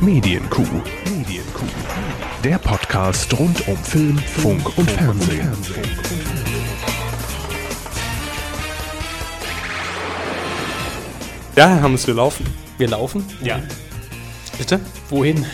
Medienkuh. 0.00 0.62
Medienkuh. 1.10 1.66
Der 2.44 2.58
Podcast 2.58 3.36
rund 3.36 3.66
um 3.66 3.76
Film, 3.78 4.16
Funk 4.16 4.78
und 4.78 4.88
Fernsehen. 4.88 5.52
Ja, 11.56 11.80
haben 11.80 11.98
wir 12.00 12.14
laufen. 12.14 12.46
Wir 12.78 12.88
laufen? 12.88 13.24
Ja. 13.42 13.60
Bitte? 14.56 14.78
Wohin? 15.10 15.44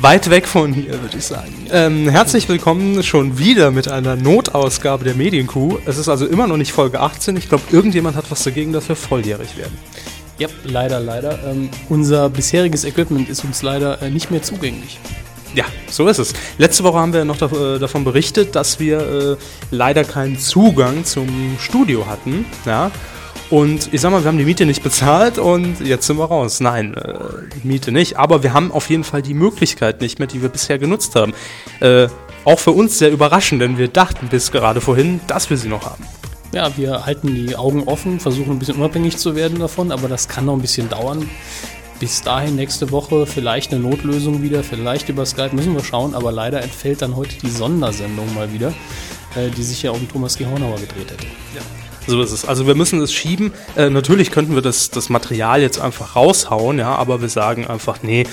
Weit 0.00 0.28
weg 0.28 0.46
von 0.46 0.74
hier, 0.74 1.00
würde 1.00 1.16
ich 1.16 1.24
sagen. 1.24 1.66
Ähm, 1.72 2.10
herzlich 2.10 2.46
willkommen 2.50 3.02
schon 3.02 3.38
wieder 3.38 3.70
mit 3.70 3.88
einer 3.88 4.16
Notausgabe 4.16 5.04
der 5.04 5.14
Medienkuh. 5.14 5.78
Es 5.86 5.96
ist 5.96 6.10
also 6.10 6.26
immer 6.26 6.46
noch 6.46 6.58
nicht 6.58 6.72
Folge 6.72 7.00
18. 7.00 7.38
Ich 7.38 7.48
glaube, 7.48 7.64
irgendjemand 7.72 8.16
hat 8.16 8.30
was 8.30 8.44
dagegen, 8.44 8.74
dass 8.74 8.88
wir 8.90 8.96
volljährig 8.96 9.56
werden. 9.56 9.78
Ja, 10.38 10.48
leider, 10.64 11.00
leider. 11.00 11.38
Ähm, 11.44 11.68
unser 11.88 12.30
bisheriges 12.30 12.84
Equipment 12.84 13.28
ist 13.28 13.44
uns 13.44 13.62
leider 13.62 14.00
äh, 14.00 14.10
nicht 14.10 14.30
mehr 14.30 14.42
zugänglich. 14.42 15.00
Ja, 15.54 15.64
so 15.90 16.06
ist 16.06 16.18
es. 16.18 16.32
Letzte 16.58 16.84
Woche 16.84 16.98
haben 16.98 17.12
wir 17.12 17.24
noch 17.24 17.40
äh, 17.40 17.78
davon 17.78 18.04
berichtet, 18.04 18.54
dass 18.54 18.78
wir 18.78 18.98
äh, 19.00 19.36
leider 19.70 20.04
keinen 20.04 20.38
Zugang 20.38 21.04
zum 21.04 21.56
Studio 21.58 22.06
hatten. 22.06 22.44
Ja. 22.64 22.90
Und 23.50 23.92
ich 23.92 24.00
sag 24.00 24.12
mal, 24.12 24.22
wir 24.22 24.28
haben 24.28 24.38
die 24.38 24.44
Miete 24.44 24.66
nicht 24.66 24.82
bezahlt 24.82 25.38
und 25.38 25.80
jetzt 25.80 26.06
sind 26.06 26.18
wir 26.18 26.26
raus. 26.26 26.60
Nein, 26.60 26.94
äh, 26.94 27.18
Miete 27.64 27.90
nicht. 27.90 28.18
Aber 28.18 28.42
wir 28.42 28.52
haben 28.52 28.70
auf 28.70 28.90
jeden 28.90 29.04
Fall 29.04 29.22
die 29.22 29.34
Möglichkeit 29.34 30.00
nicht 30.00 30.18
mehr, 30.18 30.28
die 30.28 30.42
wir 30.42 30.50
bisher 30.50 30.78
genutzt 30.78 31.16
haben. 31.16 31.32
Äh, 31.80 32.08
auch 32.44 32.58
für 32.58 32.72
uns 32.72 32.98
sehr 32.98 33.10
überraschend, 33.10 33.62
denn 33.62 33.78
wir 33.78 33.88
dachten 33.88 34.28
bis 34.28 34.52
gerade 34.52 34.80
vorhin, 34.80 35.20
dass 35.26 35.50
wir 35.50 35.56
sie 35.56 35.68
noch 35.68 35.86
haben. 35.86 36.04
Ja, 36.52 36.74
wir 36.76 37.04
halten 37.04 37.34
die 37.34 37.56
Augen 37.56 37.84
offen, 37.84 38.20
versuchen 38.20 38.52
ein 38.52 38.58
bisschen 38.58 38.76
unabhängig 38.76 39.18
zu 39.18 39.34
werden 39.36 39.58
davon, 39.58 39.92
aber 39.92 40.08
das 40.08 40.28
kann 40.28 40.46
noch 40.46 40.54
ein 40.54 40.62
bisschen 40.62 40.88
dauern. 40.88 41.28
Bis 42.00 42.22
dahin 42.22 42.56
nächste 42.56 42.90
Woche 42.90 43.26
vielleicht 43.26 43.72
eine 43.72 43.82
Notlösung 43.82 44.40
wieder, 44.40 44.62
vielleicht 44.62 45.08
über 45.08 45.26
Skype, 45.26 45.54
müssen 45.54 45.74
wir 45.74 45.84
schauen, 45.84 46.14
aber 46.14 46.32
leider 46.32 46.62
entfällt 46.62 47.02
dann 47.02 47.16
heute 47.16 47.36
die 47.42 47.50
Sondersendung 47.50 48.32
mal 48.34 48.52
wieder, 48.52 48.68
äh, 49.34 49.50
die 49.50 49.62
sich 49.62 49.82
ja 49.82 49.90
um 49.90 50.08
Thomas 50.08 50.38
G. 50.38 50.46
Hornauer 50.46 50.76
gedreht 50.76 51.10
hätte. 51.10 51.26
Ja. 51.54 51.60
So 52.06 52.22
ist 52.22 52.32
es. 52.32 52.46
Also 52.46 52.66
wir 52.66 52.74
müssen 52.74 53.02
es 53.02 53.12
schieben. 53.12 53.52
Äh, 53.76 53.90
natürlich 53.90 54.30
könnten 54.30 54.54
wir 54.54 54.62
das, 54.62 54.90
das 54.90 55.10
Material 55.10 55.60
jetzt 55.60 55.78
einfach 55.78 56.16
raushauen, 56.16 56.78
ja, 56.78 56.94
aber 56.94 57.20
wir 57.20 57.28
sagen 57.28 57.66
einfach, 57.66 58.02
nee, 58.02 58.24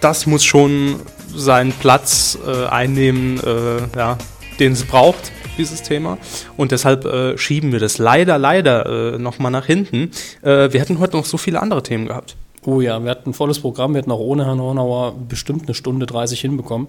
das 0.00 0.26
muss 0.26 0.44
schon 0.44 1.00
seinen 1.34 1.72
Platz 1.72 2.38
äh, 2.46 2.66
einnehmen, 2.66 3.38
äh, 3.40 3.98
ja, 3.98 4.16
den 4.58 4.72
es 4.72 4.84
braucht, 4.84 5.32
dieses 5.56 5.82
Thema. 5.82 6.18
Und 6.56 6.72
deshalb 6.72 7.04
äh, 7.04 7.36
schieben 7.38 7.72
wir 7.72 7.80
das 7.80 7.98
leider, 7.98 8.38
leider 8.38 9.14
äh, 9.14 9.18
nochmal 9.18 9.52
nach 9.52 9.66
hinten. 9.66 10.10
Äh, 10.42 10.72
wir 10.72 10.80
hätten 10.80 10.98
heute 10.98 11.16
noch 11.16 11.24
so 11.24 11.36
viele 11.36 11.60
andere 11.60 11.82
Themen 11.82 12.06
gehabt. 12.06 12.36
Oh 12.66 12.80
ja, 12.80 13.02
wir 13.02 13.10
hatten 13.10 13.30
ein 13.30 13.34
volles 13.34 13.58
Programm, 13.58 13.92
wir 13.92 13.98
hätten 13.98 14.10
auch 14.10 14.20
ohne 14.20 14.46
Herrn 14.46 14.60
Hornauer 14.60 15.14
bestimmt 15.28 15.64
eine 15.64 15.74
Stunde 15.74 16.06
30 16.06 16.40
hinbekommen. 16.40 16.88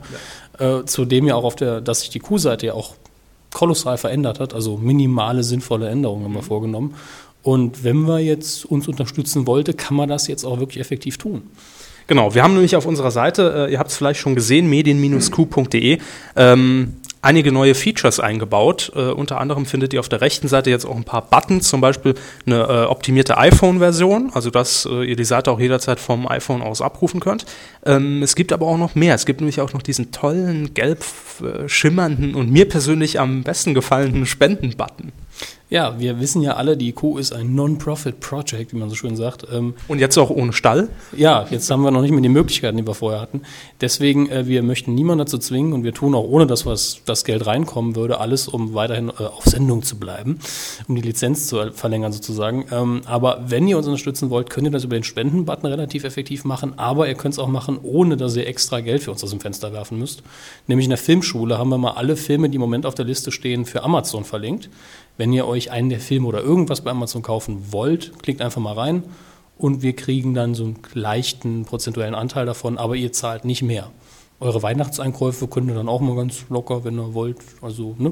Ja. 0.59 0.79
Äh, 0.79 0.85
zudem 0.85 1.27
ja 1.27 1.35
auch 1.35 1.43
auf 1.43 1.55
der, 1.55 1.81
dass 1.81 2.01
sich 2.01 2.09
die 2.09 2.19
Q-Seite 2.19 2.67
ja 2.67 2.73
auch 2.73 2.95
kolossal 3.53 3.97
verändert 3.97 4.39
hat, 4.39 4.53
also 4.53 4.77
minimale 4.77 5.43
sinnvolle 5.43 5.89
Änderungen 5.89 6.25
haben 6.25 6.33
wir 6.33 6.43
vorgenommen. 6.43 6.95
Und 7.41 7.83
wenn 7.83 8.07
wir 8.07 8.19
jetzt 8.19 8.65
uns 8.65 8.87
unterstützen 8.87 9.47
wollte, 9.47 9.73
kann 9.73 9.95
man 9.95 10.09
das 10.09 10.27
jetzt 10.27 10.45
auch 10.45 10.59
wirklich 10.59 10.79
effektiv 10.79 11.17
tun. 11.17 11.43
Genau, 12.07 12.35
wir 12.35 12.43
haben 12.43 12.53
nämlich 12.53 12.75
auf 12.75 12.85
unserer 12.85 13.11
Seite, 13.11 13.67
äh, 13.67 13.71
ihr 13.71 13.79
habt 13.79 13.89
es 13.89 13.97
vielleicht 13.97 14.19
schon 14.19 14.35
gesehen, 14.35 14.69
medien-q.de, 14.69 15.99
ähm, 16.35 16.93
einige 17.25 17.51
neue 17.51 17.75
Features 17.75 18.19
eingebaut. 18.19 18.91
Äh, 18.95 19.11
unter 19.11 19.41
anderem 19.41 19.65
findet 19.65 19.93
ihr 19.93 19.99
auf 19.99 20.09
der 20.09 20.21
rechten 20.21 20.47
Seite 20.47 20.69
jetzt 20.69 20.85
auch 20.85 20.95
ein 20.95 21.03
paar 21.03 21.23
Buttons, 21.23 21.67
zum 21.67 21.81
Beispiel 21.81 22.15
eine 22.45 22.63
äh, 22.63 22.85
optimierte 22.85 23.37
iPhone-Version, 23.37 24.31
also 24.33 24.49
dass 24.49 24.85
äh, 24.85 25.03
ihr 25.03 25.15
die 25.15 25.25
Seite 25.25 25.51
auch 25.51 25.59
jederzeit 25.59 25.99
vom 25.99 26.27
iPhone 26.27 26.61
aus 26.61 26.81
abrufen 26.81 27.19
könnt. 27.19 27.45
Ähm, 27.85 28.23
es 28.23 28.35
gibt 28.35 28.53
aber 28.53 28.67
auch 28.67 28.77
noch 28.77 28.95
mehr. 28.95 29.15
Es 29.15 29.25
gibt 29.25 29.41
nämlich 29.41 29.59
auch 29.59 29.73
noch 29.73 29.81
diesen 29.81 30.11
tollen, 30.11 30.73
gelb 30.73 31.03
äh, 31.41 31.67
schimmernden 31.67 32.35
und 32.35 32.51
mir 32.51 32.69
persönlich 32.69 33.19
am 33.19 33.43
besten 33.43 33.73
gefallenen 33.73 34.25
Spenden-Button. 34.25 35.11
Ja, 35.67 35.99
wir 35.99 36.19
wissen 36.19 36.43
ja 36.43 36.53
alle, 36.53 36.77
die 36.77 36.91
Co 36.91 37.17
ist 37.17 37.33
ein 37.33 37.55
Non-Profit-Project, 37.55 38.71
wie 38.71 38.77
man 38.77 38.89
so 38.89 38.95
schön 38.95 39.15
sagt. 39.15 39.47
Ähm, 39.51 39.73
und 39.87 39.97
jetzt 39.97 40.15
auch 40.19 40.29
ohne 40.29 40.53
Stall? 40.53 40.89
Ja, 41.17 41.47
jetzt 41.49 41.71
haben 41.71 41.81
wir 41.81 41.89
noch 41.89 42.03
nicht 42.03 42.11
mehr 42.11 42.21
die 42.21 42.29
Möglichkeiten, 42.29 42.77
die 42.77 42.85
wir 42.85 42.93
vorher 42.93 43.19
hatten. 43.19 43.41
Deswegen, 43.81 44.29
äh, 44.29 44.45
wir 44.45 44.61
möchten 44.61 44.93
niemanden 44.93 45.25
dazu 45.25 45.39
zwingen 45.39 45.73
und 45.73 45.83
wir 45.83 45.91
tun 45.91 46.13
auch 46.13 46.23
ohne, 46.23 46.45
dass 46.45 46.67
was, 46.67 47.01
das 47.05 47.23
Geld 47.23 47.47
reinkommen 47.47 47.95
würde, 47.95 48.19
alles, 48.19 48.47
um 48.47 48.75
weiterhin 48.75 49.09
äh, 49.09 49.23
auf 49.23 49.43
Sendung 49.45 49.81
zu 49.81 49.97
bleiben, 49.97 50.39
um 50.87 50.95
die 50.95 51.01
Lizenz 51.01 51.47
zu 51.47 51.71
verlängern 51.71 52.13
sozusagen. 52.13 52.65
Ähm, 52.71 53.01
aber 53.05 53.45
wenn 53.47 53.67
ihr 53.67 53.77
uns 53.77 53.87
unterstützen 53.87 54.29
wollt, 54.29 54.51
könnt 54.51 54.67
ihr 54.67 54.71
das 54.71 54.83
über 54.83 54.95
den 54.95 55.03
Spenden-Button 55.03 55.65
relativ 55.65 56.03
effektiv 56.03 56.45
machen, 56.45 56.77
aber 56.77 57.07
ihr 57.07 57.15
könnt 57.15 57.33
es 57.33 57.39
auch 57.39 57.47
machen, 57.47 57.79
ohne 57.81 58.17
dass 58.17 58.35
ihr 58.35 58.45
extra 58.45 58.81
Geld 58.81 59.01
für 59.01 59.09
uns 59.09 59.23
aus 59.23 59.31
dem 59.31 59.39
Fenster 59.39 59.73
werfen 59.73 59.97
müsst. 59.97 60.21
Nämlich 60.67 60.85
in 60.85 60.91
der 60.91 60.99
Filmschule 60.99 61.57
haben 61.57 61.69
wir 61.69 61.79
mal 61.79 61.93
alle 61.93 62.17
Filme, 62.17 62.49
die 62.49 62.55
im 62.55 62.61
Moment 62.61 62.85
auf 62.85 62.93
der 62.93 63.05
Liste 63.05 63.31
stehen, 63.31 63.65
für 63.65 63.83
Amazon 63.83 64.25
verlinkt. 64.25 64.69
Wenn 65.17 65.31
ihr 65.31 65.47
euch 65.47 65.71
einen 65.71 65.89
der 65.89 65.99
Filme 65.99 66.27
oder 66.27 66.41
irgendwas 66.41 66.81
bei 66.81 66.91
Amazon 66.91 67.21
kaufen 67.21 67.71
wollt, 67.71 68.19
klickt 68.21 68.41
einfach 68.41 68.61
mal 68.61 68.73
rein 68.73 69.03
und 69.57 69.81
wir 69.81 69.95
kriegen 69.95 70.33
dann 70.33 70.55
so 70.55 70.65
einen 70.65 70.79
leichten 70.93 71.65
prozentuellen 71.65 72.15
Anteil 72.15 72.45
davon, 72.45 72.77
aber 72.77 72.95
ihr 72.95 73.11
zahlt 73.13 73.45
nicht 73.45 73.61
mehr. 73.61 73.91
Eure 74.39 74.61
Weihnachtseinkäufe 74.61 75.47
könnt 75.47 75.69
ihr 75.69 75.75
dann 75.75 75.87
auch 75.87 76.01
mal 76.01 76.15
ganz 76.15 76.45
locker, 76.49 76.83
wenn 76.83 76.99
ihr 76.99 77.13
wollt. 77.13 77.37
Also, 77.61 77.95
ne? 77.97 78.11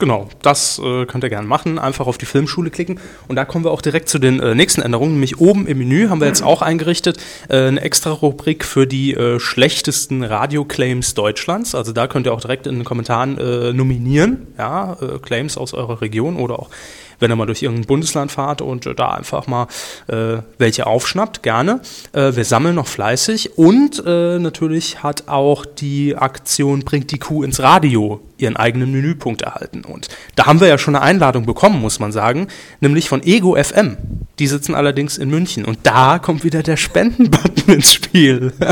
Genau, 0.00 0.28
das 0.42 0.80
äh, 0.80 1.06
könnt 1.06 1.22
ihr 1.22 1.30
gerne 1.30 1.46
machen. 1.46 1.78
Einfach 1.78 2.06
auf 2.06 2.18
die 2.18 2.26
Filmschule 2.26 2.70
klicken. 2.70 2.98
Und 3.28 3.36
da 3.36 3.44
kommen 3.44 3.64
wir 3.64 3.70
auch 3.70 3.80
direkt 3.80 4.08
zu 4.08 4.18
den 4.18 4.40
äh, 4.40 4.54
nächsten 4.54 4.82
Änderungen. 4.82 5.12
Nämlich 5.12 5.40
oben 5.40 5.66
im 5.66 5.78
Menü 5.78 6.08
haben 6.08 6.20
wir 6.20 6.26
jetzt 6.26 6.42
auch 6.42 6.62
eingerichtet 6.62 7.18
äh, 7.48 7.68
eine 7.68 7.80
extra 7.80 8.10
Rubrik 8.10 8.64
für 8.64 8.86
die 8.86 9.14
äh, 9.14 9.38
schlechtesten 9.38 10.24
Radio-Claims 10.24 11.14
Deutschlands. 11.14 11.74
Also 11.74 11.92
da 11.92 12.08
könnt 12.08 12.26
ihr 12.26 12.32
auch 12.32 12.40
direkt 12.40 12.66
in 12.66 12.76
den 12.76 12.84
Kommentaren 12.84 13.38
äh, 13.38 13.72
nominieren, 13.72 14.48
ja, 14.58 14.96
äh, 15.00 15.18
Claims 15.18 15.56
aus 15.56 15.74
eurer 15.74 16.00
Region 16.00 16.36
oder 16.36 16.58
auch 16.58 16.70
wenn 17.18 17.30
ihr 17.30 17.36
mal 17.36 17.46
durch 17.46 17.62
irgendein 17.62 17.86
Bundesland 17.86 18.32
fahrt 18.32 18.60
und 18.60 18.86
äh, 18.86 18.94
da 18.94 19.10
einfach 19.10 19.46
mal 19.46 19.66
äh, 20.08 20.38
welche 20.58 20.86
aufschnappt, 20.86 21.42
gerne. 21.42 21.80
Äh, 22.12 22.36
wir 22.36 22.44
sammeln 22.44 22.74
noch 22.74 22.86
fleißig 22.86 23.58
und 23.58 24.02
äh, 24.04 24.38
natürlich 24.38 25.02
hat 25.02 25.28
auch 25.28 25.64
die 25.64 26.16
Aktion 26.16 26.80
Bringt 26.80 27.10
die 27.10 27.18
Kuh 27.18 27.42
ins 27.42 27.60
Radio 27.60 28.20
ihren 28.36 28.56
eigenen 28.56 28.90
Menüpunkt 28.90 29.42
erhalten. 29.42 29.84
Und 29.84 30.08
da 30.34 30.46
haben 30.46 30.60
wir 30.60 30.68
ja 30.68 30.78
schon 30.78 30.96
eine 30.96 31.04
Einladung 31.04 31.46
bekommen, 31.46 31.80
muss 31.80 32.00
man 32.00 32.12
sagen, 32.12 32.48
nämlich 32.80 33.08
von 33.08 33.22
Ego 33.22 33.56
FM. 33.56 33.96
Die 34.38 34.46
sitzen 34.46 34.74
allerdings 34.74 35.18
in 35.18 35.30
München 35.30 35.64
und 35.64 35.78
da 35.84 36.18
kommt 36.18 36.44
wieder 36.44 36.62
der 36.62 36.76
Spendenbutton 36.76 37.74
ins 37.74 37.94
Spiel. 37.94 38.52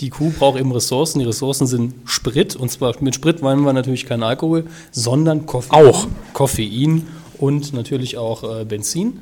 Die 0.00 0.10
Kuh 0.10 0.30
braucht 0.30 0.58
eben 0.58 0.72
Ressourcen. 0.72 1.18
Die 1.18 1.24
Ressourcen 1.24 1.66
sind 1.66 1.94
Sprit. 2.04 2.56
Und 2.56 2.70
zwar 2.70 2.94
mit 3.00 3.14
Sprit 3.14 3.42
meinen 3.42 3.64
wir 3.64 3.72
natürlich 3.72 4.06
keinen 4.06 4.22
Alkohol, 4.22 4.66
sondern 4.92 5.46
Koffein. 5.46 5.86
Auch. 5.86 6.06
Koffein 6.32 7.06
und 7.38 7.72
natürlich 7.72 8.18
auch 8.18 8.60
äh, 8.60 8.64
Benzin. 8.64 9.20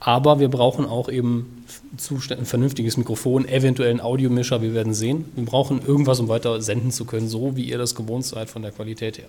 Aber 0.00 0.38
wir 0.38 0.48
brauchen 0.48 0.84
auch 0.84 1.08
eben 1.08 1.64
ein 2.38 2.44
vernünftiges 2.44 2.96
Mikrofon, 2.96 3.48
eventuell 3.48 3.90
einen 3.90 4.00
Audiomischer, 4.00 4.60
wir 4.60 4.74
werden 4.74 4.92
sehen. 4.92 5.24
Wir 5.34 5.46
brauchen 5.46 5.80
irgendwas, 5.84 6.20
um 6.20 6.28
weiter 6.28 6.60
senden 6.60 6.90
zu 6.90 7.06
können, 7.06 7.28
so 7.28 7.56
wie 7.56 7.64
ihr 7.64 7.78
das 7.78 7.94
gewohnt 7.94 8.26
seid 8.26 8.50
von 8.50 8.62
der 8.62 8.72
Qualität 8.72 9.18
her. 9.18 9.28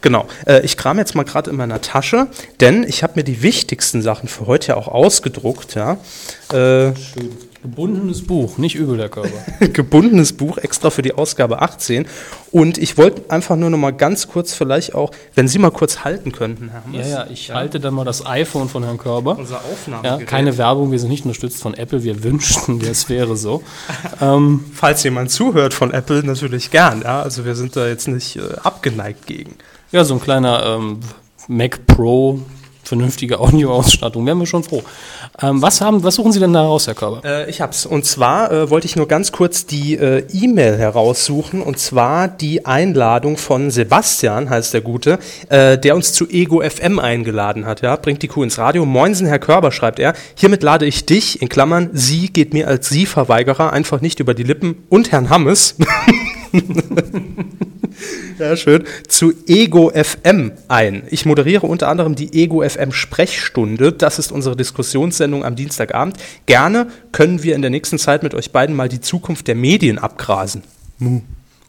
Genau. 0.00 0.26
Äh, 0.46 0.64
ich 0.64 0.76
kram 0.76 0.98
jetzt 0.98 1.14
mal 1.14 1.22
gerade 1.22 1.50
in 1.50 1.56
meiner 1.56 1.80
Tasche, 1.80 2.26
denn 2.60 2.82
ich 2.82 3.02
habe 3.02 3.14
mir 3.16 3.24
die 3.24 3.42
wichtigsten 3.42 4.02
Sachen 4.02 4.28
für 4.28 4.46
heute 4.46 4.68
ja 4.68 4.76
auch 4.76 4.88
ausgedruckt. 4.88 5.74
Ja. 5.74 5.98
Äh, 6.50 6.96
Schön. 6.96 7.30
Gebundenes 7.62 8.26
Buch, 8.26 8.58
nicht 8.58 8.74
übel 8.74 8.96
der 8.96 9.08
Körper. 9.08 9.30
Gebundenes 9.68 10.32
Buch, 10.32 10.58
extra 10.58 10.90
für 10.90 11.02
die 11.02 11.14
Ausgabe 11.14 11.62
18. 11.62 12.06
Und 12.50 12.76
ich 12.76 12.98
wollte 12.98 13.30
einfach 13.30 13.54
nur 13.54 13.70
noch 13.70 13.78
mal 13.78 13.92
ganz 13.92 14.26
kurz 14.26 14.52
vielleicht 14.52 14.96
auch, 14.96 15.12
wenn 15.36 15.46
Sie 15.46 15.60
mal 15.60 15.70
kurz 15.70 16.02
halten 16.02 16.32
könnten, 16.32 16.70
Herr 16.70 16.84
Hammers. 16.84 17.08
Ja, 17.08 17.24
ja, 17.24 17.30
ich 17.30 17.48
ja. 17.48 17.54
halte 17.54 17.78
dann 17.78 17.94
mal 17.94 18.04
das 18.04 18.26
iPhone 18.26 18.68
von 18.68 18.82
Herrn 18.82 18.98
Körber. 18.98 19.38
Unser 19.38 19.58
Aufnahme. 19.58 20.06
Ja, 20.06 20.18
keine 20.18 20.58
Werbung, 20.58 20.90
wir 20.90 20.98
sind 20.98 21.10
nicht 21.10 21.24
unterstützt 21.24 21.62
von 21.62 21.74
Apple, 21.74 22.02
wir 22.02 22.24
wünschten, 22.24 22.80
es 22.90 23.08
wäre 23.08 23.36
so. 23.36 23.62
ähm, 24.20 24.64
Falls 24.74 25.04
jemand 25.04 25.30
zuhört 25.30 25.72
von 25.72 25.92
Apple, 25.92 26.24
natürlich 26.24 26.72
gern. 26.72 27.02
Ja? 27.02 27.22
Also 27.22 27.44
wir 27.44 27.54
sind 27.54 27.76
da 27.76 27.86
jetzt 27.86 28.08
nicht 28.08 28.36
äh, 28.36 28.40
abgeneigt 28.64 29.26
gegen. 29.28 29.54
Ja, 29.92 30.02
so 30.02 30.14
ein 30.14 30.20
kleiner 30.20 30.66
ähm, 30.66 30.98
Mac 31.46 31.86
Pro 31.86 32.40
vernünftige 32.82 33.38
Audioausstattung, 33.40 34.26
wären 34.26 34.38
wir 34.38 34.46
schon 34.46 34.64
froh. 34.64 34.82
Ähm, 35.40 35.62
was, 35.62 35.80
haben, 35.80 36.02
was 36.02 36.16
suchen 36.16 36.32
Sie 36.32 36.40
denn 36.40 36.52
da 36.52 36.62
raus, 36.62 36.86
Herr 36.86 36.94
Körber? 36.94 37.22
Äh, 37.24 37.48
ich 37.48 37.60
hab's. 37.60 37.86
Und 37.86 38.04
zwar 38.04 38.50
äh, 38.50 38.70
wollte 38.70 38.86
ich 38.86 38.96
nur 38.96 39.08
ganz 39.08 39.32
kurz 39.32 39.66
die 39.66 39.96
äh, 39.96 40.24
E-Mail 40.32 40.76
heraussuchen, 40.76 41.62
und 41.62 41.78
zwar 41.78 42.28
die 42.28 42.66
Einladung 42.66 43.36
von 43.36 43.70
Sebastian, 43.70 44.50
heißt 44.50 44.74
der 44.74 44.80
Gute, 44.80 45.18
äh, 45.48 45.78
der 45.78 45.94
uns 45.94 46.12
zu 46.12 46.28
Ego 46.28 46.62
FM 46.62 46.98
eingeladen 46.98 47.66
hat. 47.66 47.82
Ja? 47.82 47.96
Bringt 47.96 48.22
die 48.22 48.28
Kuh 48.28 48.42
ins 48.42 48.58
Radio. 48.58 48.84
Moinsen, 48.84 49.26
Herr 49.26 49.38
Körber, 49.38 49.72
schreibt 49.72 49.98
er. 49.98 50.14
Hiermit 50.34 50.62
lade 50.62 50.86
ich 50.86 51.06
dich, 51.06 51.40
in 51.40 51.48
Klammern, 51.48 51.90
sie 51.92 52.28
geht 52.28 52.52
mir 52.52 52.68
als 52.68 52.88
Sie-Verweigerer 52.88 53.72
einfach 53.72 54.00
nicht 54.00 54.20
über 54.20 54.34
die 54.34 54.42
Lippen 54.42 54.84
und 54.88 55.12
Herrn 55.12 55.30
Hammes. 55.30 55.76
Ja, 58.38 58.56
schön. 58.56 58.84
Zu 59.06 59.32
Ego 59.46 59.90
FM 59.90 60.52
ein. 60.68 61.02
Ich 61.10 61.26
moderiere 61.26 61.66
unter 61.66 61.88
anderem 61.88 62.14
die 62.14 62.32
Ego 62.32 62.66
FM 62.66 62.90
Sprechstunde. 62.90 63.92
Das 63.92 64.18
ist 64.18 64.32
unsere 64.32 64.56
Diskussionssendung 64.56 65.44
am 65.44 65.56
Dienstagabend. 65.56 66.16
Gerne 66.46 66.88
können 67.12 67.42
wir 67.42 67.54
in 67.54 67.62
der 67.62 67.70
nächsten 67.70 67.98
Zeit 67.98 68.22
mit 68.22 68.34
euch 68.34 68.50
beiden 68.50 68.74
mal 68.74 68.88
die 68.88 69.00
Zukunft 69.00 69.46
der 69.46 69.54
Medien 69.54 69.98
abgrasen. 69.98 70.62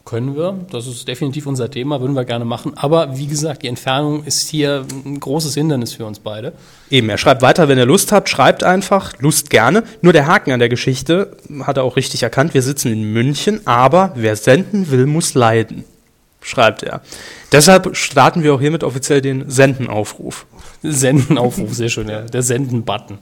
Können 0.05 0.35
wir, 0.35 0.59
das 0.69 0.85
ist 0.85 1.07
definitiv 1.07 1.45
unser 1.47 1.71
Thema, 1.71 2.01
würden 2.01 2.13
wir 2.13 2.25
gerne 2.25 2.44
machen. 2.44 2.73
Aber 2.75 3.17
wie 3.17 3.25
gesagt, 3.25 3.63
die 3.63 3.69
Entfernung 3.69 4.25
ist 4.25 4.50
hier 4.50 4.85
ein 5.05 5.17
großes 5.17 5.53
Hindernis 5.53 5.94
für 5.94 6.05
uns 6.05 6.19
beide. 6.19 6.51
Eben, 6.89 7.07
er 7.07 7.17
schreibt 7.17 7.41
weiter, 7.41 7.69
wenn 7.69 7.77
ihr 7.77 7.85
Lust 7.85 8.11
habt, 8.11 8.27
schreibt 8.27 8.65
einfach, 8.65 9.13
Lust 9.19 9.50
gerne. 9.50 9.83
Nur 10.01 10.11
der 10.11 10.27
Haken 10.27 10.51
an 10.51 10.59
der 10.59 10.67
Geschichte 10.67 11.38
hat 11.61 11.77
er 11.77 11.83
auch 11.83 11.95
richtig 11.95 12.21
erkannt. 12.21 12.53
Wir 12.53 12.61
sitzen 12.61 12.91
in 12.91 13.13
München, 13.13 13.65
aber 13.65 14.11
wer 14.15 14.35
senden 14.35 14.91
will, 14.91 15.05
muss 15.05 15.35
leiden, 15.35 15.85
schreibt 16.41 16.83
er. 16.83 17.00
Deshalb 17.53 17.95
starten 17.95 18.44
wir 18.44 18.53
auch 18.53 18.59
hiermit 18.59 18.83
offiziell 18.83 19.21
den 19.21 19.50
Sendenaufruf. 19.50 20.45
Sendenaufruf, 20.81 21.73
sehr 21.73 21.88
schön, 21.88 22.09
ja. 22.09 22.23
Der 22.23 22.44
Senden-Button. 22.44 23.19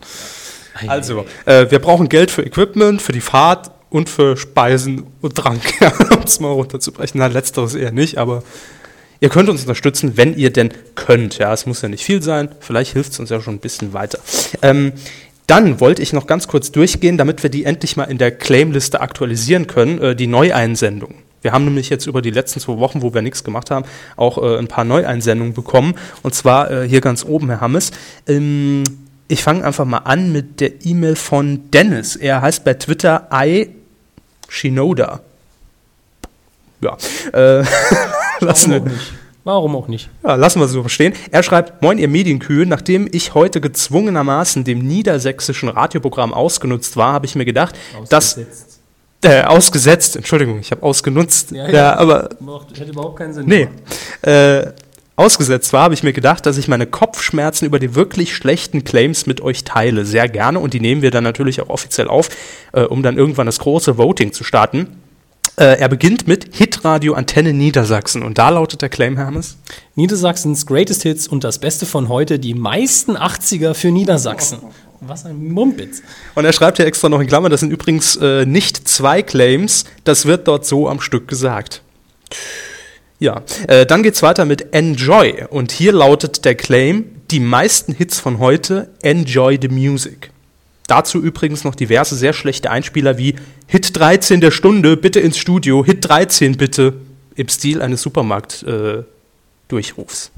Also, 0.87 1.25
äh, 1.45 1.69
wir 1.69 1.77
brauchen 1.77 2.09
Geld 2.09 2.31
für 2.31 2.43
Equipment, 2.43 3.03
für 3.03 3.11
die 3.11 3.21
Fahrt 3.21 3.69
und 3.91 4.09
für 4.09 4.38
Speisen 4.38 5.03
und 5.21 5.35
Trank, 5.35 5.61
um 6.11 6.23
es 6.23 6.39
mal 6.39 6.51
runterzubrechen. 6.51 7.19
Na, 7.19 7.27
letzteres 7.27 7.75
eher 7.75 7.91
nicht, 7.91 8.17
aber 8.17 8.41
ihr 9.19 9.29
könnt 9.29 9.49
uns 9.49 9.61
unterstützen, 9.61 10.13
wenn 10.15 10.35
ihr 10.35 10.51
denn 10.51 10.73
könnt. 10.95 11.38
Ja, 11.38 11.53
es 11.53 11.67
muss 11.67 11.83
ja 11.83 11.89
nicht 11.89 12.03
viel 12.03 12.23
sein, 12.23 12.49
vielleicht 12.59 12.93
hilft 12.93 13.11
es 13.11 13.19
uns 13.19 13.29
ja 13.29 13.39
schon 13.39 13.55
ein 13.55 13.59
bisschen 13.59 13.93
weiter. 13.93 14.17
Ähm, 14.63 14.93
dann 15.45 15.81
wollte 15.81 16.01
ich 16.01 16.13
noch 16.13 16.25
ganz 16.25 16.47
kurz 16.47 16.71
durchgehen, 16.71 17.17
damit 17.17 17.43
wir 17.43 17.49
die 17.49 17.65
endlich 17.65 17.97
mal 17.97 18.05
in 18.05 18.17
der 18.17 18.31
Claimliste 18.31 19.01
aktualisieren 19.01 19.67
können, 19.67 20.01
äh, 20.01 20.15
die 20.15 20.27
Neueinsendung. 20.27 21.15
Wir 21.41 21.51
haben 21.51 21.65
nämlich 21.65 21.89
jetzt 21.89 22.05
über 22.05 22.21
die 22.21 22.29
letzten 22.29 22.59
zwei 22.59 22.77
Wochen, 22.77 23.01
wo 23.01 23.13
wir 23.13 23.21
nichts 23.21 23.43
gemacht 23.43 23.71
haben, 23.71 23.85
auch 24.15 24.38
äh, 24.38 24.57
ein 24.57 24.67
paar 24.67 24.85
Neueinsendungen 24.85 25.53
bekommen. 25.53 25.95
Und 26.21 26.33
zwar 26.33 26.71
äh, 26.71 26.88
hier 26.88 27.01
ganz 27.01 27.25
oben, 27.25 27.49
Herr 27.49 27.61
Hammes. 27.61 27.91
Ähm, 28.27 28.83
ich 29.27 29.43
fange 29.43 29.65
einfach 29.65 29.85
mal 29.85 29.99
an 29.99 30.31
mit 30.31 30.59
der 30.59 30.85
E-Mail 30.85 31.15
von 31.15 31.71
Dennis. 31.71 32.15
Er 32.15 32.41
heißt 32.41 32.63
bei 32.63 32.75
Twitter 32.75 33.27
I 33.33 33.69
Shinoda. 34.51 35.21
Ja, 36.81 36.98
äh, 37.31 37.63
lassen, 38.42 38.71
Warum 38.71 38.81
auch 38.81 38.86
wir, 38.86 38.92
nicht? 38.92 39.13
Warum 39.45 39.75
auch 39.77 39.88
nicht? 39.88 40.09
ja, 40.24 40.36
lassen 40.36 40.59
wir 40.59 40.65
es 40.65 40.71
so 40.71 40.88
stehen. 40.89 41.13
Er 41.31 41.42
schreibt, 41.42 41.81
Moin 41.81 41.98
ihr 41.98 42.09
Medienkühe, 42.09 42.65
nachdem 42.65 43.07
ich 43.12 43.33
heute 43.33 43.62
gezwungenermaßen 43.62 44.65
dem 44.65 44.80
niedersächsischen 44.80 45.69
Radioprogramm 45.69 46.33
ausgenutzt 46.33 46.98
war, 46.98 47.13
habe 47.13 47.25
ich 47.27 47.36
mir 47.36 47.45
gedacht, 47.45 47.75
dass, 48.09 48.39
äh, 49.24 49.44
ausgesetzt, 49.44 50.18
Entschuldigung, 50.18 50.59
ich 50.59 50.71
habe 50.71 50.83
ausgenutzt, 50.83 51.51
Ja, 51.51 51.68
ja, 51.68 51.71
ja. 51.71 51.95
aber 51.98 52.30
Macht, 52.42 52.77
hätte 52.77 52.92
überhaupt 52.92 53.19
keinen 53.19 53.33
Sinn. 53.33 53.45
Nee. 53.45 53.69
Äh, 54.21 54.74
ausgesetzt 55.21 55.71
war, 55.71 55.83
habe 55.83 55.94
ich 55.94 56.03
mir 56.03 56.13
gedacht, 56.13 56.45
dass 56.45 56.57
ich 56.57 56.68
meine 56.68 56.88
Kopfschmerzen 56.88 57.65
über 57.65 57.79
die 57.79 57.95
wirklich 57.95 58.35
schlechten 58.35 58.83
Claims 58.83 59.27
mit 59.27 59.39
euch 59.41 59.63
teile. 59.63 60.06
Sehr 60.06 60.27
gerne. 60.27 60.59
Und 60.59 60.73
die 60.73 60.79
nehmen 60.79 61.01
wir 61.01 61.12
dann 61.12 61.23
natürlich 61.23 61.62
auch 61.62 61.69
offiziell 61.69 62.07
auf, 62.07 62.29
äh, 62.73 62.81
um 62.81 63.03
dann 63.03 63.18
irgendwann 63.18 63.45
das 63.45 63.59
große 63.59 63.97
Voting 63.97 64.33
zu 64.33 64.44
starten. 64.44 64.88
Äh, 65.57 65.79
er 65.79 65.89
beginnt 65.89 66.27
mit 66.27 66.56
Hitradio 66.56 67.13
Antenne 67.13 67.53
Niedersachsen. 67.53 68.23
Und 68.23 68.38
da 68.38 68.50
lautet 68.50 68.81
der 68.81 68.89
Claim, 68.89 69.18
Hermes. 69.18 69.57
Niedersachsens 69.95 70.65
Greatest 70.65 71.03
Hits 71.03 71.27
und 71.27 71.44
das 71.44 71.59
Beste 71.59 71.85
von 71.85 72.09
heute, 72.09 72.39
die 72.39 72.53
meisten 72.53 73.15
80er 73.15 73.74
für 73.74 73.91
Niedersachsen. 73.91 74.59
Was 75.01 75.25
ein 75.25 75.51
Mumpitz. 75.51 76.01
Und 76.35 76.45
er 76.45 76.53
schreibt 76.53 76.77
hier 76.77 76.85
extra 76.85 77.09
noch 77.09 77.19
in 77.19 77.27
Klammern, 77.27 77.51
das 77.51 77.59
sind 77.59 77.71
übrigens 77.71 78.15
äh, 78.17 78.45
nicht 78.45 78.88
zwei 78.88 79.24
Claims, 79.24 79.85
das 80.03 80.25
wird 80.25 80.47
dort 80.47 80.65
so 80.65 80.88
am 80.88 81.01
Stück 81.01 81.27
gesagt. 81.27 81.81
Ja, 83.21 83.44
äh, 83.68 83.85
dann 83.85 84.01
geht's 84.01 84.23
weiter 84.23 84.45
mit 84.45 84.73
Enjoy. 84.73 85.45
Und 85.51 85.71
hier 85.71 85.91
lautet 85.91 86.44
der 86.44 86.56
Claim, 86.56 87.06
die 87.29 87.39
meisten 87.39 87.94
Hits 87.94 88.19
von 88.19 88.39
heute, 88.39 88.89
Enjoy 89.03 89.59
the 89.62 89.68
Music. 89.68 90.31
Dazu 90.88 91.21
übrigens 91.21 91.63
noch 91.63 91.75
diverse 91.75 92.15
sehr 92.15 92.33
schlechte 92.33 92.71
Einspieler 92.71 93.19
wie 93.19 93.35
Hit 93.68 93.95
13 93.95 94.41
der 94.41 94.50
Stunde, 94.50 94.97
bitte 94.97 95.19
ins 95.19 95.38
Studio, 95.38 95.85
Hit 95.85 96.09
13 96.09 96.57
bitte, 96.57 96.94
im 97.35 97.47
Stil 97.47 97.83
eines 97.83 98.01
Supermarkt-Durchrufs. 98.01 100.31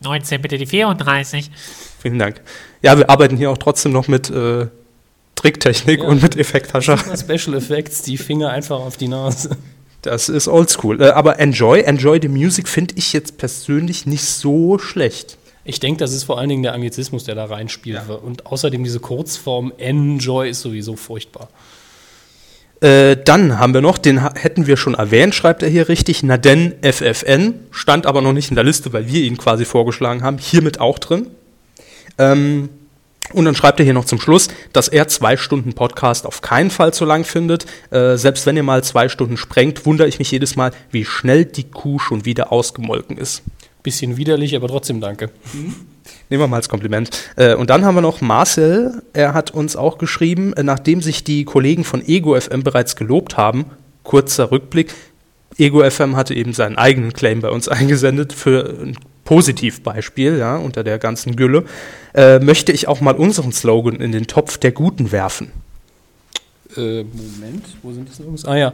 19 0.00 0.42
bitte 0.42 0.58
die 0.58 0.66
34. 0.66 1.52
Vielen 2.02 2.18
Dank. 2.18 2.40
Ja, 2.82 2.98
wir 2.98 3.08
arbeiten 3.10 3.36
hier 3.36 3.48
auch 3.50 3.58
trotzdem 3.58 3.92
noch 3.92 4.08
mit 4.08 4.28
äh, 4.28 4.66
Tricktechnik 5.36 6.00
Ja. 6.02 6.08
und 6.08 6.20
mit 6.20 6.36
Effekthascher. 6.36 6.98
Special 6.98 7.56
Effects, 7.56 8.02
die 8.02 8.18
Finger 8.18 8.50
einfach 8.50 8.80
auf 8.80 8.96
die 8.96 9.06
Nase. 9.08 9.56
Das 10.02 10.28
ist 10.28 10.48
oldschool. 10.48 11.00
Äh, 11.02 11.10
aber 11.10 11.38
Enjoy, 11.38 11.80
Enjoy 11.80 12.18
the 12.20 12.28
Music 12.28 12.68
finde 12.68 12.94
ich 12.96 13.12
jetzt 13.12 13.38
persönlich 13.38 14.06
nicht 14.06 14.24
so 14.24 14.78
schlecht. 14.78 15.38
Ich 15.64 15.80
denke, 15.80 15.98
das 15.98 16.12
ist 16.12 16.24
vor 16.24 16.38
allen 16.38 16.48
Dingen 16.48 16.62
der 16.62 16.72
Anglizismus, 16.72 17.24
der 17.24 17.34
da 17.34 17.44
reinspielt. 17.44 18.00
Und 18.22 18.46
außerdem 18.46 18.84
diese 18.84 19.00
Kurzform 19.00 19.72
Enjoy 19.76 20.48
ist 20.48 20.62
sowieso 20.62 20.96
furchtbar. 20.96 21.48
Äh, 22.80 23.16
dann 23.22 23.58
haben 23.58 23.74
wir 23.74 23.80
noch, 23.80 23.98
den 23.98 24.34
hätten 24.34 24.66
wir 24.66 24.76
schon 24.76 24.94
erwähnt, 24.94 25.34
schreibt 25.34 25.62
er 25.62 25.68
hier 25.68 25.88
richtig, 25.88 26.22
Naden 26.22 26.74
FFN, 26.80 27.54
stand 27.72 28.06
aber 28.06 28.22
noch 28.22 28.32
nicht 28.32 28.50
in 28.50 28.54
der 28.54 28.64
Liste, 28.64 28.92
weil 28.92 29.08
wir 29.08 29.20
ihn 29.20 29.36
quasi 29.36 29.64
vorgeschlagen 29.64 30.22
haben, 30.22 30.38
hiermit 30.38 30.78
auch 30.80 30.98
drin. 31.00 31.26
Ähm, 32.18 32.68
und 33.32 33.44
dann 33.44 33.54
schreibt 33.54 33.80
er 33.80 33.84
hier 33.84 33.94
noch 33.94 34.04
zum 34.04 34.20
Schluss, 34.20 34.48
dass 34.72 34.88
er 34.88 35.08
zwei 35.08 35.36
Stunden 35.36 35.74
Podcast 35.74 36.26
auf 36.26 36.40
keinen 36.40 36.70
Fall 36.70 36.94
zu 36.94 37.04
lang 37.04 37.24
findet. 37.24 37.66
Äh, 37.90 38.16
selbst 38.16 38.46
wenn 38.46 38.56
ihr 38.56 38.62
mal 38.62 38.82
zwei 38.82 39.08
Stunden 39.08 39.36
sprengt, 39.36 39.86
wundere 39.86 40.08
ich 40.08 40.18
mich 40.18 40.30
jedes 40.30 40.56
Mal, 40.56 40.72
wie 40.90 41.04
schnell 41.04 41.44
die 41.44 41.64
Kuh 41.64 41.98
schon 41.98 42.24
wieder 42.24 42.52
ausgemolken 42.52 43.18
ist. 43.18 43.42
Bisschen 43.82 44.16
widerlich, 44.16 44.56
aber 44.56 44.68
trotzdem 44.68 45.00
danke. 45.00 45.30
Nehmen 46.30 46.42
wir 46.42 46.48
mal 46.48 46.56
als 46.56 46.68
Kompliment. 46.68 47.10
Äh, 47.36 47.54
und 47.54 47.70
dann 47.70 47.84
haben 47.84 47.94
wir 47.94 48.00
noch 48.00 48.20
Marcel, 48.20 49.02
er 49.12 49.34
hat 49.34 49.50
uns 49.50 49.76
auch 49.76 49.98
geschrieben, 49.98 50.52
äh, 50.54 50.62
nachdem 50.62 51.02
sich 51.02 51.24
die 51.24 51.44
Kollegen 51.44 51.84
von 51.84 52.06
Ego 52.06 52.38
FM 52.38 52.62
bereits 52.62 52.96
gelobt 52.96 53.36
haben, 53.36 53.66
kurzer 54.02 54.50
Rückblick, 54.50 54.94
Ego 55.58 55.88
FM 55.88 56.16
hatte 56.16 56.34
eben 56.34 56.52
seinen 56.52 56.78
eigenen 56.78 57.12
Claim 57.12 57.40
bei 57.40 57.50
uns 57.50 57.68
eingesendet 57.68 58.32
für 58.32 58.78
ein 58.80 58.96
Positivbeispiel, 59.28 60.38
ja, 60.38 60.56
unter 60.56 60.82
der 60.82 60.98
ganzen 60.98 61.36
Gülle, 61.36 61.66
äh, 62.14 62.38
möchte 62.38 62.72
ich 62.72 62.88
auch 62.88 63.02
mal 63.02 63.14
unseren 63.14 63.52
Slogan 63.52 63.96
in 63.96 64.10
den 64.10 64.26
Topf 64.26 64.56
der 64.56 64.72
Guten 64.72 65.12
werfen. 65.12 65.52
Äh, 66.74 67.02
Moment, 67.04 67.66
wo 67.82 67.92
sind 67.92 68.08
das 68.08 68.16
Jungs? 68.20 68.46
Ah 68.46 68.56
ja. 68.56 68.72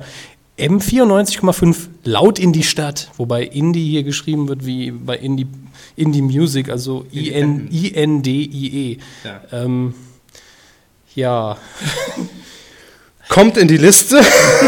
M94,5 0.56 1.88
laut 2.04 2.38
in 2.38 2.52
die 2.52 2.62
Stadt, 2.62 3.10
wobei 3.16 3.42
Indie 3.42 3.88
hier 3.90 4.04
geschrieben 4.04 4.46
wird 4.46 4.64
wie 4.64 4.92
bei 4.92 5.16
Indie, 5.16 5.48
Indie 5.96 6.22
Music, 6.22 6.68
also 6.68 7.04
I-N- 7.12 7.66
I-N-D-I-E. 7.72 8.98
Ja. 9.24 9.40
Ähm, 9.50 9.94
ja, 11.16 11.56
Kommt 13.34 13.56
in 13.56 13.66
die 13.66 13.78
Liste. 13.78 14.20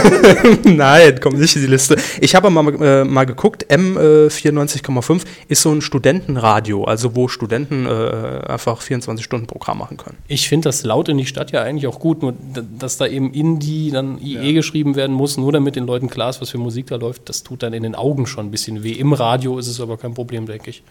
Nein, 0.65 1.21
kommt 1.21 1.39
nicht 1.39 1.55
in 1.55 1.63
die 1.63 1.69
Liste. 1.69 1.95
Ich 2.21 2.35
habe 2.35 2.51
mal, 2.51 2.67
äh, 2.83 3.05
mal 3.05 3.23
geguckt, 3.23 3.65
M94,5 3.71 5.23
ist 5.47 5.63
so 5.63 5.71
ein 5.71 5.81
Studentenradio, 5.81 6.83
also 6.83 7.15
wo 7.15 7.29
Studenten 7.29 7.87
äh, 7.87 8.45
einfach 8.49 8.83
24 8.83 9.25
Stunden 9.25 9.47
Programm 9.47 9.79
machen 9.79 9.99
können. 9.99 10.17
ich 10.27 10.49
finde 10.49 10.69
das 10.69 10.83
laut 10.83 11.09
in 11.09 11.17
die 11.17 11.27
Stadt 11.27 11.53
ja 11.53 11.63
eigentlich 11.63 11.87
auch 11.87 12.01
gut, 12.01 12.23
nur 12.23 12.35
dass 12.77 12.97
da 12.97 13.07
eben 13.07 13.33
Indie 13.33 13.93
dann 13.93 14.19
IE 14.21 14.53
geschrieben 14.53 14.97
werden 14.97 15.15
muss, 15.15 15.37
nur 15.37 15.53
damit 15.53 15.77
den 15.77 15.87
Leuten 15.87 16.11
klar 16.11 16.31
ist, 16.31 16.41
was 16.41 16.51
für 16.51 16.59
Musik 16.59 16.89
da 16.89 16.97
läuft, 16.97 17.29
das 17.29 17.45
tut 17.45 17.63
dann 17.63 17.73
in 17.73 17.85
den 17.85 17.95
Augen 17.95 18.27
schon 18.27 18.47
ein 18.47 18.51
bisschen 18.51 18.83
weh. 18.83 18.95
Im 18.95 19.13
Radio 19.13 19.61
ist 19.61 19.69
es 19.69 19.81
aber 19.81 19.97
kein 19.97 20.15
Problem, 20.15 20.47
denke 20.47 20.71
ich. 20.71 20.83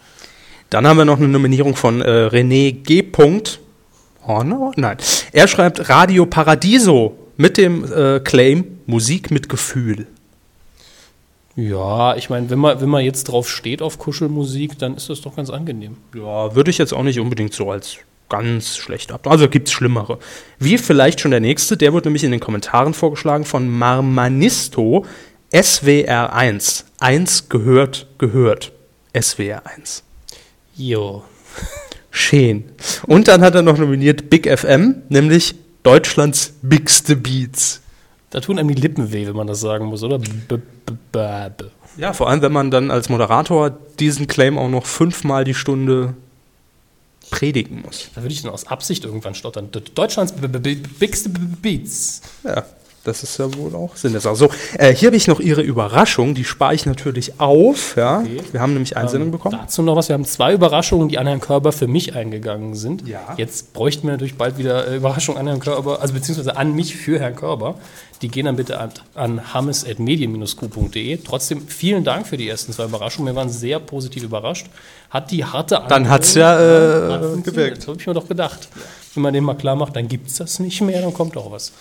Dann 0.70 0.88
haben 0.88 0.96
wir 0.96 1.04
noch 1.04 1.18
eine 1.18 1.28
Nominierung 1.28 1.76
von 1.76 2.02
äh, 2.02 2.30
René 2.32 2.72
G. 2.72 3.04
Horner? 4.26 4.72
Nein. 4.78 4.96
Er 5.34 5.50
schreibt 5.50 5.90
Radio 5.90 6.26
Paradiso 6.26 7.25
mit 7.38 7.58
dem 7.58 7.92
äh, 7.92 8.20
Claim 8.20 8.80
Musik 8.86 9.32
mit 9.32 9.50
Gefühl. 9.50 10.08
Ja, 11.56 12.16
ich 12.18 12.30
meine, 12.30 12.50
wenn 12.50 12.60
man, 12.60 12.82
wenn 12.82 12.90
man 12.90 13.04
jetzt 13.04 13.26
drauf 13.26 13.50
steht 13.50 13.82
auf 13.82 13.98
Kuschelmusik, 13.98 14.78
dann 14.78 14.96
ist 14.96 15.10
das 15.10 15.22
doch 15.22 15.36
ganz 15.36 15.50
angenehm. 15.50 15.98
Ja, 16.14 16.54
würde 16.54 16.70
ich 16.70 16.78
jetzt 16.78 16.94
auch 16.94 17.04
nicht 17.04 17.20
unbedingt 17.20 17.54
so 17.54 17.72
als 17.72 17.98
ganz 18.28 18.76
schlecht 18.76 19.12
ab. 19.12 19.28
Also 19.28 19.48
gibt's 19.48 19.72
schlimmere. 19.72 20.20
Wie 20.60 20.78
vielleicht 20.78 21.22
schon 21.22 21.32
der 21.32 21.40
nächste, 21.40 21.78
der 21.78 21.94
wird 21.94 22.06
nämlich 22.06 22.24
in 22.24 22.32
den 22.32 22.40
Kommentaren 22.40 22.94
vorgeschlagen 22.94 23.46
von 23.46 23.70
Marmanisto 23.70 25.06
SWR1. 25.54 26.84
Eins 27.00 27.48
gehört, 27.48 28.08
gehört. 28.18 28.74
SWR1. 29.14 30.02
Jo. 30.76 31.24
Schön. 32.12 32.66
Und 33.08 33.28
dann 33.28 33.42
hat 33.42 33.56
er 33.56 33.62
noch 33.62 33.78
nominiert 33.78 34.30
Big 34.30 34.48
FM, 34.48 35.04
nämlich 35.10 35.56
Deutschlands 35.86 36.54
bigste 36.64 37.16
Beats. 37.16 37.82
Da 38.32 38.40
tun 38.42 38.58
einem 38.58 38.70
die 38.70 38.82
Lippen 38.82 39.12
weh, 39.14 39.28
wenn 39.28 39.36
man 39.36 39.46
das 39.46 39.60
sagen 39.60 39.86
muss, 39.86 40.02
oder? 40.02 40.18
B 40.18 40.26
-b 40.26 40.60
-b 40.88 40.98
-b. 41.14 41.66
Ja, 41.98 42.14
vor 42.14 42.28
allem, 42.28 42.42
wenn 42.42 42.52
man 42.52 42.72
dann 42.72 42.90
als 42.90 43.08
Moderator 43.08 43.70
diesen 44.00 44.26
Claim 44.26 44.58
auch 44.58 44.68
noch 44.68 44.88
fünfmal 44.88 45.44
die 45.44 45.54
Stunde 45.54 46.16
predigen 47.30 47.84
muss. 47.84 48.10
Da 48.16 48.24
würde 48.24 48.34
ich 48.34 48.42
dann 48.42 48.52
aus 48.52 48.66
Absicht 48.68 49.06
irgendwann 49.06 49.36
stottern. 49.36 49.70
Deutschlands 49.94 50.34
Bigste 50.34 51.30
Beats. 51.30 52.22
Ja. 52.44 52.66
Das 53.06 53.24
ist 53.24 53.38
ja 53.38 53.54
wohl 53.56 53.74
auch 53.76 53.96
Sinn 53.96 54.12
der 54.12 54.20
Sache. 54.22 54.36
So, 54.36 54.50
äh, 54.78 54.94
hier 54.94 55.08
habe 55.08 55.16
ich 55.16 55.28
noch 55.28 55.40
Ihre 55.40 55.62
Überraschung, 55.62 56.36
die 56.36 56.44
spare 56.44 56.74
ich 56.76 56.86
natürlich 56.86 57.40
auf. 57.40 57.96
Ja? 57.96 58.20
Okay. 58.20 58.42
Wir 58.52 58.60
haben 58.60 58.74
nämlich 58.74 58.98
Einsendung 58.98 59.32
bekommen. 59.32 59.58
Dazu 59.58 59.82
noch 59.84 59.96
was. 59.96 60.10
Wir 60.10 60.16
haben 60.16 60.26
zwei 60.26 60.54
Überraschungen, 60.54 61.08
die 61.08 61.18
an 61.18 61.28
Herrn 61.28 61.40
Körber 61.40 61.72
für 61.72 61.88
mich 61.88 62.16
eingegangen 62.16 62.76
sind. 62.76 63.08
Ja. 63.08 63.36
Jetzt 63.38 63.74
bräuchten 63.74 64.08
wir 64.08 64.14
natürlich 64.14 64.36
bald 64.36 64.58
wieder 64.58 64.88
äh, 64.88 64.98
Überraschungen 64.98 65.40
an 65.40 65.48
Herrn 65.48 65.60
Körber, 65.60 66.02
also 66.02 66.14
beziehungsweise 66.14 66.58
an 66.58 66.74
mich 66.74 66.96
für 66.96 67.20
Herrn 67.20 67.36
Körber. 67.36 67.76
Die 68.22 68.30
gehen 68.30 68.46
dann 68.46 68.56
bitte 68.56 68.80
an, 68.80 68.90
an 69.14 69.54
hammes.medien-q.de. 69.54 71.18
Trotzdem 71.18 71.68
vielen 71.68 72.04
Dank 72.04 72.28
für 72.28 72.38
die 72.38 72.50
ersten 72.50 72.74
zwei 72.74 72.86
Überraschungen. 72.86 73.34
Wir 73.34 73.38
waren 73.38 73.50
sehr 73.50 73.80
positiv 73.80 74.24
überrascht. 74.24 74.68
Hat 75.10 75.32
die 75.32 75.44
harte 75.46 75.82
Dann 75.88 76.10
hat's 76.10 76.36
Anwendung- 76.36 77.10
ja, 77.10 77.28
äh, 77.30 77.36
hat 77.38 77.44
gewirkt. 77.44 77.78
Das 77.80 77.88
habe 77.88 77.98
ich 78.00 78.08
mir 78.08 78.14
doch 78.14 78.28
gedacht. 78.28 78.68
Wenn 79.14 79.24
man 79.24 79.34
dem 79.34 79.44
mal 79.44 79.54
klar 79.56 79.76
macht, 79.76 79.96
dann 79.96 80.08
gibt 80.08 80.28
es 80.30 80.36
das 80.38 80.60
nicht 80.60 80.82
mehr, 80.82 81.02
dann 81.02 81.14
kommt 81.14 81.38
auch 81.38 81.52
was. 81.52 81.72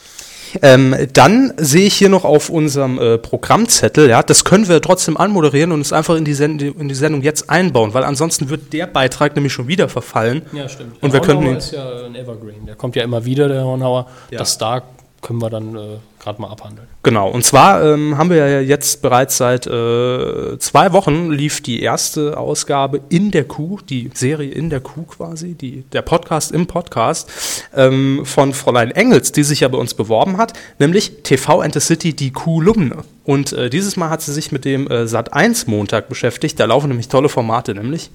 Ähm, 0.62 0.94
dann 1.12 1.52
sehe 1.56 1.86
ich 1.86 1.94
hier 1.94 2.08
noch 2.08 2.24
auf 2.24 2.48
unserem 2.50 2.98
äh, 2.98 3.18
Programmzettel, 3.18 4.08
ja, 4.08 4.22
das 4.22 4.44
können 4.44 4.68
wir 4.68 4.80
trotzdem 4.80 5.16
anmoderieren 5.16 5.72
und 5.72 5.80
es 5.80 5.92
einfach 5.92 6.16
in 6.16 6.24
die, 6.24 6.34
Send 6.34 6.62
in 6.62 6.88
die 6.88 6.94
Sendung 6.94 7.22
jetzt 7.22 7.50
einbauen, 7.50 7.94
weil 7.94 8.04
ansonsten 8.04 8.48
wird 8.50 8.72
der 8.72 8.86
Beitrag 8.86 9.34
nämlich 9.34 9.52
schon 9.52 9.68
wieder 9.68 9.88
verfallen. 9.88 10.42
Ja, 10.52 10.68
stimmt. 10.68 11.02
Und 11.02 11.12
wir 11.12 11.20
Herr 11.20 11.26
könnten 11.26 11.44
Hornauer 11.44 11.52
ihn- 11.52 11.58
ist 11.58 11.72
ja 11.72 12.04
ein 12.06 12.14
Evergreen. 12.14 12.66
Der 12.66 12.74
kommt 12.76 12.96
ja 12.96 13.02
immer 13.02 13.24
wieder, 13.24 13.48
der 13.48 13.64
Hornauer. 13.64 14.06
Ja. 14.30 14.38
Das 14.38 14.58
da 14.58 14.82
können 15.24 15.40
wir 15.40 15.50
dann 15.50 15.74
äh, 15.74 15.96
gerade 16.22 16.40
mal 16.40 16.48
abhandeln. 16.48 16.86
Genau, 17.02 17.30
und 17.30 17.44
zwar 17.44 17.82
ähm, 17.82 18.16
haben 18.18 18.30
wir 18.30 18.36
ja 18.36 18.60
jetzt 18.60 19.00
bereits 19.02 19.38
seit 19.38 19.66
äh, 19.66 20.58
zwei 20.58 20.92
Wochen 20.92 21.30
lief 21.30 21.62
die 21.62 21.82
erste 21.82 22.36
Ausgabe 22.36 23.00
in 23.08 23.30
der 23.30 23.44
Kuh, 23.44 23.80
die 23.88 24.10
Serie 24.12 24.50
in 24.50 24.68
der 24.70 24.80
Kuh 24.80 25.04
quasi, 25.04 25.54
die, 25.54 25.82
der 25.92 26.02
Podcast 26.02 26.52
im 26.52 26.66
Podcast 26.66 27.32
ähm, 27.74 28.20
von 28.24 28.52
Fräulein 28.52 28.90
Engels, 28.90 29.32
die 29.32 29.42
sich 29.42 29.60
ja 29.60 29.68
bei 29.68 29.78
uns 29.78 29.94
beworben 29.94 30.36
hat, 30.36 30.52
nämlich 30.78 31.22
TV 31.22 31.60
and 31.60 31.72
the 31.72 31.80
City, 31.80 32.14
die 32.14 32.30
Kuhlumne. 32.30 32.98
Und 33.24 33.54
äh, 33.54 33.70
dieses 33.70 33.96
Mal 33.96 34.10
hat 34.10 34.20
sie 34.20 34.32
sich 34.32 34.52
mit 34.52 34.66
dem 34.66 34.88
äh, 34.90 35.06
Sat 35.08 35.32
1 35.32 35.66
Montag 35.66 36.10
beschäftigt, 36.10 36.60
da 36.60 36.66
laufen 36.66 36.88
nämlich 36.88 37.08
tolle 37.08 37.28
Formate, 37.30 37.74
nämlich 37.74 38.10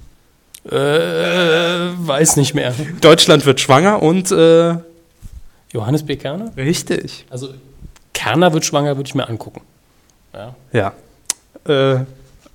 Äh, 0.70 0.76
weiß 0.76 2.36
nicht 2.36 2.54
mehr. 2.54 2.74
Deutschland 3.00 3.46
wird 3.46 3.60
schwanger 3.60 4.02
und 4.02 4.30
äh, 4.30 4.74
Johannes 5.72 6.02
B. 6.04 6.16
Kerner? 6.16 6.50
richtig. 6.56 7.26
Also 7.30 7.48
Kerner 8.12 8.52
wird 8.52 8.64
schwanger, 8.64 8.96
würde 8.96 9.06
ich 9.08 9.14
mir 9.14 9.28
angucken. 9.28 9.62
Ja. 10.34 10.54
Ja. 10.72 10.92
Äh, 11.94 12.04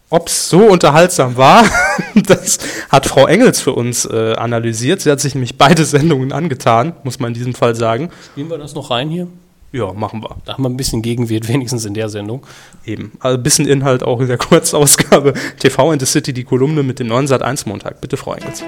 Ob 0.09 0.27
es 0.27 0.49
so 0.49 0.59
unterhaltsam 0.59 1.35
war, 1.37 1.65
das 2.15 2.59
hat 2.89 3.05
Frau 3.07 3.25
Engels 3.27 3.61
für 3.61 3.73
uns 3.73 4.05
äh, 4.05 4.33
analysiert. 4.35 5.01
Sie 5.01 5.09
hat 5.11 5.19
sich 5.19 5.33
nämlich 5.35 5.57
beide 5.57 5.83
Sendungen 5.85 6.31
angetan, 6.31 6.93
muss 7.03 7.19
man 7.19 7.29
in 7.29 7.33
diesem 7.33 7.53
Fall 7.55 7.75
sagen. 7.75 8.11
Spielen 8.31 8.49
wir 8.49 8.57
das 8.57 8.75
noch 8.75 8.91
rein 8.91 9.09
hier? 9.09 9.27
Ja, 9.71 9.91
machen 9.91 10.21
wir. 10.21 10.37
Da 10.45 10.53
haben 10.53 10.63
wir 10.63 10.69
ein 10.69 10.77
bisschen 10.77 11.01
Gegenwert, 11.01 11.47
wenigstens 11.49 11.83
in 11.85 11.93
der 11.95 12.07
Sendung. 12.09 12.45
Eben. 12.85 13.11
Also 13.19 13.37
ein 13.37 13.43
bisschen 13.43 13.67
Inhalt 13.67 14.03
auch 14.03 14.21
in 14.21 14.27
der 14.27 14.37
Kurzausgabe. 14.39 15.33
TV 15.59 15.91
in 15.91 15.99
the 15.99 16.05
City, 16.05 16.31
die 16.33 16.43
Kolumne 16.43 16.83
mit 16.83 16.99
dem 16.99 17.07
neuen 17.07 17.27
Sat 17.27 17.41
1 17.41 17.65
Montag. 17.65 17.99
Bitte, 18.01 18.15
Frau 18.17 18.33
Engels. 18.35 18.63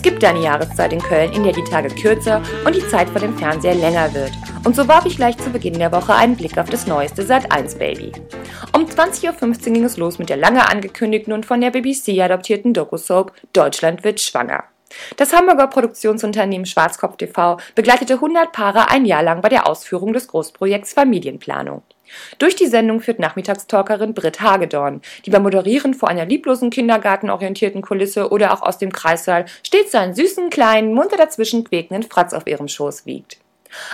Es 0.00 0.04
gibt 0.04 0.24
eine 0.24 0.40
Jahreszeit 0.40 0.94
in 0.94 1.02
Köln, 1.02 1.30
in 1.34 1.44
der 1.44 1.52
die 1.52 1.62
Tage 1.62 1.90
kürzer 1.90 2.40
und 2.64 2.74
die 2.74 2.88
Zeit 2.88 3.10
vor 3.10 3.20
dem 3.20 3.36
Fernseher 3.36 3.74
länger 3.74 4.14
wird. 4.14 4.32
Und 4.64 4.74
so 4.74 4.88
warf 4.88 5.04
ich 5.04 5.16
gleich 5.16 5.36
zu 5.36 5.50
Beginn 5.50 5.78
der 5.78 5.92
Woche 5.92 6.14
einen 6.14 6.36
Blick 6.36 6.56
auf 6.56 6.70
das 6.70 6.86
neueste 6.86 7.22
Sat1 7.22 7.76
Baby. 7.76 8.10
Um 8.72 8.86
20.15 8.86 9.66
Uhr 9.66 9.74
ging 9.74 9.84
es 9.84 9.98
los 9.98 10.18
mit 10.18 10.30
der 10.30 10.38
lange 10.38 10.66
angekündigten 10.66 11.34
und 11.34 11.44
von 11.44 11.60
der 11.60 11.70
BBC 11.70 12.18
adoptierten 12.18 12.72
Doku-Soap 12.72 13.34
Deutschland 13.52 14.02
wird 14.02 14.22
schwanger. 14.22 14.64
Das 15.18 15.34
Hamburger 15.34 15.66
Produktionsunternehmen 15.66 16.64
Schwarzkopf 16.64 17.18
TV 17.18 17.58
begleitete 17.74 18.14
100 18.14 18.52
Paare 18.52 18.88
ein 18.88 19.04
Jahr 19.04 19.22
lang 19.22 19.42
bei 19.42 19.50
der 19.50 19.68
Ausführung 19.68 20.14
des 20.14 20.28
Großprojekts 20.28 20.94
Familienplanung. 20.94 21.82
Durch 22.38 22.56
die 22.56 22.66
Sendung 22.66 23.00
führt 23.00 23.18
Nachmittagstalkerin 23.18 24.14
Britt 24.14 24.40
Hagedorn, 24.40 25.02
die 25.26 25.30
beim 25.30 25.42
Moderieren 25.42 25.94
vor 25.94 26.08
einer 26.08 26.26
lieblosen 26.26 26.70
kindergartenorientierten 26.70 27.82
Kulisse 27.82 28.30
oder 28.30 28.52
auch 28.52 28.62
aus 28.62 28.78
dem 28.78 28.92
Kreissaal 28.92 29.46
stets 29.62 29.92
seinen 29.92 30.14
süßen, 30.14 30.50
kleinen, 30.50 30.94
munter 30.94 31.16
dazwischen 31.16 31.64
quäkenden 31.64 32.02
Fratz 32.02 32.32
auf 32.32 32.46
ihrem 32.46 32.68
Schoß 32.68 33.06
wiegt. 33.06 33.38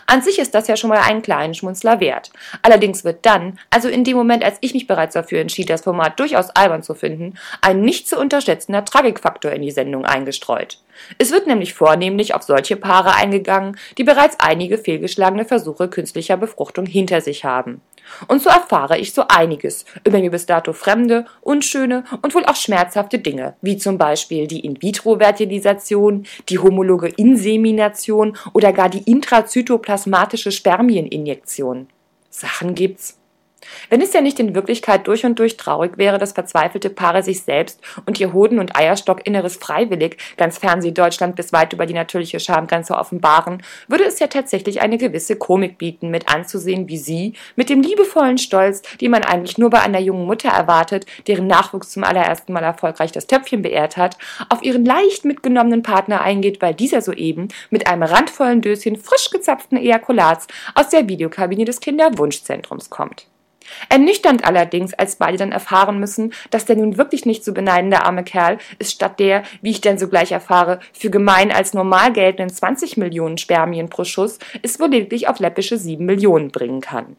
An 0.06 0.22
sich 0.22 0.38
ist 0.38 0.54
das 0.54 0.68
ja 0.68 0.76
schon 0.76 0.90
mal 0.90 1.00
einen 1.00 1.22
kleinen 1.22 1.54
Schmunzler 1.54 2.00
wert. 2.00 2.30
Allerdings 2.62 3.04
wird 3.04 3.26
dann, 3.26 3.58
also 3.70 3.88
in 3.88 4.04
dem 4.04 4.16
Moment, 4.16 4.44
als 4.44 4.58
ich 4.60 4.74
mich 4.74 4.86
bereits 4.86 5.14
dafür 5.14 5.40
entschied, 5.40 5.70
das 5.70 5.82
Format 5.82 6.18
durchaus 6.18 6.50
albern 6.50 6.82
zu 6.82 6.94
finden, 6.94 7.34
ein 7.60 7.82
nicht 7.82 8.08
zu 8.08 8.18
unterschätzender 8.18 8.84
Tragikfaktor 8.84 9.52
in 9.52 9.62
die 9.62 9.70
Sendung 9.70 10.04
eingestreut. 10.04 10.78
Es 11.18 11.30
wird 11.30 11.46
nämlich 11.46 11.74
vornehmlich 11.74 12.34
auf 12.34 12.42
solche 12.42 12.76
Paare 12.76 13.14
eingegangen, 13.14 13.76
die 13.98 14.04
bereits 14.04 14.40
einige 14.40 14.78
fehlgeschlagene 14.78 15.44
Versuche 15.44 15.88
künstlicher 15.88 16.36
Befruchtung 16.36 16.86
hinter 16.86 17.20
sich 17.20 17.44
haben. 17.44 17.82
Und 18.28 18.42
so 18.42 18.50
erfahre 18.50 18.98
ich 18.98 19.12
so 19.12 19.24
einiges 19.28 19.84
über 20.04 20.18
mir 20.18 20.30
bis 20.30 20.46
dato 20.46 20.72
fremde, 20.72 21.26
unschöne 21.40 22.04
und 22.22 22.34
wohl 22.34 22.44
auch 22.44 22.56
schmerzhafte 22.56 23.18
Dinge, 23.18 23.56
wie 23.62 23.76
zum 23.76 23.98
Beispiel 23.98 24.46
die 24.46 24.60
In-vitro-Fertilisation, 24.60 26.26
die 26.48 26.58
homologe 26.58 27.08
Insemination 27.08 28.36
oder 28.52 28.72
gar 28.72 28.88
die 28.88 29.10
intrazytoplasmatische 29.10 30.52
Spermieninjektion. 30.52 31.88
Sachen 32.30 32.74
gibt's. 32.74 33.18
Wenn 33.88 34.00
es 34.00 34.12
ja 34.12 34.20
nicht 34.20 34.38
in 34.40 34.54
Wirklichkeit 34.54 35.06
durch 35.06 35.24
und 35.24 35.38
durch 35.38 35.56
traurig 35.56 35.96
wäre, 35.96 36.18
dass 36.18 36.32
verzweifelte 36.32 36.90
Paare 36.90 37.22
sich 37.22 37.42
selbst 37.42 37.80
und 38.04 38.20
ihr 38.20 38.32
Hoden- 38.32 38.58
und 38.58 38.76
Eierstockinneres 38.76 39.56
freiwillig, 39.56 40.18
ganz 40.36 40.58
Fernseh 40.58 40.92
Deutschland 40.92 41.36
bis 41.36 41.52
weit 41.52 41.72
über 41.72 41.86
die 41.86 41.94
natürliche 41.94 42.40
Schamgrenze 42.40 42.94
offenbaren, 42.94 43.62
würde 43.88 44.04
es 44.04 44.18
ja 44.18 44.26
tatsächlich 44.26 44.82
eine 44.82 44.98
gewisse 44.98 45.36
Komik 45.36 45.78
bieten, 45.78 46.10
mit 46.10 46.32
anzusehen, 46.32 46.88
wie 46.88 46.98
sie, 46.98 47.34
mit 47.54 47.70
dem 47.70 47.82
liebevollen 47.82 48.38
Stolz, 48.38 48.82
den 49.00 49.10
man 49.10 49.22
eigentlich 49.22 49.58
nur 49.58 49.70
bei 49.70 49.80
einer 49.80 50.00
jungen 50.00 50.26
Mutter 50.26 50.48
erwartet, 50.48 51.06
deren 51.26 51.46
Nachwuchs 51.46 51.90
zum 51.90 52.04
allerersten 52.04 52.52
Mal 52.52 52.64
erfolgreich 52.64 53.12
das 53.12 53.26
Töpfchen 53.26 53.62
beehrt 53.62 53.96
hat, 53.96 54.16
auf 54.48 54.62
ihren 54.62 54.84
leicht 54.84 55.24
mitgenommenen 55.24 55.82
Partner 55.82 56.20
eingeht, 56.20 56.60
weil 56.60 56.74
dieser 56.74 57.02
soeben 57.02 57.48
mit 57.70 57.86
einem 57.86 58.02
randvollen 58.02 58.60
Döschen 58.60 58.96
frisch 58.96 59.30
gezapften 59.30 59.78
Ejakulats 59.78 60.46
aus 60.74 60.88
der 60.88 61.08
Videokabine 61.08 61.64
des 61.64 61.80
Kinderwunschzentrums 61.80 62.90
kommt. 62.90 63.26
Ernüchternd 63.88 64.44
allerdings, 64.44 64.94
als 64.94 65.16
beide 65.16 65.38
dann 65.38 65.52
erfahren 65.52 65.98
müssen, 66.00 66.32
dass 66.50 66.64
der 66.64 66.76
nun 66.76 66.96
wirklich 66.96 67.26
nicht 67.26 67.44
zu 67.44 67.52
beneidende 67.52 68.02
arme 68.02 68.24
Kerl 68.24 68.58
es 68.78 68.92
statt 68.92 69.18
der, 69.18 69.42
wie 69.62 69.70
ich 69.70 69.80
dann 69.80 69.98
sogleich 69.98 70.32
erfahre, 70.32 70.80
für 70.92 71.10
gemein 71.10 71.52
als 71.52 71.74
normal 71.74 72.12
geltenden 72.12 72.54
20 72.54 72.96
Millionen 72.96 73.38
Spermien 73.38 73.88
pro 73.88 74.04
Schuss 74.04 74.38
es 74.62 74.80
wohl 74.80 74.88
lediglich 74.88 75.28
auf 75.28 75.38
läppische 75.38 75.78
7 75.78 76.04
Millionen 76.04 76.50
bringen 76.50 76.80
kann. 76.80 77.16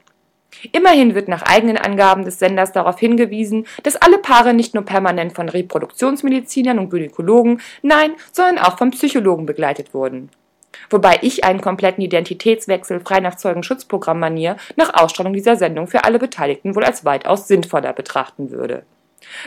Immerhin 0.72 1.14
wird 1.14 1.28
nach 1.28 1.44
eigenen 1.44 1.78
Angaben 1.78 2.26
des 2.26 2.40
Senders 2.40 2.72
darauf 2.72 3.00
hingewiesen, 3.00 3.68
dass 3.84 3.96
alle 3.96 4.18
Paare 4.18 4.54
nicht 4.54 4.74
nur 4.74 4.84
permanent 4.84 5.34
von 5.34 5.50
Reproduktionsmedizinern 5.50 6.80
und 6.80 6.90
Gynäkologen, 6.90 7.62
nein, 7.84 8.14
sondern 8.32 8.58
auch 8.58 8.78
von 8.78 8.92
Psychologen 8.92 9.46
begleitet 9.46 9.94
wurden. 9.94 10.30
Wobei 10.90 11.20
ich 11.22 11.44
einen 11.44 11.62
kompletten 11.62 12.04
Identitätswechsel 12.04 13.00
frei 13.00 13.20
nach 13.20 13.36
Zeugenschutzprogramm-Manier 13.36 14.58
nach 14.76 14.94
Ausstrahlung 14.94 15.34
dieser 15.34 15.56
Sendung 15.56 15.88
für 15.88 16.04
alle 16.04 16.20
Beteiligten 16.20 16.76
wohl 16.76 16.84
als 16.84 17.06
weitaus 17.06 17.48
sinnvoller 17.48 17.94
betrachten 17.94 18.52
würde. 18.52 18.84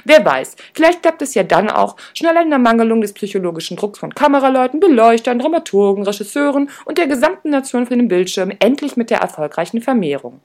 Wer 0.04 0.25
weiß, 0.25 0.56
vielleicht 0.75 1.02
klappt 1.02 1.22
es 1.22 1.34
ja 1.34 1.42
dann 1.42 1.70
auch, 1.70 1.96
schnell 2.14 2.37
in 2.42 2.50
der 2.50 2.58
Mangelung 2.58 3.00
des 3.00 3.12
psychologischen 3.12 3.76
Drucks 3.76 3.99
von 3.99 4.14
Kameraleuten, 4.14 4.80
Beleuchtern, 4.80 5.38
Dramaturgen, 5.38 6.04
Regisseuren 6.04 6.70
und 6.84 6.99
der 6.99 7.06
gesamten 7.06 7.50
Nation 7.50 7.87
für 7.87 7.96
den 7.96 8.08
Bildschirm 8.08 8.52
endlich 8.58 8.96
mit 8.96 9.10
der 9.10 9.20
erfolgreichen 9.20 9.80
Vermehrung. 9.80 10.40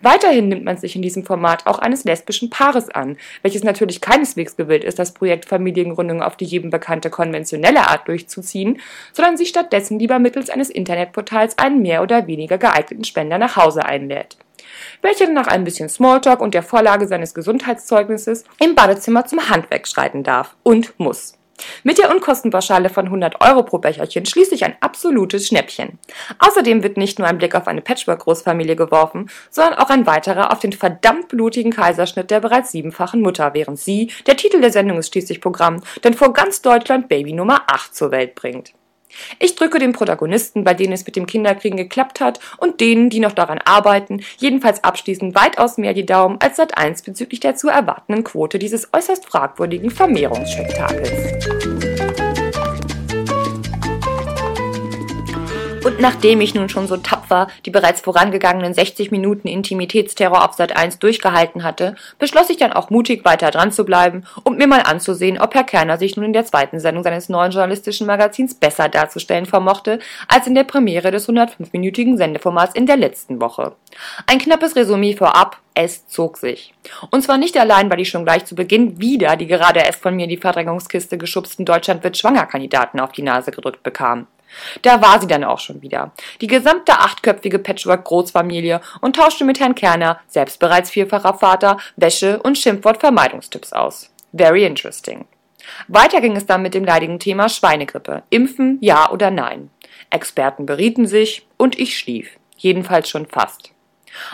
Weiterhin 0.00 0.48
nimmt 0.48 0.64
man 0.64 0.76
sich 0.76 0.96
in 0.96 1.02
diesem 1.02 1.24
Format 1.24 1.66
auch 1.66 1.78
eines 1.78 2.04
lesbischen 2.04 2.50
Paares 2.50 2.88
an, 2.90 3.16
welches 3.42 3.64
natürlich 3.64 4.00
keineswegs 4.00 4.56
gewillt 4.56 4.84
ist, 4.84 4.98
das 4.98 5.12
Projekt 5.12 5.44
Familiengründung 5.44 6.22
auf 6.22 6.36
die 6.36 6.44
jedem 6.44 6.70
bekannte 6.70 7.10
konventionelle 7.10 7.88
Art 7.88 8.08
durchzuziehen, 8.08 8.80
sondern 9.12 9.36
sich 9.36 9.48
stattdessen 9.48 9.98
lieber 9.98 10.18
mittels 10.18 10.50
eines 10.50 10.70
Internetportals 10.70 11.58
einen 11.58 11.82
mehr 11.82 12.02
oder 12.02 12.26
weniger 12.26 12.58
geeigneten 12.58 13.04
Spender 13.04 13.38
nach 13.38 13.56
Hause 13.56 13.84
einlädt. 13.84 14.36
Welcher 15.02 15.28
nach 15.28 15.46
ein 15.46 15.64
bisschen 15.64 15.88
Smalltalk 15.88 16.40
und 16.40 16.54
der 16.54 16.62
Vorlage 16.62 17.06
seines 17.06 17.34
Gesundheitszeugnisses 17.34 18.44
im 18.60 18.74
Badezimmer 18.74 19.26
zum 19.26 19.48
Handwerk 19.48 19.88
schreiten 19.88 20.22
darf 20.22 20.56
und 20.62 20.98
muss. 20.98 21.39
Mit 21.82 21.98
der 21.98 22.10
Unkostenpauschale 22.10 22.88
von 22.88 23.06
100 23.06 23.40
Euro 23.40 23.62
pro 23.62 23.78
Becherchen 23.78 24.26
schließlich 24.26 24.64
ein 24.64 24.76
absolutes 24.80 25.48
Schnäppchen. 25.48 25.98
Außerdem 26.38 26.82
wird 26.82 26.96
nicht 26.96 27.18
nur 27.18 27.28
ein 27.28 27.38
Blick 27.38 27.54
auf 27.54 27.66
eine 27.66 27.82
Patchwork-Großfamilie 27.82 28.76
geworfen, 28.76 29.30
sondern 29.50 29.74
auch 29.74 29.90
ein 29.90 30.06
weiterer 30.06 30.52
auf 30.52 30.58
den 30.58 30.72
verdammt 30.72 31.28
blutigen 31.28 31.72
Kaiserschnitt 31.72 32.30
der 32.30 32.40
bereits 32.40 32.72
siebenfachen 32.72 33.20
Mutter, 33.20 33.54
während 33.54 33.78
sie, 33.78 34.10
der 34.26 34.36
Titel 34.36 34.60
der 34.60 34.72
Sendung 34.72 34.98
ist 34.98 35.12
schließlich 35.12 35.40
Programm, 35.40 35.82
denn 36.04 36.14
vor 36.14 36.32
ganz 36.32 36.62
Deutschland 36.62 37.08
Baby 37.08 37.32
Nummer 37.32 37.62
8 37.66 37.94
zur 37.94 38.10
Welt 38.10 38.34
bringt. 38.34 38.72
Ich 39.38 39.56
drücke 39.56 39.78
den 39.78 39.92
Protagonisten, 39.92 40.64
bei 40.64 40.74
denen 40.74 40.92
es 40.92 41.06
mit 41.06 41.16
dem 41.16 41.26
Kinderkriegen 41.26 41.76
geklappt 41.76 42.20
hat, 42.20 42.40
und 42.58 42.80
denen, 42.80 43.10
die 43.10 43.20
noch 43.20 43.32
daran 43.32 43.60
arbeiten, 43.64 44.22
jedenfalls 44.38 44.84
abschließend 44.84 45.34
weitaus 45.34 45.78
mehr 45.78 45.94
die 45.94 46.06
Daumen 46.06 46.38
als 46.40 46.56
Sat 46.56 46.76
1 46.76 47.02
bezüglich 47.02 47.40
der 47.40 47.56
zu 47.56 47.68
erwartenden 47.68 48.24
Quote 48.24 48.58
dieses 48.58 48.92
äußerst 48.92 49.26
fragwürdigen 49.26 49.90
Vermehrungsspektakels. 49.90 51.89
Und 55.90 55.98
nachdem 55.98 56.40
ich 56.40 56.54
nun 56.54 56.68
schon 56.68 56.86
so 56.86 56.96
tapfer 56.98 57.48
die 57.66 57.70
bereits 57.70 58.00
vorangegangenen 58.00 58.74
60 58.74 59.10
Minuten 59.10 59.48
Intimitätsterror 59.48 60.48
auf 60.48 60.54
Sat 60.54 60.76
1 60.76 61.00
durchgehalten 61.00 61.64
hatte, 61.64 61.96
beschloss 62.20 62.48
ich 62.48 62.58
dann 62.58 62.72
auch 62.72 62.90
mutig 62.90 63.24
weiter 63.24 63.50
dran 63.50 63.72
zu 63.72 63.84
bleiben 63.84 64.22
und 64.44 64.56
mir 64.56 64.68
mal 64.68 64.82
anzusehen, 64.82 65.40
ob 65.40 65.52
Herr 65.52 65.64
Kerner 65.64 65.98
sich 65.98 66.14
nun 66.14 66.26
in 66.26 66.32
der 66.32 66.44
zweiten 66.44 66.78
Sendung 66.78 67.02
seines 67.02 67.28
neuen 67.28 67.50
journalistischen 67.50 68.06
Magazins 68.06 68.54
besser 68.54 68.88
darzustellen 68.88 69.46
vermochte, 69.46 69.98
als 70.28 70.46
in 70.46 70.54
der 70.54 70.62
Premiere 70.62 71.10
des 71.10 71.28
105-minütigen 71.28 72.16
Sendeformats 72.16 72.76
in 72.76 72.86
der 72.86 72.96
letzten 72.96 73.40
Woche. 73.40 73.72
Ein 74.28 74.38
knappes 74.38 74.76
Resümee 74.76 75.16
vorab, 75.16 75.58
es 75.74 76.06
zog 76.06 76.36
sich. 76.36 76.72
Und 77.10 77.22
zwar 77.22 77.36
nicht 77.36 77.58
allein, 77.58 77.90
weil 77.90 77.98
ich 77.98 78.10
schon 78.10 78.24
gleich 78.24 78.44
zu 78.44 78.54
Beginn 78.54 79.00
wieder 79.00 79.34
die 79.34 79.48
gerade 79.48 79.80
erst 79.80 80.02
von 80.02 80.14
mir 80.14 80.24
in 80.24 80.30
die 80.30 80.36
Verdrängungskiste 80.36 81.18
geschubsten 81.18 81.64
Deutschland 81.64 82.04
wird 82.04 82.16
schwanger 82.16 82.46
Kandidaten 82.46 83.00
auf 83.00 83.10
die 83.10 83.22
Nase 83.22 83.50
gedrückt 83.50 83.82
bekam. 83.82 84.28
Da 84.82 85.00
war 85.02 85.20
sie 85.20 85.26
dann 85.26 85.44
auch 85.44 85.58
schon 85.58 85.82
wieder. 85.82 86.12
Die 86.40 86.46
gesamte 86.46 86.92
achtköpfige 86.92 87.58
Patchwork-Großfamilie 87.58 88.80
und 89.00 89.16
tauschte 89.16 89.44
mit 89.44 89.60
Herrn 89.60 89.74
Kerner, 89.74 90.20
selbst 90.26 90.58
bereits 90.58 90.90
vierfacher 90.90 91.34
Vater, 91.34 91.78
Wäsche- 91.96 92.40
und 92.42 92.58
Schimpfwort-Vermeidungstipps 92.58 93.72
aus. 93.72 94.10
Very 94.32 94.64
interesting. 94.64 95.26
Weiter 95.88 96.20
ging 96.20 96.36
es 96.36 96.46
dann 96.46 96.62
mit 96.62 96.74
dem 96.74 96.84
leidigen 96.84 97.18
Thema 97.18 97.48
Schweinegrippe. 97.48 98.22
Impfen, 98.30 98.78
ja 98.80 99.10
oder 99.10 99.30
nein. 99.30 99.70
Experten 100.10 100.66
berieten 100.66 101.06
sich 101.06 101.46
und 101.56 101.78
ich 101.78 101.96
schlief. 101.98 102.30
Jedenfalls 102.56 103.08
schon 103.08 103.26
fast. 103.26 103.72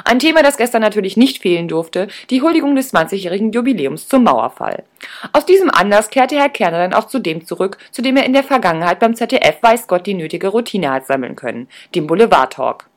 Ein 0.04 0.18
Thema, 0.18 0.42
das 0.42 0.56
gestern 0.56 0.83
natürlich 0.83 1.16
nicht 1.16 1.42
fehlen 1.42 1.68
durfte, 1.68 2.09
die 2.30 2.42
Huldigung 2.42 2.76
des 2.76 2.92
20-jährigen 2.92 3.52
Jubiläums 3.52 4.09
zum 4.09 4.25
Mauerfall. 4.25 4.85
Aus 5.33 5.47
diesem 5.47 5.71
Anlass 5.71 6.11
kehrte 6.11 6.37
Herr 6.37 6.49
Kerner 6.49 6.78
dann 6.78 6.95
auch 6.95 7.06
zu 7.06 7.18
dem 7.18 7.45
zurück, 7.47 7.78
zu 7.90 8.02
dem 8.02 8.16
er 8.16 8.25
in 8.25 8.33
der 8.33 8.45
Vergangenheit 8.45 9.00
beim 9.00 9.14
ZDF 9.14 9.62
weiß 9.62 9.87
Gott 9.87 10.06
die 10.06 10.14
nötige 10.14 10.49
Routine 10.49 10.92
hat 10.92 11.06
sammeln 11.06 11.37
können, 11.37 11.68
dem 11.95 12.06
Boulevard-Talk. 12.06 12.88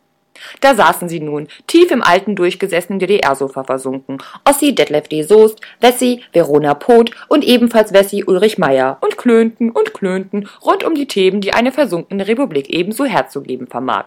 Da 0.61 0.75
saßen 0.75 1.09
sie 1.09 1.19
nun, 1.19 1.47
tief 1.67 1.91
im 1.91 2.01
alten 2.01 2.35
durchgesessenen 2.35 2.99
DDR-Sofa 2.99 3.63
versunken. 3.63 4.19
Ossi 4.45 4.73
Detlef 4.73 5.07
D. 5.07 5.23
Soest, 5.23 5.59
Wessi, 5.81 6.23
Verona 6.31 6.73
Poth 6.73 7.11
und 7.27 7.43
ebenfalls 7.43 7.93
Wessi 7.93 8.23
Ulrich 8.25 8.57
Meier 8.57 8.97
und 9.01 9.17
klönten 9.17 9.71
und 9.71 9.93
klönten 9.93 10.47
rund 10.63 10.83
um 10.83 10.95
die 10.95 11.07
Themen, 11.07 11.41
die 11.41 11.53
eine 11.53 11.71
versunkene 11.71 12.27
Republik 12.27 12.69
ebenso 12.69 13.05
herzugeben 13.05 13.67
vermag 13.67 14.05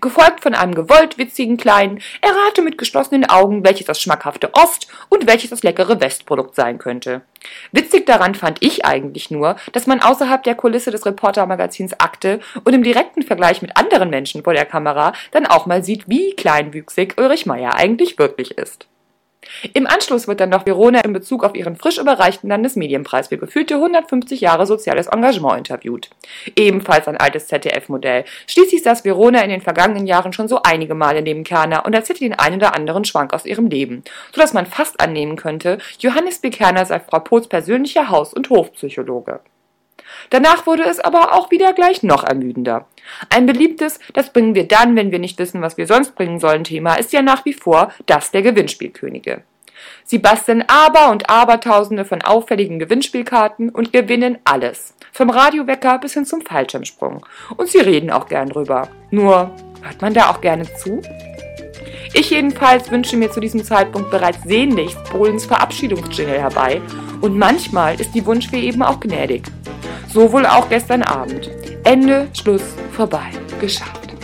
gefolgt 0.00 0.42
von 0.42 0.54
einem 0.54 0.74
gewollt 0.74 1.18
witzigen 1.18 1.56
kleinen 1.56 2.00
Errate 2.20 2.62
mit 2.62 2.78
geschlossenen 2.78 3.28
Augen, 3.28 3.64
welches 3.64 3.86
das 3.86 4.00
schmackhafte 4.00 4.50
Ost- 4.54 4.88
und 5.08 5.26
welches 5.26 5.50
das 5.50 5.62
leckere 5.62 6.00
Westprodukt 6.00 6.54
sein 6.54 6.78
könnte. 6.78 7.22
Witzig 7.72 8.06
daran 8.06 8.34
fand 8.34 8.62
ich 8.62 8.84
eigentlich 8.84 9.30
nur, 9.30 9.56
dass 9.72 9.86
man 9.86 10.00
außerhalb 10.00 10.42
der 10.42 10.54
Kulisse 10.54 10.90
des 10.90 11.06
Reportermagazins 11.06 12.00
Akte 12.00 12.40
und 12.64 12.74
im 12.74 12.82
direkten 12.82 13.22
Vergleich 13.22 13.62
mit 13.62 13.76
anderen 13.76 14.10
Menschen 14.10 14.42
vor 14.42 14.54
der 14.54 14.66
Kamera 14.66 15.12
dann 15.30 15.46
auch 15.46 15.66
mal 15.66 15.82
sieht, 15.84 16.08
wie 16.08 16.34
kleinwüchsig 16.34 17.18
Ulrich 17.18 17.46
Meier 17.46 17.74
eigentlich 17.74 18.18
wirklich 18.18 18.58
ist. 18.58 18.88
Im 19.74 19.86
Anschluss 19.86 20.28
wird 20.28 20.40
dann 20.40 20.50
noch 20.50 20.66
Verona 20.66 21.00
in 21.00 21.12
Bezug 21.12 21.44
auf 21.44 21.54
ihren 21.54 21.76
frisch 21.76 21.98
überreichten 21.98 22.48
Landesmedienpreis 22.48 23.28
für 23.28 23.38
gefühlte 23.38 23.74
150 23.74 24.40
Jahre 24.40 24.66
soziales 24.66 25.06
Engagement 25.06 25.58
interviewt. 25.58 26.10
Ebenfalls 26.56 27.08
ein 27.08 27.16
altes 27.16 27.46
ZDF-Modell. 27.48 28.24
Schließlich 28.46 28.82
saß 28.82 29.04
Verona 29.04 29.42
in 29.42 29.50
den 29.50 29.60
vergangenen 29.60 30.06
Jahren 30.06 30.32
schon 30.32 30.48
so 30.48 30.60
einige 30.62 30.94
Male 30.94 31.22
neben 31.22 31.44
Kerner 31.44 31.86
und 31.86 31.94
erzählte 31.94 32.24
den 32.24 32.38
einen 32.38 32.56
oder 32.56 32.74
anderen 32.74 33.04
Schwank 33.04 33.32
aus 33.32 33.46
ihrem 33.46 33.68
Leben, 33.68 34.02
so 34.32 34.40
dass 34.40 34.52
man 34.52 34.66
fast 34.66 35.00
annehmen 35.00 35.36
könnte, 35.36 35.78
Johannes 35.98 36.40
B. 36.40 36.50
Kerner 36.50 36.84
sei 36.84 37.00
Frau 37.00 37.20
Poths 37.20 37.48
persönlicher 37.48 38.08
Haus- 38.08 38.34
und 38.34 38.50
Hofpsychologe. 38.50 39.40
Danach 40.30 40.66
wurde 40.66 40.84
es 40.84 41.00
aber 41.00 41.34
auch 41.34 41.50
wieder 41.50 41.72
gleich 41.72 42.02
noch 42.02 42.24
ermüdender. 42.24 42.86
Ein 43.30 43.46
beliebtes, 43.46 44.00
das 44.14 44.32
bringen 44.32 44.54
wir 44.54 44.66
dann, 44.66 44.96
wenn 44.96 45.12
wir 45.12 45.18
nicht 45.18 45.38
wissen, 45.38 45.62
was 45.62 45.76
wir 45.76 45.86
sonst 45.86 46.14
bringen 46.14 46.40
sollen, 46.40 46.64
Thema 46.64 46.94
ist 46.94 47.12
ja 47.12 47.22
nach 47.22 47.44
wie 47.44 47.54
vor 47.54 47.92
das 48.06 48.30
der 48.30 48.42
Gewinnspielkönige. 48.42 49.42
Sie 50.04 50.18
basteln 50.18 50.64
aber 50.68 51.10
und 51.10 51.28
abertausende 51.28 52.04
von 52.04 52.22
auffälligen 52.22 52.78
Gewinnspielkarten 52.78 53.70
und 53.70 53.92
gewinnen 53.92 54.38
alles. 54.44 54.94
Vom 55.12 55.30
Radiowecker 55.30 55.98
bis 55.98 56.14
hin 56.14 56.24
zum 56.24 56.42
Fallschirmsprung. 56.42 57.24
Und 57.56 57.68
sie 57.68 57.78
reden 57.78 58.10
auch 58.10 58.26
gern 58.26 58.48
drüber. 58.48 58.88
Nur, 59.10 59.50
hört 59.82 60.02
man 60.02 60.14
da 60.14 60.30
auch 60.30 60.40
gerne 60.40 60.64
zu? 60.76 61.00
Ich 62.14 62.30
jedenfalls 62.30 62.90
wünsche 62.90 63.16
mir 63.16 63.30
zu 63.30 63.40
diesem 63.40 63.62
Zeitpunkt 63.64 64.10
bereits 64.10 64.42
sehnlichst 64.44 65.02
Polens 65.04 65.44
Verabschiedungsjingle 65.44 66.38
herbei. 66.38 66.80
Und 67.20 67.36
manchmal 67.36 68.00
ist 68.00 68.14
die 68.14 68.24
Wunschfee 68.24 68.60
eben 68.60 68.82
auch 68.82 69.00
gnädig. 69.00 69.44
So 70.16 70.32
wohl 70.32 70.46
auch 70.46 70.70
gestern 70.70 71.02
Abend. 71.02 71.50
Ende, 71.84 72.28
Schluss, 72.32 72.62
vorbei, 72.90 73.26
geschafft. 73.60 74.14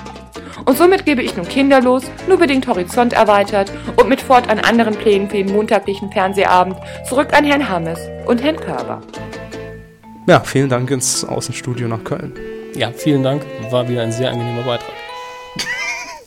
Und 0.64 0.78
somit 0.78 1.05
gebe 1.05 1.22
ich 1.22 1.37
nun 1.37 1.46
kinderlos, 1.46 2.05
nur 2.26 2.38
bedingt 2.38 2.66
Horizont 2.66 3.12
erweitert 3.12 3.70
und 3.96 4.09
mit 4.09 4.22
fortan 4.22 4.59
anderen 4.61 4.94
Plänen 4.94 5.28
für 5.28 5.37
den 5.37 5.52
montaglichen 5.52 6.11
Fernsehabend 6.11 6.78
zurück 7.07 7.35
an 7.37 7.44
Herrn 7.44 7.68
Hammes 7.68 7.98
und 8.24 8.42
Herrn 8.42 8.57
Körber. 8.57 9.02
Ja, 10.26 10.40
vielen 10.40 10.70
Dank 10.70 10.90
ins 10.90 11.26
Außenstudio 11.26 11.88
nach 11.88 12.02
Köln. 12.05 12.33
Ja, 12.74 12.90
vielen 12.90 13.22
Dank. 13.22 13.42
War 13.70 13.87
wieder 13.87 14.00
ein 14.00 14.12
sehr 14.12 14.31
angenehmer 14.31 14.62
Beitrag. 14.62 14.94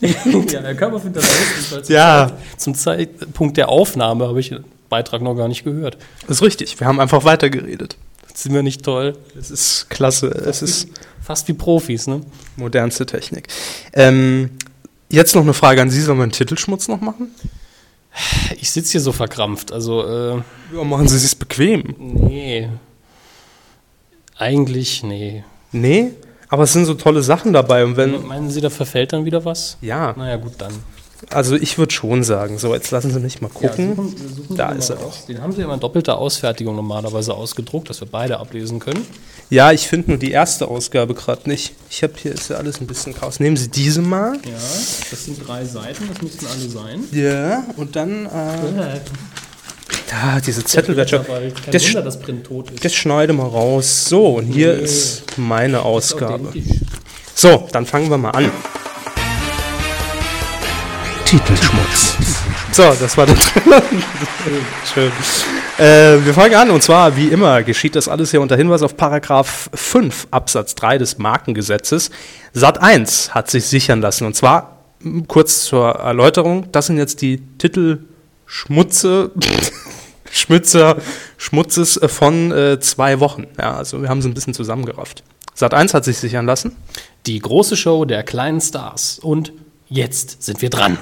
ja, 0.00 0.60
Herr 0.60 0.74
Körper 0.76 1.00
findet 1.00 1.24
das 1.24 1.40
lustig, 1.40 1.90
weil 1.90 1.96
Ja. 1.96 2.30
Zum 2.56 2.76
Zeitpunkt 2.76 3.56
der 3.56 3.68
Aufnahme 3.68 4.28
habe 4.28 4.38
ich 4.38 4.50
den 4.50 4.62
Beitrag 4.88 5.22
noch 5.22 5.34
gar 5.34 5.48
nicht 5.48 5.64
gehört. 5.64 5.98
Das 6.28 6.36
ist 6.36 6.42
richtig, 6.44 6.78
wir 6.78 6.86
haben 6.86 7.00
einfach 7.00 7.24
weitergeredet. 7.24 7.96
Sind 8.36 8.52
wir 8.54 8.62
nicht 8.62 8.82
toll? 8.84 9.16
Es 9.38 9.50
ist 9.50 9.88
klasse, 9.88 10.28
es 10.28 10.60
ist 10.62 10.88
Fast 11.22 11.48
wie 11.48 11.54
Profis, 11.54 12.06
ne? 12.06 12.20
modernste 12.56 13.06
Technik. 13.06 13.48
Ähm, 13.94 14.50
jetzt 15.08 15.34
noch 15.34 15.42
eine 15.42 15.54
Frage 15.54 15.80
an 15.82 15.90
Sie, 15.90 16.00
sollen 16.00 16.18
wir 16.18 16.22
einen 16.24 16.32
Titelschmutz 16.32 16.86
noch 16.88 17.00
machen? 17.00 17.30
Ich 18.60 18.70
sitze 18.70 18.92
hier 18.92 19.00
so 19.00 19.12
verkrampft. 19.12 19.72
Also, 19.72 20.04
äh, 20.06 20.42
Ja, 20.74 20.84
machen 20.84 21.08
Sie 21.08 21.16
es 21.16 21.22
sich 21.22 21.38
bequem. 21.38 21.94
nee. 21.98 22.68
Eigentlich, 24.38 25.02
nee. 25.02 25.44
Nee, 25.72 26.10
aber 26.48 26.64
es 26.64 26.72
sind 26.74 26.84
so 26.84 26.94
tolle 26.94 27.22
Sachen 27.22 27.52
dabei 27.54 27.84
und 27.84 27.96
wenn... 27.96 28.26
Meinen 28.26 28.50
Sie, 28.50 28.60
da 28.60 28.70
verfällt 28.70 29.12
dann 29.12 29.24
wieder 29.24 29.44
was? 29.44 29.78
Ja, 29.80 30.14
Naja, 30.16 30.36
gut, 30.36 30.52
dann. 30.58 30.72
Also 31.30 31.56
ich 31.56 31.78
würde 31.78 31.92
schon 31.92 32.22
sagen, 32.24 32.58
so 32.58 32.74
jetzt 32.74 32.90
lassen 32.90 33.10
Sie 33.10 33.20
mich 33.20 33.40
mal 33.40 33.48
gucken. 33.48 34.14
Da 34.50 34.72
Sie 34.72 34.78
ist 34.78 34.90
mal 34.90 34.96
er 34.98 35.04
aus. 35.06 35.26
Den 35.26 35.42
haben 35.42 35.52
Sie 35.52 35.62
immer 35.62 35.74
in 35.74 35.80
doppelter 35.80 36.18
Ausfertigung 36.18 36.76
normalerweise 36.76 37.34
ausgedruckt, 37.34 37.88
dass 37.90 38.00
wir 38.00 38.08
beide 38.08 38.38
ablesen 38.38 38.78
können. 38.80 39.06
Ja, 39.48 39.72
ich 39.72 39.86
finde 39.88 40.10
nur 40.10 40.18
die 40.18 40.32
erste 40.32 40.68
Ausgabe 40.68 41.14
gerade 41.14 41.48
nicht. 41.48 41.74
Ich 41.88 42.02
habe 42.02 42.14
hier 42.16 42.32
ist 42.32 42.50
ja 42.50 42.56
alles 42.56 42.80
ein 42.80 42.86
bisschen 42.86 43.14
Chaos. 43.14 43.40
Nehmen 43.40 43.56
Sie 43.56 43.68
diese 43.68 44.02
mal. 44.02 44.34
Ja, 44.44 44.52
das 45.10 45.24
sind 45.24 45.46
drei 45.46 45.64
Seiten, 45.64 46.08
das 46.12 46.20
müssten 46.22 46.46
alle 46.46 46.68
sein. 46.68 47.04
Ja, 47.12 47.64
und 47.76 47.94
dann 47.96 48.26
äh, 48.26 49.00
da 50.10 50.40
diese 50.40 50.64
Zettelwäsche. 50.64 51.24
Kein 51.24 51.52
Das, 51.70 51.86
Wunder, 51.86 52.02
dass 52.02 52.20
Print 52.20 52.44
tot 52.46 52.70
ist. 52.70 52.84
das 52.84 52.94
schneide 52.94 53.32
mal 53.32 53.46
raus. 53.46 54.04
So, 54.08 54.36
und 54.36 54.46
hier 54.46 54.74
ist 54.74 55.22
meine 55.36 55.82
Ausgabe. 55.82 56.52
So, 57.34 57.68
dann 57.72 57.86
fangen 57.86 58.10
wir 58.10 58.18
mal 58.18 58.30
an. 58.30 58.50
Titelschmutz. 61.36 62.16
So, 62.72 62.94
das 62.98 63.14
war 63.18 63.26
der 63.26 63.36
Trailer. 63.36 63.82
Schön. 64.94 65.12
Äh, 65.76 66.24
wir 66.24 66.32
fangen 66.32 66.54
an 66.54 66.70
und 66.70 66.82
zwar, 66.82 67.14
wie 67.14 67.28
immer, 67.28 67.62
geschieht 67.62 67.94
das 67.94 68.08
alles 68.08 68.30
hier 68.30 68.40
unter 68.40 68.56
Hinweis 68.56 68.80
auf 68.80 68.96
Paragraph 68.96 69.68
5 69.74 70.28
Absatz 70.30 70.74
3 70.76 70.96
des 70.96 71.18
Markengesetzes. 71.18 72.10
Sat 72.54 72.80
1 72.80 73.34
hat 73.34 73.50
sich 73.50 73.66
sichern 73.66 74.00
lassen 74.00 74.26
und 74.26 74.34
zwar, 74.34 74.78
kurz 75.28 75.64
zur 75.64 75.90
Erläuterung, 75.96 76.72
das 76.72 76.86
sind 76.86 76.96
jetzt 76.96 77.20
die 77.20 77.42
Titelschmutze, 77.58 79.30
Schmutzer, 80.32 80.96
Schmutzes 81.36 81.98
äh, 81.98 82.08
von 82.08 82.50
äh, 82.50 82.80
zwei 82.80 83.20
Wochen. 83.20 83.46
Ja, 83.58 83.76
also 83.76 84.00
wir 84.00 84.08
haben 84.08 84.22
sie 84.22 84.28
ein 84.30 84.34
bisschen 84.34 84.54
zusammengerafft. 84.54 85.22
Sat 85.54 85.74
1 85.74 85.92
hat 85.92 86.04
sich 86.04 86.16
sichern 86.16 86.46
lassen. 86.46 86.76
Die 87.26 87.38
große 87.38 87.76
Show 87.76 88.06
der 88.06 88.22
kleinen 88.22 88.62
Stars. 88.62 89.18
Und 89.18 89.52
jetzt 89.88 90.42
sind 90.42 90.62
wir 90.62 90.70
dran. 90.70 90.98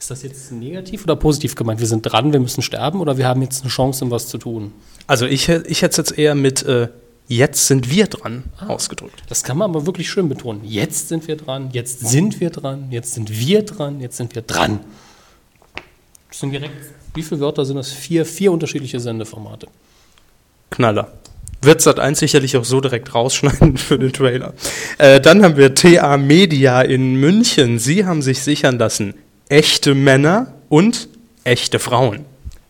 Ist 0.00 0.10
das 0.10 0.22
jetzt 0.22 0.50
negativ 0.50 1.04
oder 1.04 1.14
positiv 1.14 1.54
gemeint? 1.54 1.78
Wir 1.78 1.86
sind 1.86 2.00
dran, 2.02 2.32
wir 2.32 2.40
müssen 2.40 2.62
sterben 2.62 3.00
oder 3.00 3.18
wir 3.18 3.28
haben 3.28 3.42
jetzt 3.42 3.60
eine 3.60 3.70
Chance, 3.70 4.02
um 4.02 4.10
was 4.10 4.28
zu 4.28 4.38
tun? 4.38 4.72
Also 5.06 5.26
ich, 5.26 5.50
ich 5.50 5.82
hätte 5.82 5.90
es 5.90 5.96
jetzt 5.98 6.18
eher 6.18 6.34
mit 6.34 6.62
äh, 6.62 6.88
jetzt 7.28 7.66
sind 7.66 7.90
wir 7.90 8.06
dran 8.06 8.44
ausgedrückt. 8.66 9.22
Das 9.28 9.44
kann 9.44 9.58
man 9.58 9.68
aber 9.68 9.84
wirklich 9.84 10.08
schön 10.08 10.30
betonen. 10.30 10.62
Jetzt 10.64 11.10
sind 11.10 11.28
wir 11.28 11.36
dran, 11.36 11.68
jetzt 11.72 12.00
sind 12.08 12.40
wir 12.40 12.48
dran, 12.48 12.86
jetzt 12.90 13.12
sind 13.12 13.38
wir 13.38 13.62
dran, 13.62 14.00
jetzt 14.00 14.16
sind 14.16 14.34
wir 14.34 14.40
dran. 14.40 14.80
Das 16.30 16.40
sind 16.40 16.52
direkt, 16.52 16.72
wie 17.12 17.22
viele 17.22 17.40
Wörter 17.40 17.66
sind 17.66 17.76
das? 17.76 17.92
Vier, 17.92 18.24
vier 18.24 18.52
unterschiedliche 18.52 19.00
Sendeformate. 19.00 19.66
Knaller. 20.70 21.12
Wird 21.60 21.82
Sat1 21.82 22.14
sicherlich 22.14 22.56
auch 22.56 22.64
so 22.64 22.80
direkt 22.80 23.14
rausschneiden 23.14 23.76
für 23.76 23.98
den 23.98 24.14
Trailer. 24.14 24.54
Äh, 24.96 25.20
dann 25.20 25.44
haben 25.44 25.58
wir 25.58 25.74
TA 25.74 26.16
Media 26.16 26.80
in 26.80 27.16
München. 27.16 27.78
Sie 27.78 28.06
haben 28.06 28.22
sich 28.22 28.40
sichern 28.40 28.78
lassen, 28.78 29.12
echte 29.50 29.94
Männer 29.94 30.54
und 30.70 31.08
echte 31.44 31.78
Frauen. 31.78 32.24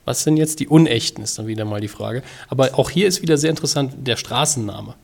Was 0.04 0.24
sind 0.24 0.36
jetzt 0.38 0.58
die 0.58 0.66
Unechten, 0.66 1.22
ist 1.22 1.38
dann 1.38 1.46
wieder 1.46 1.64
mal 1.64 1.80
die 1.80 1.88
Frage. 1.88 2.22
Aber 2.48 2.78
auch 2.78 2.90
hier 2.90 3.06
ist 3.06 3.22
wieder 3.22 3.36
sehr 3.36 3.50
interessant 3.50 3.94
der 3.98 4.16
Straßenname. 4.16 4.94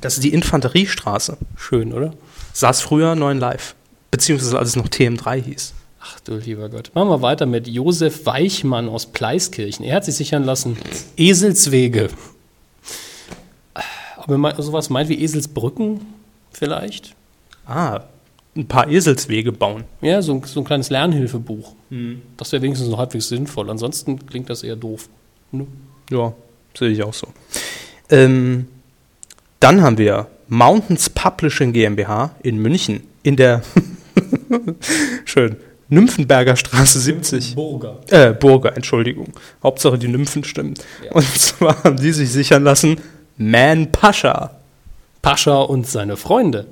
Das 0.00 0.14
ist 0.14 0.22
die 0.22 0.32
Infanteriestraße. 0.32 1.38
Schön, 1.56 1.92
oder? 1.92 2.12
Saß 2.52 2.82
früher 2.82 3.14
9 3.14 3.38
Live. 3.38 3.74
Beziehungsweise 4.10 4.58
als 4.58 4.70
es 4.70 4.76
noch 4.76 4.88
TM3 4.88 5.42
hieß. 5.42 5.74
Ach 6.00 6.20
du 6.20 6.36
lieber 6.36 6.68
Gott. 6.68 6.90
Machen 6.94 7.08
wir 7.08 7.22
weiter 7.22 7.46
mit 7.46 7.66
Josef 7.66 8.26
Weichmann 8.26 8.88
aus 8.88 9.06
Pleiskirchen. 9.06 9.84
Er 9.84 9.96
hat 9.96 10.04
sich 10.04 10.16
sichern 10.16 10.44
lassen, 10.44 10.76
Eselswege. 11.16 12.10
Ob 14.18 14.28
er 14.28 14.38
mal 14.38 14.60
sowas 14.60 14.90
meint 14.90 15.08
wie 15.08 15.22
Eselsbrücken 15.22 16.00
vielleicht? 16.52 17.14
Ah, 17.66 18.02
ein 18.54 18.66
paar 18.66 18.88
Eselswege 18.88 19.52
bauen. 19.52 19.84
Ja, 20.00 20.20
so 20.20 20.34
ein, 20.34 20.42
so 20.44 20.60
ein 20.60 20.64
kleines 20.64 20.90
Lernhilfebuch. 20.90 21.74
Das 22.36 22.52
wäre 22.52 22.62
wenigstens 22.62 22.88
noch 22.88 22.98
halbwegs 22.98 23.28
sinnvoll. 23.28 23.70
Ansonsten 23.70 24.26
klingt 24.26 24.50
das 24.50 24.62
eher 24.62 24.76
doof. 24.76 25.08
Ne? 25.52 25.66
Ja, 26.10 26.32
sehe 26.76 26.90
ich 26.90 27.02
auch 27.02 27.14
so. 27.14 27.28
Ähm, 28.10 28.66
dann 29.60 29.82
haben 29.82 29.98
wir 29.98 30.26
Mountains 30.48 31.08
Publishing 31.08 31.72
GmbH 31.72 32.34
in 32.42 32.58
München 32.58 33.02
in 33.22 33.36
der 33.36 33.62
schön 35.24 35.56
Nymphenberger 35.88 36.56
Straße 36.56 37.00
70. 37.00 37.54
Burger. 37.54 38.00
Äh, 38.08 38.32
Burger, 38.32 38.74
Entschuldigung. 38.74 39.28
Hauptsache 39.62 39.98
die 39.98 40.08
Nymphen 40.08 40.42
stimmen. 40.42 40.74
Und 41.10 41.26
zwar 41.38 41.84
haben 41.84 41.96
die 41.96 42.12
sich 42.12 42.30
sichern 42.30 42.64
lassen 42.64 42.96
Man 43.36 43.92
Pascha. 43.92 44.52
Pascha 45.20 45.60
und 45.60 45.86
seine 45.86 46.16
Freunde. 46.16 46.66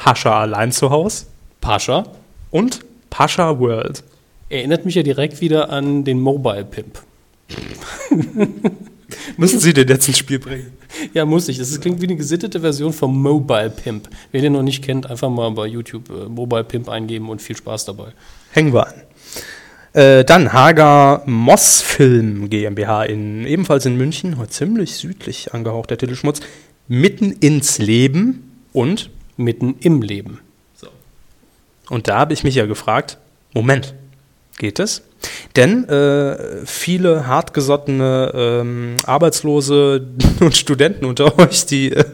Pascha 0.00 0.40
allein 0.40 0.72
zu 0.72 0.88
Haus 0.88 1.26
Pascha 1.60 2.04
und 2.50 2.80
Pascha 3.10 3.60
World. 3.60 4.02
erinnert 4.48 4.86
mich 4.86 4.94
ja 4.94 5.02
direkt 5.02 5.42
wieder 5.42 5.68
an 5.68 6.04
den 6.04 6.18
Mobile 6.18 6.64
Pimp. 6.64 7.02
Müssen 9.36 9.60
Sie 9.60 9.74
den 9.74 9.88
jetzt 9.88 10.08
ins 10.08 10.16
Spiel 10.16 10.38
bringen? 10.38 10.72
Ja, 11.12 11.26
muss 11.26 11.48
ich. 11.48 11.58
Das 11.58 11.78
klingt 11.82 12.00
wie 12.00 12.06
eine 12.06 12.16
gesittete 12.16 12.60
Version 12.60 12.94
vom 12.94 13.20
Mobile 13.20 13.68
Pimp. 13.68 14.08
Wer 14.32 14.40
den 14.40 14.54
noch 14.54 14.62
nicht 14.62 14.82
kennt, 14.82 15.08
einfach 15.08 15.28
mal 15.28 15.50
bei 15.50 15.66
YouTube 15.66 16.08
äh, 16.08 16.30
Mobile 16.30 16.64
Pimp 16.64 16.88
eingeben 16.88 17.28
und 17.28 17.42
viel 17.42 17.56
Spaß 17.56 17.84
dabei. 17.84 18.12
Hängen 18.52 18.72
wir 18.72 18.86
an. 18.86 18.94
Äh, 19.92 20.24
dann 20.24 20.54
Hager 20.54 21.22
Moss 21.26 21.82
Film 21.82 22.48
GmbH 22.48 23.04
in, 23.04 23.44
ebenfalls 23.44 23.84
in 23.84 23.98
München, 23.98 24.38
heute 24.38 24.50
ziemlich 24.50 24.94
südlich 24.94 25.52
angehaucht, 25.52 25.90
der 25.90 25.98
Titelschmutz. 25.98 26.40
Mitten 26.88 27.32
ins 27.32 27.76
Leben 27.76 28.50
und, 28.72 29.10
Mitten 29.44 29.76
im 29.80 30.02
Leben. 30.02 30.40
und 31.88 32.08
da 32.08 32.18
habe 32.18 32.32
ich 32.32 32.44
mich 32.44 32.54
ja 32.54 32.66
gefragt, 32.66 33.18
Moment, 33.52 33.94
geht 34.58 34.78
es? 34.78 35.02
Denn 35.56 35.88
äh, 35.88 36.64
viele 36.64 37.26
hartgesottene 37.26 38.32
ähm, 38.34 38.96
Arbeitslose 39.04 40.06
und 40.40 40.56
Studenten 40.56 41.04
unter 41.04 41.38
euch, 41.40 41.66
die 41.66 41.92
äh, 41.92 42.04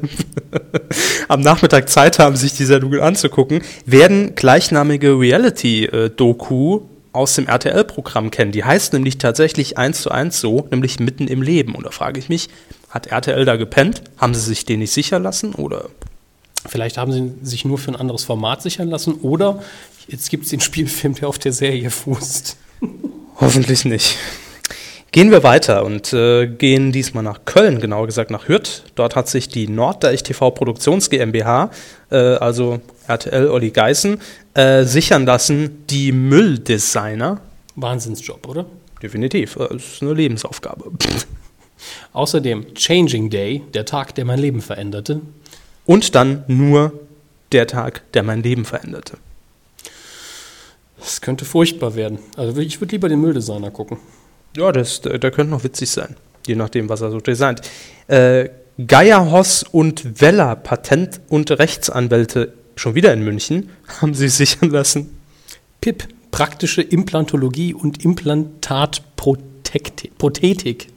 am 1.28 1.40
Nachmittag 1.40 1.88
Zeit 1.88 2.18
haben, 2.18 2.36
sich 2.36 2.54
die 2.54 2.64
Sendung 2.64 2.94
anzugucken, 3.00 3.60
werden 3.84 4.34
gleichnamige 4.34 5.18
Reality-Doku 5.18 6.80
aus 7.12 7.34
dem 7.34 7.46
RTL-Programm 7.46 8.30
kennen. 8.30 8.52
Die 8.52 8.64
heißt 8.64 8.92
nämlich 8.92 9.18
tatsächlich 9.18 9.78
eins 9.78 10.02
zu 10.02 10.10
eins 10.10 10.40
so, 10.40 10.66
nämlich 10.70 11.00
mitten 11.00 11.28
im 11.28 11.42
Leben. 11.42 11.74
Und 11.74 11.86
da 11.86 11.90
frage 11.90 12.18
ich 12.18 12.28
mich, 12.28 12.48
hat 12.90 13.06
RTL 13.06 13.44
da 13.44 13.56
gepennt? 13.56 14.02
Haben 14.18 14.34
sie 14.34 14.40
sich 14.40 14.64
den 14.64 14.80
nicht 14.80 14.92
sichern 14.92 15.22
lassen? 15.22 15.54
Oder 15.54 15.86
Vielleicht 16.68 16.98
haben 16.98 17.12
sie 17.12 17.34
sich 17.42 17.64
nur 17.64 17.78
für 17.78 17.92
ein 17.92 17.96
anderes 17.96 18.24
Format 18.24 18.62
sichern 18.62 18.88
lassen 18.88 19.14
oder 19.14 19.62
jetzt 20.08 20.30
gibt 20.30 20.44
es 20.44 20.50
den 20.50 20.60
Spielfilm, 20.66 21.14
der 21.14 21.28
auf 21.28 21.38
der 21.38 21.52
Serie 21.52 21.90
fußt. 21.90 22.56
Hoffentlich 23.40 23.84
nicht. 23.84 24.16
Gehen 25.12 25.30
wir 25.30 25.42
weiter 25.42 25.84
und 25.84 26.12
äh, 26.12 26.46
gehen 26.46 26.92
diesmal 26.92 27.22
nach 27.22 27.46
Köln, 27.46 27.80
genauer 27.80 28.06
gesagt 28.06 28.30
nach 28.30 28.48
Hürth. 28.48 28.82
Dort 28.96 29.16
hat 29.16 29.28
sich 29.28 29.48
die 29.48 29.66
Norddeich 29.66 30.22
TV 30.22 30.50
Produktions 30.50 31.08
GmbH, 31.08 31.70
äh, 32.10 32.16
also 32.16 32.80
RTL 33.06 33.48
Olli 33.48 33.70
Geißen, 33.70 34.20
äh, 34.54 34.84
sichern 34.84 35.24
lassen, 35.24 35.86
die 35.88 36.12
Mülldesigner. 36.12 37.40
Wahnsinnsjob, 37.76 38.46
oder? 38.46 38.66
Definitiv, 39.02 39.56
äh, 39.56 39.68
das 39.70 39.84
ist 39.84 40.02
eine 40.02 40.12
Lebensaufgabe. 40.12 40.90
Außerdem 42.12 42.74
Changing 42.74 43.30
Day, 43.30 43.62
der 43.72 43.84
Tag, 43.84 44.14
der 44.16 44.24
mein 44.24 44.38
Leben 44.38 44.60
veränderte. 44.60 45.20
Und 45.86 46.14
dann 46.14 46.44
nur 46.48 46.92
der 47.52 47.66
Tag, 47.66 48.02
der 48.12 48.22
mein 48.22 48.42
Leben 48.42 48.64
veränderte. 48.64 49.18
Das 50.98 51.20
könnte 51.20 51.44
furchtbar 51.44 51.94
werden. 51.94 52.18
Also 52.36 52.60
ich 52.60 52.80
würde 52.80 52.92
lieber 52.92 53.08
den 53.08 53.20
Mülldesigner 53.20 53.70
gucken. 53.70 53.98
Ja, 54.56 54.72
das, 54.72 55.00
der, 55.00 55.18
der 55.18 55.30
könnte 55.30 55.52
noch 55.52 55.64
witzig 55.64 55.90
sein, 55.90 56.16
je 56.46 56.56
nachdem, 56.56 56.88
was 56.88 57.02
er 57.02 57.10
so 57.10 57.20
designt. 57.20 57.60
Äh, 58.08 58.48
Geierhoss 58.84 59.62
und 59.62 60.20
Weller, 60.20 60.56
Patent- 60.56 61.20
und 61.28 61.50
Rechtsanwälte, 61.50 62.52
schon 62.74 62.94
wieder 62.94 63.12
in 63.12 63.22
München, 63.22 63.70
haben 64.00 64.14
sie 64.14 64.28
sichern 64.28 64.70
lassen. 64.70 65.18
PIP, 65.80 66.08
praktische 66.30 66.82
Implantologie 66.82 67.74
und 67.74 68.04
Implantatprothetik. 68.04 70.88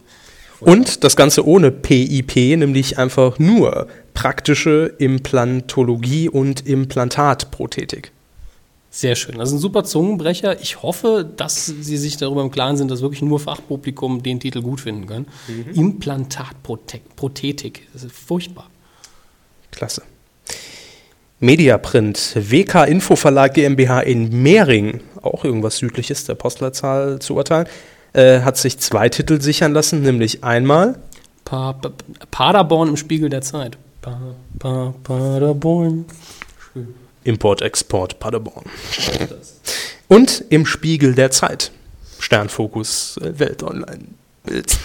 Und 0.62 1.04
das 1.04 1.16
Ganze 1.16 1.46
ohne 1.46 1.72
PIP, 1.72 2.58
nämlich 2.58 2.98
einfach 2.98 3.40
nur 3.40 3.88
praktische 4.20 4.94
Implantologie 4.98 6.28
und 6.28 6.68
Implantatprothetik. 6.68 8.12
Sehr 8.90 9.16
schön. 9.16 9.38
Das 9.38 9.48
ist 9.48 9.56
ein 9.56 9.60
super 9.60 9.86
Zungenbrecher. 9.86 10.60
Ich 10.60 10.84
hoffe, 10.84 11.26
dass 11.38 11.68
Sie 11.68 11.96
sich 11.96 12.18
darüber 12.18 12.42
im 12.42 12.52
Klaren 12.52 12.76
sind, 12.76 12.92
dass 12.92 13.02
wirklich 13.02 13.22
nur 13.22 13.40
Fachpublikum 13.40 14.22
den 14.22 14.42
Titel 14.42 14.62
gut 14.62 14.82
finden 14.82 15.08
kann. 15.08 15.26
Implantatprothetik. 15.74 17.88
Das 17.94 18.04
ist 18.04 18.12
furchtbar. 18.12 18.70
Klasse. 19.72 20.02
Mediaprint, 21.40 22.36
WK 22.36 22.90
Infoverlag 22.90 23.54
GmbH 23.54 24.02
in 24.02 24.42
Mehring, 24.42 25.00
auch 25.22 25.46
irgendwas 25.46 25.78
südliches 25.78 26.26
der 26.26 26.36
Postleitzahl 26.36 27.20
zu 27.20 27.36
urteilen, 27.36 27.68
äh, 28.12 28.42
hat 28.42 28.58
sich 28.58 28.80
zwei 28.80 29.08
Titel 29.08 29.40
sichern 29.40 29.72
lassen, 29.72 30.02
nämlich 30.02 30.44
einmal 30.44 31.00
Pa 31.46 31.72
pa 31.72 31.94
Paderborn 32.32 32.90
im 32.90 32.98
Spiegel 32.98 33.30
der 33.30 33.42
Zeit. 33.42 33.78
Pa 34.02 34.36
pa 34.58 34.94
Paderborn. 35.04 36.06
Import-Export 37.24 38.20
Paderborn. 38.20 38.66
Und 40.08 40.44
im 40.50 40.66
Spiegel 40.66 41.14
der 41.16 41.32
Zeit. 41.32 41.72
Sternfokus 42.20 43.18
äh, 43.18 43.40
Welt 43.40 43.64
Online 43.64 44.06
Bild. 44.44 44.78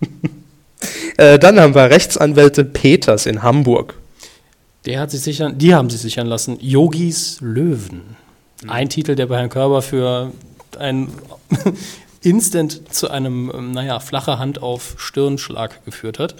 äh, 1.16 1.38
dann 1.38 1.58
haben 1.60 1.74
wir 1.74 1.90
Rechtsanwälte 1.90 2.64
Peters 2.64 3.26
in 3.26 3.42
Hamburg. 3.42 3.94
Der 4.84 5.00
hat 5.00 5.10
sich 5.10 5.20
sichern, 5.20 5.58
die 5.58 5.74
haben 5.74 5.90
sich 5.90 6.00
sichern 6.00 6.26
lassen. 6.26 6.58
Yogis 6.60 7.38
Löwen. 7.40 8.16
Ein 8.66 8.88
Titel, 8.88 9.14
der 9.14 9.26
bei 9.26 9.38
Herrn 9.38 9.50
Körber 9.50 9.82
für 9.82 10.32
ein 10.78 11.08
Instant 12.22 12.94
zu 12.94 13.10
einem, 13.10 13.50
ähm, 13.54 13.72
naja, 13.72 14.00
flache 14.00 14.38
Hand 14.38 14.62
auf 14.62 14.94
Stirnschlag 14.98 15.84
geführt 15.84 16.18
hat. 16.18 16.34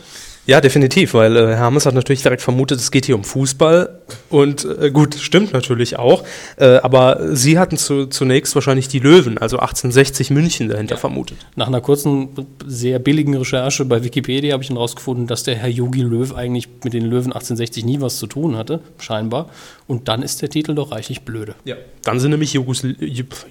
Ja, 0.49 0.63
definitiv, 0.63 1.13
weil 1.13 1.37
äh, 1.37 1.57
Hermes 1.57 1.85
hat 1.85 1.93
natürlich 1.93 2.23
direkt 2.23 2.41
vermutet, 2.41 2.81
es 2.81 2.91
geht 2.91 3.05
hier 3.05 3.17
um 3.17 3.23
Fußball. 3.23 4.01
Und 4.31 4.65
äh, 4.81 4.91
gut, 4.91 5.15
stimmt 5.15 5.53
natürlich 5.53 5.99
auch. 5.99 6.25
Äh, 6.57 6.79
aber 6.79 7.37
sie 7.37 7.59
hatten 7.59 7.77
zu, 7.77 8.07
zunächst 8.07 8.55
wahrscheinlich 8.55 8.89
die 8.89 8.99
Löwen, 8.99 9.37
also 9.37 9.59
1860 9.59 10.31
München 10.31 10.71
dahinter 10.71 10.97
vermutet. 10.97 11.37
Nach 11.55 11.67
einer 11.67 11.83
kurzen, 11.83 12.31
sehr 12.67 12.99
billigen 12.99 13.37
Recherche 13.37 13.85
bei 13.85 14.03
Wikipedia 14.03 14.55
habe 14.55 14.63
ich 14.63 14.69
dann 14.69 14.79
rausgefunden, 14.79 15.27
dass 15.27 15.43
der 15.43 15.55
Herr 15.55 15.69
Yogi 15.69 16.01
Löw 16.01 16.35
eigentlich 16.35 16.67
mit 16.83 16.95
den 16.95 17.05
Löwen 17.05 17.35
1860 17.35 17.85
nie 17.85 18.01
was 18.01 18.17
zu 18.17 18.27
tun 18.27 18.57
hatte, 18.57 18.81
scheinbar. 18.99 19.51
Und 19.87 20.09
dann 20.09 20.23
ist 20.23 20.41
der 20.41 20.49
Titel 20.49 20.75
doch 20.75 20.93
reichlich 20.93 21.23
blöde. 21.27 21.57
Ja. 21.67 21.77
Dann 22.05 22.21
sind 22.21 22.31
nämlich 22.31 22.55
Yugos, 22.55 22.87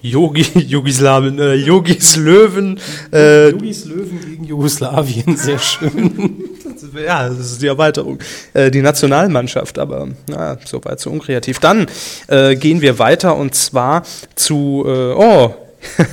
Yogi, 0.02 0.44
Jugoslawien, 0.66 1.38
äh, 1.38 1.54
Yogis 1.54 2.16
Löwen. 2.16 2.80
Äh, 3.12 3.50
Yogis 3.50 3.84
Löwen 3.84 4.20
gegen 4.20 4.44
Jugoslawien, 4.44 5.36
sehr 5.36 5.60
schön. 5.60 6.47
Ja, 6.94 7.28
das 7.28 7.38
ist 7.52 7.62
die 7.62 7.66
Erweiterung. 7.66 8.18
Äh, 8.54 8.70
die 8.70 8.82
Nationalmannschaft, 8.82 9.78
aber 9.78 10.08
na, 10.28 10.58
so 10.64 10.84
weit 10.84 11.00
so 11.00 11.10
unkreativ. 11.10 11.58
Dann 11.58 11.86
äh, 12.28 12.56
gehen 12.56 12.80
wir 12.80 12.98
weiter 12.98 13.36
und 13.36 13.54
zwar 13.54 14.02
zu, 14.34 14.84
äh, 14.86 15.12
oh, 15.14 15.54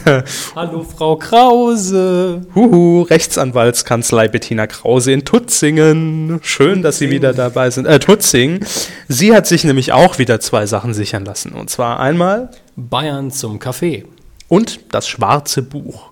Hallo 0.55 0.83
Frau 0.83 1.15
Krause. 1.15 2.45
Huhu, 2.53 3.01
Rechtsanwaltskanzlei 3.01 4.27
Bettina 4.27 4.67
Krause 4.67 5.11
in 5.11 5.25
Tutzingen. 5.25 6.39
Schön, 6.43 6.81
dass 6.83 6.99
Sie 6.99 7.09
wieder 7.09 7.33
dabei 7.33 7.71
sind. 7.71 7.85
Äh, 7.85 7.99
Tutzing. 7.99 8.63
Sie 9.07 9.35
hat 9.35 9.47
sich 9.47 9.63
nämlich 9.63 9.91
auch 9.91 10.19
wieder 10.19 10.39
zwei 10.39 10.65
Sachen 10.67 10.93
sichern 10.93 11.25
lassen. 11.25 11.51
Und 11.53 11.69
zwar 11.69 11.99
einmal 11.99 12.51
Bayern 12.75 13.31
zum 13.31 13.59
Kaffee. 13.59 14.05
und 14.47 14.79
das 14.91 15.07
schwarze 15.07 15.63
Buch. 15.63 16.11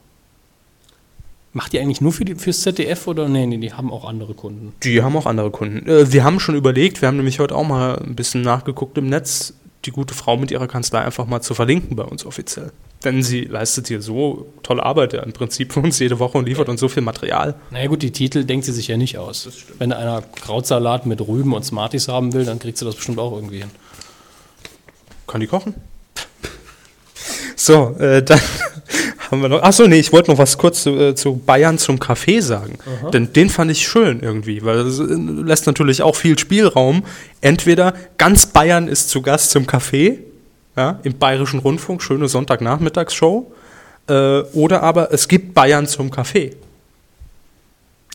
Macht 1.53 1.71
die 1.73 1.79
eigentlich 1.79 2.01
nur 2.01 2.11
für 2.11 2.25
die, 2.25 2.33
fürs 2.33 2.61
ZDF 2.61 3.07
oder 3.07 3.29
nee, 3.29 3.45
nee, 3.45 3.57
die 3.57 3.73
haben 3.73 3.91
auch 3.91 4.05
andere 4.05 4.33
Kunden? 4.33 4.73
Die 4.81 5.03
haben 5.03 5.15
auch 5.15 5.27
andere 5.27 5.51
Kunden. 5.51 5.87
Äh, 5.87 6.11
wir 6.11 6.23
haben 6.23 6.39
schon 6.39 6.55
überlegt, 6.55 7.01
wir 7.01 7.07
haben 7.07 7.17
nämlich 7.17 7.39
heute 7.39 7.55
auch 7.55 7.65
mal 7.65 7.99
ein 7.99 8.15
bisschen 8.15 8.41
nachgeguckt 8.41 8.97
im 8.97 9.07
Netz, 9.07 9.53
die 9.85 9.91
gute 9.91 10.15
Frau 10.15 10.35
mit 10.35 10.49
ihrer 10.49 10.67
Kanzlei 10.67 11.01
einfach 11.01 11.27
mal 11.27 11.41
zu 11.41 11.53
verlinken 11.53 11.95
bei 11.95 12.03
uns 12.03 12.25
offiziell. 12.25 12.71
Denn 13.03 13.21
sie 13.21 13.41
leistet 13.41 13.87
hier 13.87 14.01
so 14.01 14.47
tolle 14.63 14.81
Arbeit 14.81 15.13
ja 15.13 15.21
im 15.21 15.33
Prinzip 15.33 15.73
für 15.73 15.81
uns 15.81 15.99
jede 15.99 16.17
Woche 16.17 16.39
und 16.39 16.45
liefert 16.47 16.69
uns 16.69 16.79
so 16.79 16.87
viel 16.87 17.03
Material. 17.03 17.53
Naja 17.69 17.87
gut, 17.87 18.01
die 18.01 18.11
Titel 18.11 18.45
denkt 18.45 18.65
sie 18.65 18.71
sich 18.71 18.87
ja 18.87 18.97
nicht 18.97 19.19
aus. 19.19 19.47
Wenn 19.77 19.91
einer 19.93 20.21
Krautsalat 20.21 21.05
mit 21.05 21.21
Rüben 21.21 21.53
und 21.53 21.63
Smarties 21.63 22.07
haben 22.07 22.33
will, 22.33 22.45
dann 22.45 22.57
kriegt 22.57 22.79
sie 22.79 22.85
das 22.85 22.95
bestimmt 22.95 23.19
auch 23.19 23.33
irgendwie 23.33 23.59
hin. 23.59 23.69
Kann 25.27 25.41
die 25.41 25.47
kochen? 25.47 25.75
So, 27.55 27.95
äh, 27.99 28.23
dann 28.23 28.39
haben 29.33 29.41
wir 29.41 29.49
noch. 29.49 29.61
Achso, 29.61 29.87
nee, 29.87 29.99
ich 29.99 30.11
wollte 30.13 30.31
noch 30.31 30.37
was 30.37 30.57
kurz 30.57 30.83
zu, 30.83 30.97
äh, 30.97 31.15
zu 31.15 31.35
Bayern 31.35 31.77
zum 31.77 31.99
Kaffee 31.99 32.39
sagen. 32.39 32.77
Denn 33.11 33.33
den 33.33 33.49
fand 33.49 33.71
ich 33.71 33.87
schön 33.87 34.21
irgendwie, 34.21 34.63
weil 34.63 34.83
das 34.83 34.99
äh, 34.99 35.03
lässt 35.03 35.67
natürlich 35.67 36.01
auch 36.01 36.15
viel 36.15 36.39
Spielraum. 36.39 37.03
Entweder 37.41 37.93
ganz 38.17 38.45
Bayern 38.45 38.87
ist 38.87 39.09
zu 39.09 39.21
Gast 39.21 39.51
zum 39.51 39.67
Kaffee, 39.67 40.19
ja, 40.75 40.99
im 41.03 41.17
Bayerischen 41.17 41.59
Rundfunk, 41.59 42.01
schöne 42.01 42.27
Sonntagnachmittagsshow. 42.27 43.51
Äh, 44.07 44.41
oder 44.53 44.83
aber 44.83 45.11
es 45.11 45.27
gibt 45.27 45.53
Bayern 45.53 45.87
zum 45.87 46.11
Kaffee. 46.11 46.55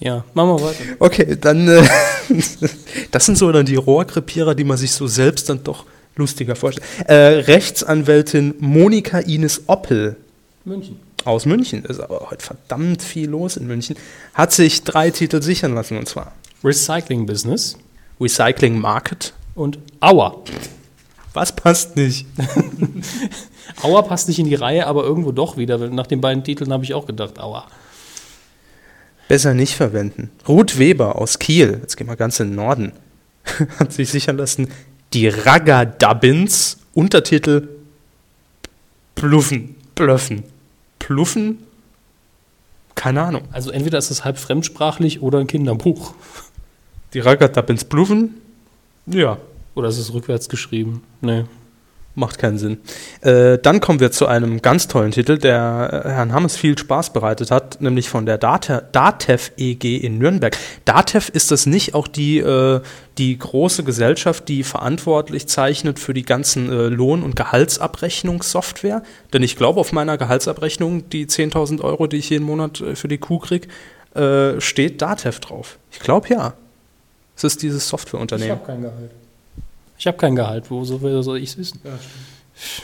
Ja, 0.01 0.25
machen 0.35 0.51
wir 0.51 0.63
weiter. 0.63 0.85
Okay, 0.99 1.37
dann. 1.41 1.69
Äh, 1.69 1.83
das 3.11 3.27
sind 3.27 3.37
so 3.37 3.51
dann 3.51 3.67
die 3.67 3.77
Rohrkrepierer, 3.77 4.55
die 4.55 4.65
man 4.65 4.77
sich 4.77 4.93
so 4.93 5.07
selbst 5.07 5.49
dann 5.49 5.65
doch 5.65 5.85
lustiger 6.17 6.57
vorstellt. 6.57 6.87
Äh, 7.07 7.15
Rechtsanwältin 7.15 8.55
Monika 8.59 9.19
Ines 9.19 9.63
Oppel 9.67 10.17
München. 10.69 11.01
aus 11.25 11.47
München, 11.47 11.85
ist 11.85 12.01
aber 12.01 12.29
heute 12.31 12.45
verdammt 12.45 13.03
viel 13.03 13.29
los 13.29 13.57
in 13.57 13.67
München, 13.67 13.97
hat 14.35 14.53
sich 14.53 14.85
drei 14.85 15.11
Titel 15.11 15.43
sichern 15.43 15.75
lassen 15.75 15.99
und 15.99 16.09
zwar 16.09 16.33
Recycling 16.63 17.27
Business 17.27 17.77
Recycling 18.21 18.79
Market. 18.79 19.33
und 19.55 19.79
Aua. 20.01 20.37
Was 21.35 21.55
passt 21.55 21.97
nicht? 21.97 22.27
Aua 23.83 24.03
passt 24.03 24.29
nicht 24.29 24.39
in 24.39 24.47
die 24.47 24.55
Reihe, 24.55 24.87
aber 24.87 25.05
irgendwo 25.05 25.31
doch 25.31 25.57
wieder. 25.57 25.79
Nach 25.91 26.07
den 26.07 26.21
beiden 26.21 26.43
Titeln 26.43 26.73
habe 26.73 26.85
ich 26.85 26.95
auch 26.95 27.07
gedacht, 27.07 27.39
Aua. 27.39 27.67
Besser 29.29 29.55
nicht 29.55 29.75
verwenden. 29.75 30.31
Ruth 30.49 30.79
Weber 30.79 31.17
aus 31.17 31.39
Kiel, 31.39 31.79
jetzt 31.83 31.97
gehen 31.97 32.09
wir 32.09 32.17
ganz 32.17 32.41
in 32.41 32.49
den 32.49 32.57
Norden, 32.57 32.93
hat 33.79 33.93
sich 33.93 34.09
sichern 34.09 34.39
lassen, 34.39 34.69
die 35.13 35.29
Ragadabbins, 35.29 36.79
Untertitel 36.95 37.69
Bluffen, 39.15 39.77
Blöffen. 39.95 40.45
Pluffen? 41.09 41.61
Keine 42.95 43.23
Ahnung. 43.23 43.45
Also 43.51 43.71
entweder 43.71 43.97
ist 43.97 44.11
es 44.11 44.27
halb 44.27 44.37
fremdsprachlich 44.37 45.23
oder 45.23 45.39
ein 45.39 45.47
Kinderbuch. 45.47 46.13
Die 47.15 47.21
Ragadabbins 47.21 47.85
Bluffen? 47.85 48.35
Ja, 49.07 49.39
Oder 49.75 49.89
ist 49.89 49.97
es 49.97 50.13
rückwärts 50.13 50.51
geschrieben? 50.51 51.03
Nee. 51.23 51.45
Macht 52.19 52.39
keinen 52.39 52.59
Sinn. 52.59 52.81
Äh, 53.21 53.59
dann 53.59 53.81
kommen 53.81 54.01
wir 54.01 54.11
zu 54.11 54.27
einem 54.27 54.61
ganz 54.61 54.89
tollen 54.89 55.13
Titel, 55.13 55.39
der 55.39 56.03
äh, 56.05 56.09
Herrn 56.09 56.33
Hammes 56.33 56.57
viel 56.57 56.77
Spaß 56.77 57.13
bereitet 57.13 57.53
hat, 57.53 57.81
nämlich 57.81 58.09
von 58.09 58.27
der 58.27 58.39
Date 58.39 58.83
DATEV 58.91 59.53
EG 59.57 59.99
in 59.99 60.19
Nürnberg. 60.19 60.57
DATEV 60.85 61.29
ist 61.29 61.53
das 61.53 61.67
nicht 61.67 61.95
auch 61.95 62.09
die, 62.09 62.39
äh, 62.39 62.81
die 63.19 63.39
große 63.39 63.85
Gesellschaft, 63.85 64.49
die 64.49 64.65
verantwortlich 64.65 65.47
zeichnet 65.47 66.01
für 66.01 66.13
die 66.13 66.25
ganzen 66.25 66.73
äh, 66.73 66.89
Lohn- 66.89 67.23
und 67.23 67.37
Gehaltsabrechnungssoftware? 67.37 69.05
Denn 69.33 69.45
ich 69.45 69.55
glaube, 69.55 69.79
auf 69.79 69.93
meiner 69.93 70.19
Gehaltsabrechnung, 70.19 71.09
die 71.11 71.27
10.000 71.27 71.83
Euro, 71.83 72.09
die 72.09 72.17
ich 72.17 72.31
jeden 72.31 72.45
Monat 72.45 72.81
äh, 72.81 72.97
für 72.97 73.07
die 73.07 73.19
Kuh 73.19 73.39
kriege, 73.39 73.69
äh, 74.17 74.61
steht 74.61 75.01
DATEV 75.01 75.39
drauf. 75.39 75.79
Ich 75.93 76.01
glaube 76.01 76.31
ja. 76.31 76.55
Es 77.37 77.45
ist 77.45 77.63
dieses 77.63 77.89
Softwareunternehmen. 77.89 78.59
kein 78.67 78.83
Gehalt. 78.83 79.13
Ich 79.99 80.07
habe 80.07 80.17
kein 80.17 80.37
Gehalt. 80.37 80.71
Wo 80.71 80.85
soll, 80.85 81.23
soll 81.23 81.39
ich 81.39 81.51
es 81.51 81.59
wissen? 81.59 81.81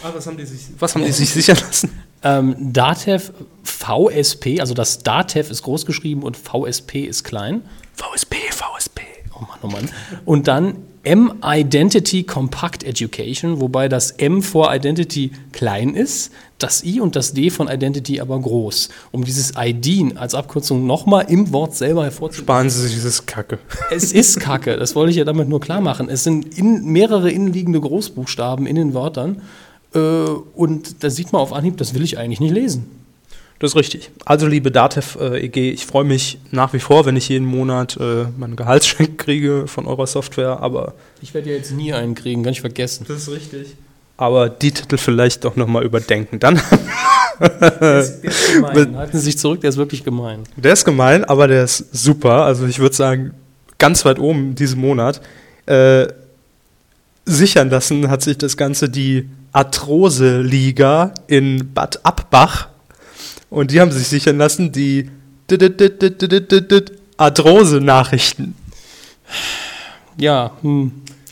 Ah, 0.03 0.11
was 0.15 0.27
haben 0.27 0.37
die 0.37 0.47
sich, 0.47 0.67
was 0.79 0.95
haben 0.95 1.05
die 1.05 1.13
sich 1.13 1.31
sichern 1.31 1.59
lassen? 1.59 1.91
Ähm, 2.23 2.73
Datev 2.73 3.33
VSP, 3.63 4.61
also 4.61 4.73
das 4.73 5.01
Datev 5.01 5.51
ist 5.51 5.63
groß 5.63 5.85
geschrieben 5.85 6.23
und 6.23 6.37
VSP 6.37 7.05
ist 7.05 7.25
klein. 7.25 7.63
VSP, 7.95 8.37
VSP. 8.51 9.01
Oh 9.35 9.41
Mann, 9.41 9.59
oh 9.63 9.67
Mann. 9.67 9.91
Und 10.25 10.49
dann 10.49 10.77
M-Identity 11.05 12.25
Compact 12.25 12.83
Education, 12.83 13.61
wobei 13.61 13.89
das 13.89 14.11
M 14.11 14.43
vor 14.43 14.75
Identity 14.75 15.33
klein 15.53 15.95
ist, 15.95 16.33
das 16.59 16.83
I 16.83 17.01
und 17.01 17.15
das 17.15 17.35
D 17.35 17.51
von 17.51 17.69
Identity 17.69 18.21
aber 18.21 18.41
groß. 18.41 18.89
Um 19.13 19.25
dieses 19.25 19.53
ID 19.59 20.17
als 20.17 20.35
Abkürzung 20.35 20.87
nochmal 20.87 21.27
im 21.29 21.53
Wort 21.53 21.75
selber 21.75 22.05
hervorzuheben. 22.05 22.47
Sparen 22.47 22.71
Sie 22.71 22.81
sich 22.81 22.95
dieses 22.95 23.27
Kacke. 23.27 23.59
Es 23.91 24.13
ist 24.13 24.41
Kacke, 24.41 24.77
das 24.77 24.95
wollte 24.95 25.11
ich 25.11 25.17
ja 25.17 25.25
damit 25.25 25.49
nur 25.49 25.61
klar 25.61 25.81
machen. 25.81 26.09
Es 26.09 26.25
sind 26.25 26.57
in, 26.57 26.85
mehrere 26.85 27.31
innenliegende 27.31 27.81
Großbuchstaben 27.81 28.67
in 28.67 28.77
den 28.77 28.95
Wörtern. 28.95 29.43
Äh, 29.95 29.99
und 29.99 31.05
da 31.05 31.11
sieht 31.11 31.33
man 31.33 31.43
auf 31.43 31.53
Anhieb, 31.53 31.77
das 31.77 31.95
will 31.95 32.03
ich 32.03 32.19
eigentlich 32.19 32.41
nicht 32.41 32.55
lesen. 32.55 33.04
Das 33.61 33.71
ist 33.71 33.77
richtig. 33.77 34.11
Also, 34.25 34.47
liebe 34.47 34.71
Datev 34.71 35.17
äh, 35.21 35.45
EG, 35.45 35.71
ich 35.71 35.87
freue 35.87 36.05
mich 36.05 36.39
nach 36.51 36.73
wie 36.73 36.81
vor, 36.81 37.07
wenn 37.07 37.17
ich 37.17 37.29
jeden 37.29 37.47
Monat 37.47 37.97
äh, 37.99 38.27
meinen 38.37 38.57
Gehaltscheck 38.57 39.17
kriege 39.19 39.67
von 39.67 39.87
eurer 39.87 40.07
Software, 40.07 40.61
aber, 40.61 40.95
Ich 41.23 41.33
werde 41.35 41.51
ja 41.51 41.57
jetzt 41.57 41.73
nie 41.73 41.93
einen 41.93 42.15
kriegen, 42.15 42.43
kann 42.43 42.53
ich 42.53 42.61
vergessen. 42.61 43.05
das 43.09 43.19
ist 43.23 43.31
richtig. 43.31 43.69
aber 44.17 44.49
die 44.49 44.73
Titel 44.73 44.97
vielleicht 44.99 45.45
doch 45.45 45.57
nochmal 45.57 45.85
überdenken. 45.85 46.41
Dann, 46.41 46.61
Der 47.41 47.99
ist 48.01 48.23
gemein. 48.55 48.97
Halten 48.97 49.19
Sie 49.19 49.25
sich 49.25 49.39
zurück, 49.39 49.61
der 49.61 49.71
ist 49.71 49.77
wirklich 49.77 50.05
gemein. 50.05 50.45
der 50.57 50.73
ist 50.73 50.85
gemein, 50.85 51.25
aber 51.25 51.49
der 51.49 51.65
ist 51.65 51.87
super. 51.93 52.45
Also, 52.45 52.67
ich 52.67 52.79
würde 52.79 52.95
sagen, 52.95 53.33
ganz 53.79 54.05
weit 54.05 54.19
oben 54.19 54.55
diesen 54.55 54.81
Monat. 54.81 55.21
Äh, 55.67 56.07
sichern 57.25 57.71
lassen 57.71 58.11
hat 58.11 58.23
sich 58.23 58.37
das 58.39 58.57
Ganze 58.57 58.89
die 58.89 59.29
Arthrose-Liga 59.53 61.15
in 61.27 61.73
Bad 61.73 62.05
Abbach. 62.05 62.69
Und 63.55 63.71
die 63.71 63.81
haben 63.81 63.93
sich 63.93 64.09
sichern 64.09 64.37
lassen 64.37 64.73
die 64.73 65.09
Arthrose-Nachrichten. 67.17 68.57
Ja, 70.19 70.51
hm. 70.63 70.91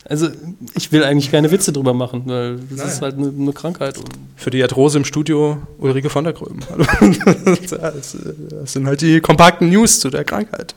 also 0.09 0.29
ich 0.77 0.93
will 0.93 1.03
eigentlich 1.03 1.33
keine 1.33 1.51
Witze 1.51 1.73
drüber 1.73 1.95
machen, 1.95 2.23
weil 2.27 2.61
das 2.71 2.95
ist 2.95 3.03
halt 3.03 3.17
eine, 3.17 3.33
eine 3.37 3.53
Krankheit. 3.53 3.99
Für 4.37 4.51
die 4.51 4.63
Arthrose 4.63 4.99
im 4.99 5.05
Studio 5.05 5.61
Ulrike 5.79 6.11
von 6.11 6.23
der 6.23 6.33
Gröben. 6.33 6.61
Das 7.71 8.73
sind 8.73 8.87
halt 8.87 9.01
die 9.01 9.21
kompakten 9.21 9.71
News 9.71 9.99
zu 9.99 10.09
der 10.09 10.23
Krankheit. 10.23 10.77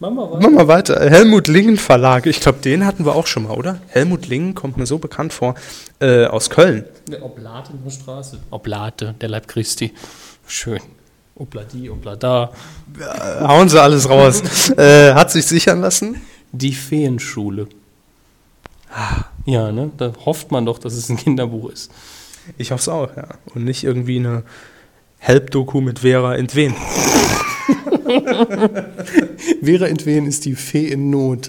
Machen 0.00 0.16
wir 0.16 0.26
Machen 0.40 0.56
wir 0.56 0.66
weiter. 0.66 0.98
Helmut 1.10 1.46
Lingen 1.46 1.76
Verlag. 1.76 2.24
Ich 2.24 2.40
glaube, 2.40 2.60
den 2.60 2.86
hatten 2.86 3.04
wir 3.04 3.14
auch 3.14 3.26
schon 3.26 3.42
mal, 3.42 3.52
oder? 3.52 3.82
Helmut 3.88 4.28
Lingen 4.28 4.54
kommt 4.54 4.78
mir 4.78 4.86
so 4.86 4.96
bekannt 4.96 5.34
vor. 5.34 5.56
Äh, 6.00 6.24
aus 6.24 6.48
Köln. 6.48 6.86
Oblate 7.20 7.72
in 7.72 7.84
der 7.84 7.90
Straße. 7.90 8.38
Oblate, 8.50 9.14
der 9.20 9.28
Leib 9.28 9.46
Christi. 9.46 9.92
Schön. 10.46 10.80
Obladi, 11.34 11.90
Oblada. 11.90 12.50
Äh, 12.98 13.44
hauen 13.44 13.68
sie 13.68 13.80
alles 13.80 14.08
raus. 14.08 14.70
äh, 14.78 15.12
hat 15.12 15.30
sich 15.30 15.44
sichern 15.44 15.82
lassen. 15.82 16.18
Die 16.50 16.72
Feenschule. 16.72 17.68
Ja, 19.44 19.70
ne? 19.70 19.90
Da 19.98 20.14
hofft 20.24 20.50
man 20.50 20.64
doch, 20.64 20.78
dass 20.78 20.94
es 20.94 21.10
ein 21.10 21.18
Kinderbuch 21.18 21.68
ist. 21.68 21.92
Ich 22.56 22.72
hoffe 22.72 22.80
es 22.80 22.88
auch, 22.88 23.16
ja. 23.18 23.28
Und 23.54 23.64
nicht 23.64 23.84
irgendwie 23.84 24.18
eine 24.18 24.44
Help-Doku 25.18 25.82
mit 25.82 25.98
Vera 25.98 26.36
Entwen. 26.36 26.74
Vera 29.62 29.86
Entwen 29.86 30.26
ist 30.26 30.44
die 30.44 30.54
Fee 30.54 30.88
in 30.88 31.10
Not. 31.10 31.48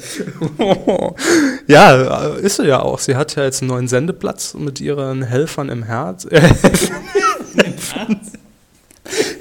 ja, 1.68 2.28
ist 2.36 2.58
sie 2.58 2.68
ja 2.68 2.82
auch. 2.82 3.00
Sie 3.00 3.16
hat 3.16 3.36
ja 3.36 3.44
jetzt 3.44 3.62
einen 3.62 3.70
neuen 3.70 3.88
Sendeplatz 3.88 4.54
mit 4.54 4.80
ihren 4.82 5.24
Helfern 5.24 5.70
im 5.70 5.84
Herz. 5.84 6.28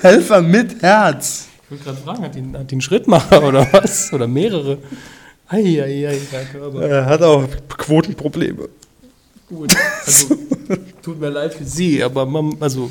Helfer 0.01 0.43
mit 0.43 0.83
Herz. 0.83 1.47
Ich 1.65 1.71
wollte 1.71 1.85
gerade 1.85 1.99
fragen, 1.99 2.25
hat 2.25 2.35
die, 2.35 2.43
hat 2.59 2.71
die 2.71 2.75
einen 2.75 2.81
Schrittmacher 2.81 3.43
oder 3.45 3.67
was? 3.73 4.13
Oder 4.13 4.27
mehrere? 4.27 4.79
Eieiei, 5.49 6.19
Herr 6.31 6.45
Körber. 6.45 6.83
Er 6.87 7.07
hat 7.07 7.23
auch 7.23 7.47
Quotenprobleme. 7.77 8.69
Gut. 9.49 9.75
Also, 10.07 10.37
tut 11.03 11.21
mir 11.21 11.29
leid 11.31 11.55
für 11.55 11.65
Sie, 11.65 12.03
aber 12.03 12.25
man, 12.25 12.57
also, 12.61 12.89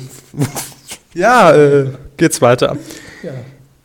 Ja, 1.14 1.52
äh, 1.54 1.90
geht's 2.16 2.40
weiter. 2.40 2.76
ja. 3.22 3.32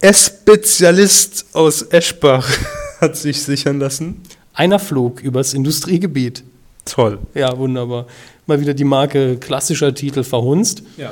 S-Spezialist 0.06 1.48
aus 1.54 1.82
Eschbach 1.82 2.48
hat 3.02 3.18
sich 3.18 3.42
sichern 3.42 3.80
lassen. 3.80 4.22
Einer 4.54 4.78
flog 4.78 5.20
übers 5.20 5.56
Industriegebiet. 5.56 6.44
Toll. 6.86 7.18
Ja, 7.34 7.58
wunderbar. 7.58 8.06
Mal 8.46 8.62
wieder 8.62 8.76
die 8.76 8.84
Marke 8.84 9.38
klassischer 9.38 9.96
Titel 9.96 10.24
verhunzt. 10.24 10.84
Ja. 10.98 11.12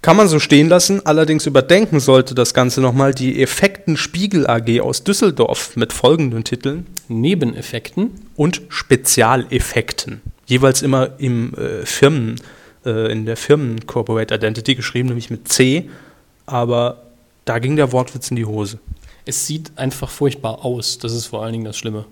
Kann 0.00 0.16
man 0.16 0.28
so 0.28 0.38
stehen 0.38 0.68
lassen, 0.68 1.04
allerdings 1.04 1.46
überdenken 1.46 1.98
sollte 1.98 2.36
das 2.36 2.54
Ganze 2.54 2.80
nochmal 2.80 3.14
die 3.14 3.42
Effekten 3.42 3.96
Spiegel 3.96 4.46
AG 4.46 4.80
aus 4.80 5.02
Düsseldorf 5.02 5.74
mit 5.74 5.92
folgenden 5.92 6.44
Titeln 6.44 6.86
Nebeneffekten. 7.08 8.12
und 8.36 8.62
Spezialeffekten. 8.68 10.20
Jeweils 10.46 10.82
immer 10.82 11.18
im 11.18 11.52
äh, 11.54 11.84
Firmen, 11.84 12.36
äh, 12.86 13.10
in 13.10 13.26
der 13.26 13.36
Firmen 13.36 13.86
Corporate 13.86 14.32
Identity 14.32 14.76
geschrieben, 14.76 15.08
nämlich 15.08 15.30
mit 15.30 15.48
C, 15.48 15.90
aber 16.46 17.03
Da 17.44 17.58
ging 17.58 17.76
der 17.76 17.92
Wortwitz 17.92 18.30
in 18.30 18.36
die 18.36 18.46
Hose. 18.46 18.78
Es 19.26 19.46
sieht 19.46 19.72
einfach 19.76 20.10
furchtbar 20.10 20.64
aus. 20.64 20.98
Das 20.98 21.12
ist 21.12 21.26
vor 21.26 21.42
allen 21.42 21.52
Dingen 21.52 21.64
das 21.64 21.76
Schlimme. 21.76 22.04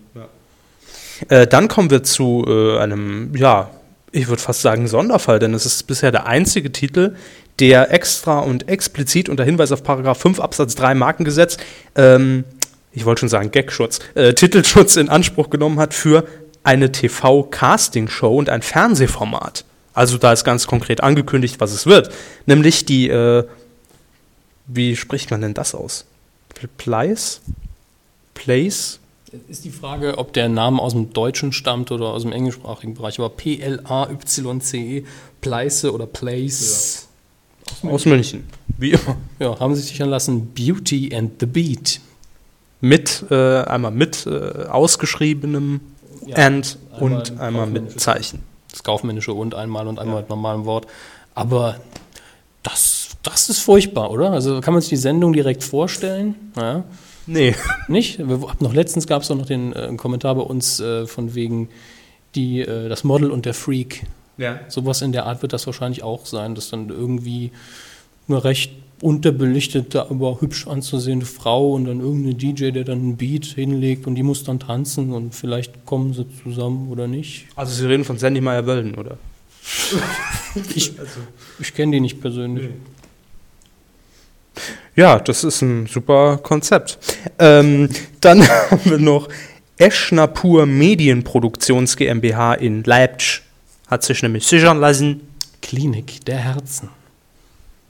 Äh, 1.28 1.46
dann 1.46 1.68
kommen 1.68 1.90
wir 1.90 2.02
zu 2.02 2.44
äh, 2.46 2.78
einem, 2.78 3.34
ja, 3.36 3.70
ich 4.10 4.28
würde 4.28 4.42
fast 4.42 4.62
sagen 4.62 4.88
Sonderfall, 4.88 5.38
denn 5.38 5.54
es 5.54 5.66
ist 5.66 5.86
bisher 5.86 6.10
der 6.10 6.26
einzige 6.26 6.72
Titel, 6.72 7.16
der 7.58 7.92
extra 7.92 8.40
und 8.40 8.68
explizit 8.68 9.28
unter 9.28 9.44
Hinweis 9.44 9.72
auf 9.72 9.82
Paragraph 9.82 10.18
5 10.20 10.40
Absatz 10.40 10.74
3 10.74 10.94
Markengesetz, 10.94 11.58
ähm, 11.94 12.44
ich 12.92 13.04
wollte 13.06 13.20
schon 13.20 13.28
sagen 13.28 13.50
Gagschutz, 13.50 14.00
äh, 14.14 14.34
Titelschutz 14.34 14.96
in 14.96 15.08
Anspruch 15.08 15.48
genommen 15.48 15.78
hat 15.78 15.94
für 15.94 16.26
eine 16.62 16.92
TV-Casting-Show 16.92 18.36
und 18.36 18.48
ein 18.48 18.62
Fernsehformat. 18.62 19.64
Also 19.94 20.18
da 20.18 20.32
ist 20.32 20.44
ganz 20.44 20.66
konkret 20.66 21.02
angekündigt, 21.02 21.56
was 21.58 21.72
es 21.72 21.86
wird. 21.86 22.10
Nämlich 22.46 22.84
die, 22.84 23.08
äh, 23.08 23.44
wie 24.66 24.96
spricht 24.96 25.30
man 25.30 25.40
denn 25.40 25.54
das 25.54 25.74
aus? 25.74 26.04
Place? 26.76 27.40
Place? 28.34 28.98
Ist 29.48 29.64
die 29.64 29.70
Frage, 29.70 30.18
ob 30.18 30.34
der 30.34 30.48
Name 30.48 30.80
aus 30.80 30.92
dem 30.92 31.12
Deutschen 31.12 31.52
stammt 31.52 31.90
oder 31.90 32.08
aus 32.08 32.22
dem 32.22 32.32
englischsprachigen 32.32 32.94
Bereich. 32.94 33.18
Aber 33.18 33.30
P-L-A-Y-C-E, 33.30 35.04
Pleiße 35.40 35.92
oder 35.92 36.06
Place. 36.06 37.08
Aus 37.82 38.04
München. 38.04 38.44
Wie 38.76 38.90
immer. 38.90 39.16
Ja. 39.38 39.58
haben 39.58 39.74
sich 39.74 39.86
sichern 39.86 40.10
lassen 40.10 40.52
Beauty 40.52 41.14
and 41.14 41.32
the 41.40 41.46
Beat. 41.46 42.00
Mit, 42.82 43.24
äh, 43.30 43.62
einmal 43.62 43.92
mit 43.92 44.26
äh, 44.26 44.66
ausgeschriebenem 44.66 45.80
Ja, 46.26 46.36
and 46.36 46.78
einmal 46.92 47.12
und 47.12 47.40
einmal 47.40 47.66
mit. 47.66 48.00
Zeichen. 48.00 48.42
Das 48.70 48.82
kaufmännische 48.82 49.32
und 49.32 49.54
einmal 49.54 49.86
und 49.86 49.98
einmal 49.98 50.20
mit 50.22 50.28
normalem 50.28 50.64
Wort. 50.64 50.86
Aber 51.34 51.80
das, 52.62 53.01
das 53.22 53.48
ist 53.48 53.60
furchtbar, 53.60 54.10
oder? 54.10 54.32
Also 54.32 54.60
kann 54.60 54.74
man 54.74 54.80
sich 54.80 54.90
die 54.90 54.96
Sendung 54.96 55.32
direkt 55.32 55.62
vorstellen? 55.62 56.34
Ja. 56.56 56.84
Nee. 57.26 57.54
Nicht? 57.88 58.18
Noch 58.18 58.74
letztens 58.74 59.06
gab 59.06 59.22
es 59.22 59.30
auch 59.30 59.36
noch 59.36 59.46
den 59.46 59.72
äh, 59.72 59.94
Kommentar 59.96 60.34
bei 60.34 60.42
uns 60.42 60.80
äh, 60.80 61.06
von 61.06 61.34
wegen 61.34 61.68
die, 62.34 62.60
äh, 62.60 62.88
das 62.88 63.04
Model 63.04 63.30
und 63.30 63.46
der 63.46 63.54
Freak. 63.54 64.02
Ja. 64.38 64.60
Sowas 64.68 65.02
in 65.02 65.12
der 65.12 65.26
Art 65.26 65.42
wird 65.42 65.52
das 65.52 65.66
wahrscheinlich 65.66 66.02
auch 66.02 66.26
sein, 66.26 66.54
dass 66.54 66.70
dann 66.70 66.88
irgendwie 66.88 67.52
eine 68.28 68.42
recht 68.42 68.72
unterbelichtete, 69.00 70.10
aber 70.10 70.40
hübsch 70.40 70.66
anzusehende 70.68 71.26
Frau 71.26 71.72
und 71.72 71.86
dann 71.86 72.00
irgendein 72.00 72.38
DJ, 72.38 72.70
der 72.70 72.84
dann 72.84 72.98
einen 72.98 73.16
Beat 73.16 73.44
hinlegt 73.46 74.06
und 74.06 74.14
die 74.14 74.22
muss 74.22 74.44
dann 74.44 74.60
tanzen 74.60 75.12
und 75.12 75.34
vielleicht 75.34 75.84
kommen 75.86 76.14
sie 76.14 76.26
zusammen 76.42 76.88
oder 76.90 77.08
nicht. 77.08 77.46
Also 77.56 77.74
Sie 77.74 77.86
reden 77.86 78.04
von 78.04 78.18
Sandy 78.18 78.40
Meyer-Wölden, 78.40 78.94
oder? 78.94 79.18
Ich, 80.74 80.92
ich 81.60 81.74
kenne 81.74 81.92
die 81.92 82.00
nicht 82.00 82.20
persönlich. 82.20 82.70
Ja, 84.94 85.18
das 85.18 85.44
ist 85.44 85.62
ein 85.62 85.86
super 85.86 86.38
Konzept. 86.42 86.98
Ähm, 87.38 87.88
dann 88.20 88.46
haben 88.70 88.84
wir 88.84 88.98
noch 88.98 89.28
Eschnapur 89.78 90.66
Medienproduktions 90.66 91.96
GmbH 91.96 92.54
in 92.54 92.84
Leipzig. 92.84 93.42
Hat 93.88 94.02
sich 94.02 94.22
nämlich 94.22 94.46
sichern 94.46 94.80
lassen. 94.80 95.20
Klinik 95.60 96.24
der 96.24 96.38
Herzen. 96.38 96.88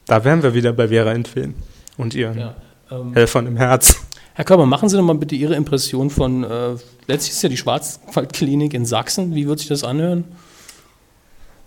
Da 0.06 0.24
wären 0.24 0.42
wir 0.42 0.54
wieder 0.54 0.72
bei 0.72 0.88
Vera 0.88 1.12
Entwin 1.12 1.54
und 1.96 2.14
ihren 2.14 2.38
Ja, 2.38 2.56
ähm, 2.90 3.14
Helfern 3.14 3.46
im 3.46 3.56
Herz. 3.56 3.96
Herr 4.34 4.44
Körber, 4.44 4.66
machen 4.66 4.88
Sie 4.88 4.96
doch 4.96 5.04
mal 5.04 5.14
bitte 5.14 5.34
Ihre 5.34 5.54
Impression 5.54 6.10
von, 6.10 6.42
äh, 6.42 6.70
letztlich 7.06 7.32
ist 7.32 7.42
ja 7.42 7.48
die 7.48 7.56
Schwarzwaldklinik 7.56 8.74
in 8.74 8.86
Sachsen. 8.86 9.34
Wie 9.34 9.46
wird 9.46 9.58
sich 9.58 9.68
das 9.68 9.84
anhören? 9.84 10.24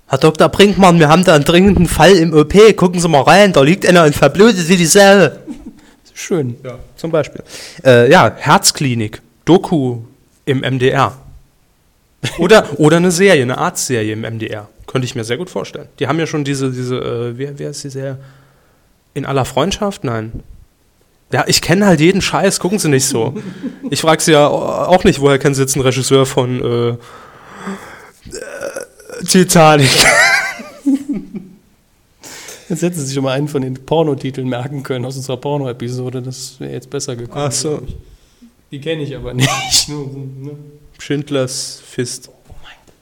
Herr 0.08 0.20
Dr. 0.20 0.50
Brinkmann, 0.50 1.00
wir 1.00 1.10
haben 1.10 1.24
da 1.24 1.34
einen 1.34 1.46
dringenden 1.46 1.88
Fall 1.88 2.12
im 2.12 2.34
OP. 2.34 2.54
Gucken 2.76 3.00
Sie 3.00 3.08
mal 3.08 3.22
rein, 3.22 3.54
da 3.54 3.62
liegt 3.62 3.88
einer 3.88 4.04
und 4.04 4.15
verblutet 4.15 4.70
wie 4.70 4.78
die 4.78 4.86
Säle. 4.86 5.39
Schön. 6.13 6.56
Ja, 6.63 6.78
zum 6.96 7.12
Beispiel. 7.12 7.44
Äh, 7.84 8.10
ja, 8.12 8.32
Herzklinik, 8.38 9.22
Doku 9.46 10.00
im 10.46 10.60
MDR. 10.60 11.18
Oder, 12.38 12.68
oder 12.80 12.98
eine 12.98 13.12
Serie, 13.12 13.41
eine 13.41 13.58
Arztserie 13.58 14.13
im 14.13 14.22
MDR. 14.22 14.70
Könnte 14.86 15.06
ich 15.06 15.15
mir 15.15 15.24
sehr 15.24 15.38
gut 15.38 15.50
vorstellen. 15.50 15.88
Die 16.00 16.08
haben 16.08 16.20
ja 16.20 16.28
schon 16.28 16.44
diese, 16.44 16.72
diese 16.72 16.96
äh, 16.98 17.38
wie, 17.38 17.60
wie 17.60 17.68
heißt 17.68 17.84
die 17.84 17.89
Serie? 17.89 18.20
In 19.13 19.26
aller 19.26 19.46
Freundschaft? 19.46 20.04
Nein. 20.04 20.44
Ja, 21.32 21.44
ich 21.48 21.62
kenne 21.62 21.88
halt 21.88 22.00
jeden 22.00 22.22
Scheiß, 22.22 22.60
gucken 22.60 22.80
Sie 22.80 22.89
nicht 22.89 23.06
so. 23.06 23.34
Ich 23.91 24.02
frage 24.02 24.22
Sie 24.22 24.32
ja 24.32 24.48
auch 24.48 25.04
nicht, 25.04 25.22
woher 25.22 25.38
kennen 25.38 25.54
Sie 25.54 25.62
jetzt 25.62 25.76
einen 25.76 25.86
Regisseur 25.86 26.26
von 26.26 26.60
äh, 26.60 26.98
Titanic? 29.26 29.90
Jetzt 32.70 32.82
hätten 32.82 32.96
Sie 32.96 33.06
sich 33.06 33.14
schon 33.14 33.24
mal 33.24 33.34
einen 33.34 33.48
von 33.48 33.62
den 33.62 33.76
Pornotiteln 33.76 34.50
merken 34.50 34.82
können 34.84 35.06
aus 35.06 35.16
unserer 35.16 35.38
Porno-Episode. 35.38 36.22
Das 36.22 36.60
wäre 36.60 36.74
jetzt 36.74 36.90
besser 36.90 37.16
gekommen. 37.16 37.46
Ach 37.48 37.52
so. 37.52 37.84
Die 38.72 38.82
kenne 38.82 39.04
ich 39.04 39.16
aber 39.16 39.34
nicht. 39.36 39.88
Ne? 39.88 40.52
Schindlers 40.98 41.82
Fist. 41.86 42.30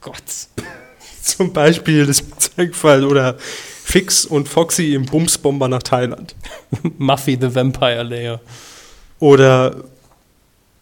Gott. 0.02 0.22
Zum 1.22 1.54
Beispiel 1.54 2.06
das 2.06 2.22
Zeigfall 2.38 3.06
oder 3.06 3.38
Fix 3.40 4.26
und 4.26 4.50
Foxy 4.50 4.94
im 4.94 5.06
Bumsbomber 5.06 5.70
nach 5.70 5.84
Thailand. 5.84 6.36
Muffy 6.98 7.38
the 7.40 7.56
Vampire 7.56 8.04
Layer. 8.04 8.42
Oder. 9.20 9.86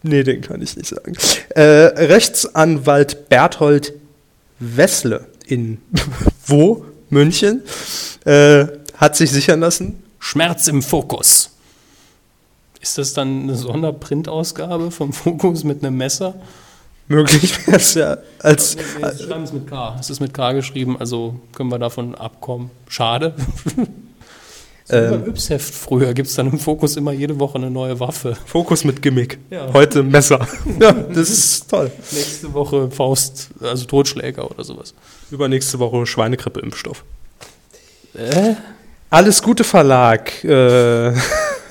Nee, 0.01 0.23
den 0.23 0.41
kann 0.41 0.61
ich 0.63 0.75
nicht 0.75 0.87
sagen. 0.87 1.15
Äh, 1.49 1.61
Rechtsanwalt 1.61 3.29
Berthold 3.29 3.93
Wessle 4.59 5.27
in 5.51 5.79
wo? 6.47 6.85
München. 7.09 7.61
Äh, 8.25 8.65
hat 8.95 9.15
sich 9.15 9.31
sichern 9.31 9.59
lassen. 9.59 10.01
Schmerz 10.19 10.67
im 10.67 10.81
Fokus. 10.81 11.51
Ist 12.79 12.97
das 12.97 13.13
dann 13.13 13.43
eine 13.43 13.55
Sonderprintausgabe 13.55 14.91
vom 14.91 15.13
Fokus 15.13 15.63
mit 15.63 15.83
einem 15.83 15.97
Messer? 15.97 16.35
Möglich 17.07 17.67
wäre 17.67 17.77
es 17.77 17.93
ja 17.93 18.17
als. 18.39 18.77
Wir 18.77 19.17
schreiben 19.17 19.43
es 19.43 19.51
mit 19.51 19.67
K. 19.67 19.97
Es 19.99 20.09
ist 20.09 20.21
mit 20.21 20.33
K 20.33 20.53
geschrieben, 20.53 20.97
also 20.97 21.39
können 21.53 21.69
wir 21.69 21.79
davon 21.79 22.15
abkommen. 22.15 22.71
Schade. 22.87 23.35
So 24.91 24.97
Ähm. 24.97 25.09
beim 25.11 25.23
Yps-Heft 25.29 25.73
früher 25.73 26.13
gibt 26.13 26.27
es 26.27 26.35
dann 26.35 26.47
im 26.47 26.59
Fokus 26.59 26.97
immer 26.97 27.13
jede 27.13 27.39
Woche 27.39 27.55
eine 27.57 27.71
neue 27.71 27.97
Waffe. 28.01 28.35
Fokus 28.45 28.83
mit 28.83 29.01
Gimmick. 29.01 29.37
Ja. 29.49 29.71
Heute 29.71 30.03
Messer. 30.03 30.45
ja, 30.79 30.91
das 30.91 31.29
ist 31.29 31.69
toll. 31.69 31.89
Nächste 32.11 32.51
Woche 32.53 32.91
Faust, 32.91 33.51
also 33.61 33.85
Totschläger 33.85 34.51
oder 34.51 34.65
sowas. 34.65 34.93
Übernächste 35.31 35.79
Woche 35.79 36.05
Schweinegrippe-Impfstoff. 36.05 37.05
Äh? 38.15 38.55
Alles 39.09 39.41
Gute 39.41 39.63
Verlag. 39.63 40.43
Äh, 40.43 41.13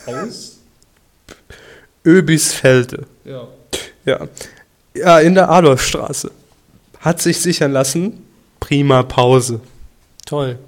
Aus? 0.07 0.59
Öbisfelde. 2.07 3.07
Ja. 3.27 3.47
Ja. 4.07 4.29
ja, 4.95 5.21
in 5.21 5.35
der 5.35 5.51
Adolfstraße. 5.51 6.31
Hat 7.01 7.21
sich 7.21 7.39
sichern 7.39 7.73
lassen. 7.73 8.25
Prima 8.61 9.03
Pause. 9.03 9.61
Toll. 10.25 10.59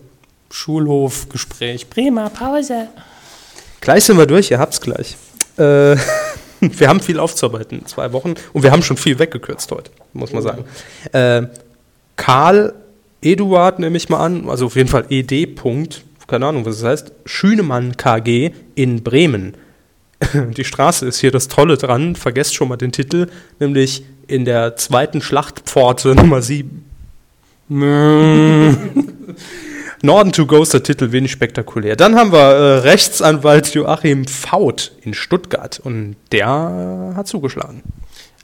Schulhofgespräch. 0.52 1.88
Prima 1.90 2.28
Pause. 2.28 2.88
Gleich 3.80 4.04
sind 4.04 4.18
wir 4.18 4.26
durch, 4.26 4.50
ihr 4.50 4.58
habt's 4.58 4.80
gleich. 4.80 5.16
Äh, 5.56 5.96
wir 6.60 6.88
haben 6.88 7.00
viel 7.00 7.18
aufzuarbeiten 7.18 7.80
in 7.80 7.86
zwei 7.86 8.12
Wochen 8.12 8.34
und 8.52 8.62
wir 8.62 8.70
haben 8.70 8.82
schon 8.82 8.96
viel 8.96 9.18
weggekürzt 9.18 9.70
heute, 9.72 9.90
muss 10.12 10.32
man 10.32 10.42
sagen. 10.42 10.64
Äh, 11.12 11.48
Karl 12.16 12.74
Eduard 13.22 13.78
nehme 13.78 13.96
ich 13.96 14.08
mal 14.08 14.24
an, 14.24 14.48
also 14.48 14.66
auf 14.66 14.76
jeden 14.76 14.88
Fall 14.88 15.06
ED. 15.08 15.54
Punkt, 15.54 16.04
keine 16.26 16.46
Ahnung, 16.46 16.64
was 16.66 16.80
das 16.80 16.88
heißt. 16.88 17.12
Schünemann 17.24 17.96
KG 17.96 18.50
in 18.74 19.02
Bremen. 19.02 19.54
Die 20.56 20.64
Straße 20.64 21.06
ist 21.06 21.18
hier 21.18 21.30
das 21.30 21.48
Tolle 21.48 21.76
dran, 21.76 22.14
vergesst 22.14 22.54
schon 22.54 22.68
mal 22.68 22.76
den 22.76 22.92
Titel, 22.92 23.28
nämlich 23.58 24.04
in 24.28 24.44
der 24.44 24.76
zweiten 24.76 25.20
Schlachtpforte 25.20 26.14
Nummer 26.14 26.42
7. 26.42 26.84
Norden 30.04 30.32
to 30.32 30.46
go 30.46 30.62
ist 30.62 30.74
der 30.74 30.82
Titel, 30.82 31.12
wenig 31.12 31.30
spektakulär. 31.30 31.94
Dann 31.94 32.16
haben 32.16 32.32
wir 32.32 32.38
äh, 32.38 32.78
Rechtsanwalt 32.78 33.72
Joachim 33.72 34.26
Faut 34.26 34.90
in 35.02 35.14
Stuttgart 35.14 35.78
und 35.78 36.16
der 36.32 37.12
hat 37.14 37.28
zugeschlagen. 37.28 37.82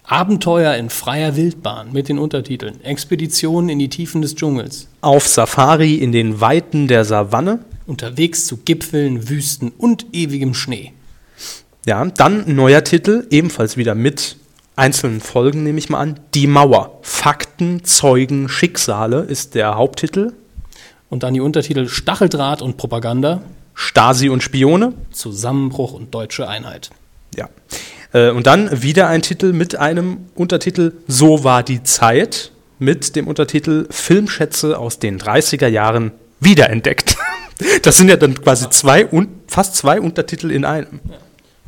Abenteuer 0.05 0.75
in 0.75 0.88
freier 0.88 1.35
Wildbahn 1.35 1.92
mit 1.92 2.09
den 2.09 2.18
Untertiteln 2.21 2.81
Expeditionen 2.83 3.71
in 3.71 3.81
die 3.81 3.88
Tiefen 3.88 4.23
des 4.23 4.37
Dschungels. 4.37 4.87
Auf 5.01 5.27
Safari 5.27 5.97
in 5.97 6.12
den 6.12 6.40
Weiten 6.40 6.87
der 6.87 7.05
Savanne. 7.05 7.59
Unterwegs 7.87 8.47
zu 8.47 8.59
Gipfeln, 8.59 9.29
Wüsten 9.29 9.73
und 9.77 10.07
ewigem 10.12 10.55
Schnee. 10.55 10.92
Ja, 11.87 12.05
dann 12.05 12.47
ein 12.47 12.55
neuer 12.55 12.85
Titel, 12.85 13.27
ebenfalls 13.31 13.77
wieder 13.77 13.97
mit 13.97 14.37
einzelnen 14.77 15.21
Folgen, 15.21 15.64
nehme 15.64 15.79
ich 15.79 15.88
mal 15.88 15.99
an. 16.01 16.21
Die 16.35 16.47
Mauer. 16.47 17.01
Fakten, 17.03 17.83
Zeugen, 17.83 18.49
Schicksale 18.49 19.23
ist 19.23 19.57
der 19.57 19.75
Haupttitel. 19.75 20.35
Und 21.11 21.23
dann 21.23 21.35
die 21.35 21.40
Untertitel 21.40 21.88
Stacheldraht 21.88 22.63
und 22.63 22.77
Propaganda, 22.77 23.42
Stasi 23.75 24.29
und 24.29 24.42
Spione. 24.42 24.92
Zusammenbruch 25.13 25.92
und 25.92 26.15
deutsche 26.15 26.48
Einheit. 26.48 26.90
Ja. 27.37 27.48
Äh, 28.13 28.31
Und 28.31 28.46
dann 28.46 28.83
wieder 28.83 29.09
ein 29.09 29.23
Titel 29.23 29.52
mit 29.52 29.77
einem 29.77 30.27
Untertitel 30.35 30.92
So 31.06 31.44
war 31.44 31.63
die 31.63 31.83
Zeit 31.83 32.50
mit 32.79 33.17
dem 33.17 33.27
Untertitel 33.27 33.87
Filmschätze 33.90 34.79
aus 34.79 34.98
den 34.98 35.19
30er 35.19 35.69
Jahren 35.69 36.13
wiederentdeckt. 36.40 37.17
Das 37.83 37.96
sind 37.96 38.09
ja 38.09 38.17
dann 38.17 38.40
quasi 38.40 38.71
zwei 38.71 39.04
und 39.04 39.29
fast 39.48 39.75
zwei 39.75 40.00
Untertitel 40.00 40.52
in 40.52 40.65
einem. 40.65 41.00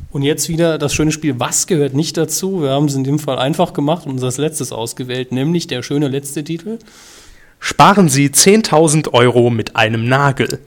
Und 0.09 0.23
jetzt 0.23 0.47
wieder 0.47 0.77
das 0.77 0.93
schöne 0.93 1.11
Spiel 1.11 1.37
Was 1.37 1.67
gehört 1.67 1.93
nicht 1.93 2.15
dazu? 2.15 2.61
Wir 2.61 2.69
haben 2.69 2.85
es 2.85 2.95
in 2.95 3.03
dem 3.03 3.19
Fall 3.19 3.37
einfach 3.37 3.73
gemacht 3.73 4.05
und 4.05 4.13
uns 4.13 4.23
als 4.23 4.37
letztes 4.37 4.71
ausgewählt, 4.71 5.33
nämlich 5.33 5.67
der 5.67 5.83
schöne 5.83 6.07
letzte 6.07 6.45
Titel. 6.45 6.79
Sparen 7.63 8.09
Sie 8.09 8.27
10.000 8.27 9.13
Euro 9.13 9.49
mit 9.51 9.75
einem 9.75 10.09
Nagel. 10.09 10.59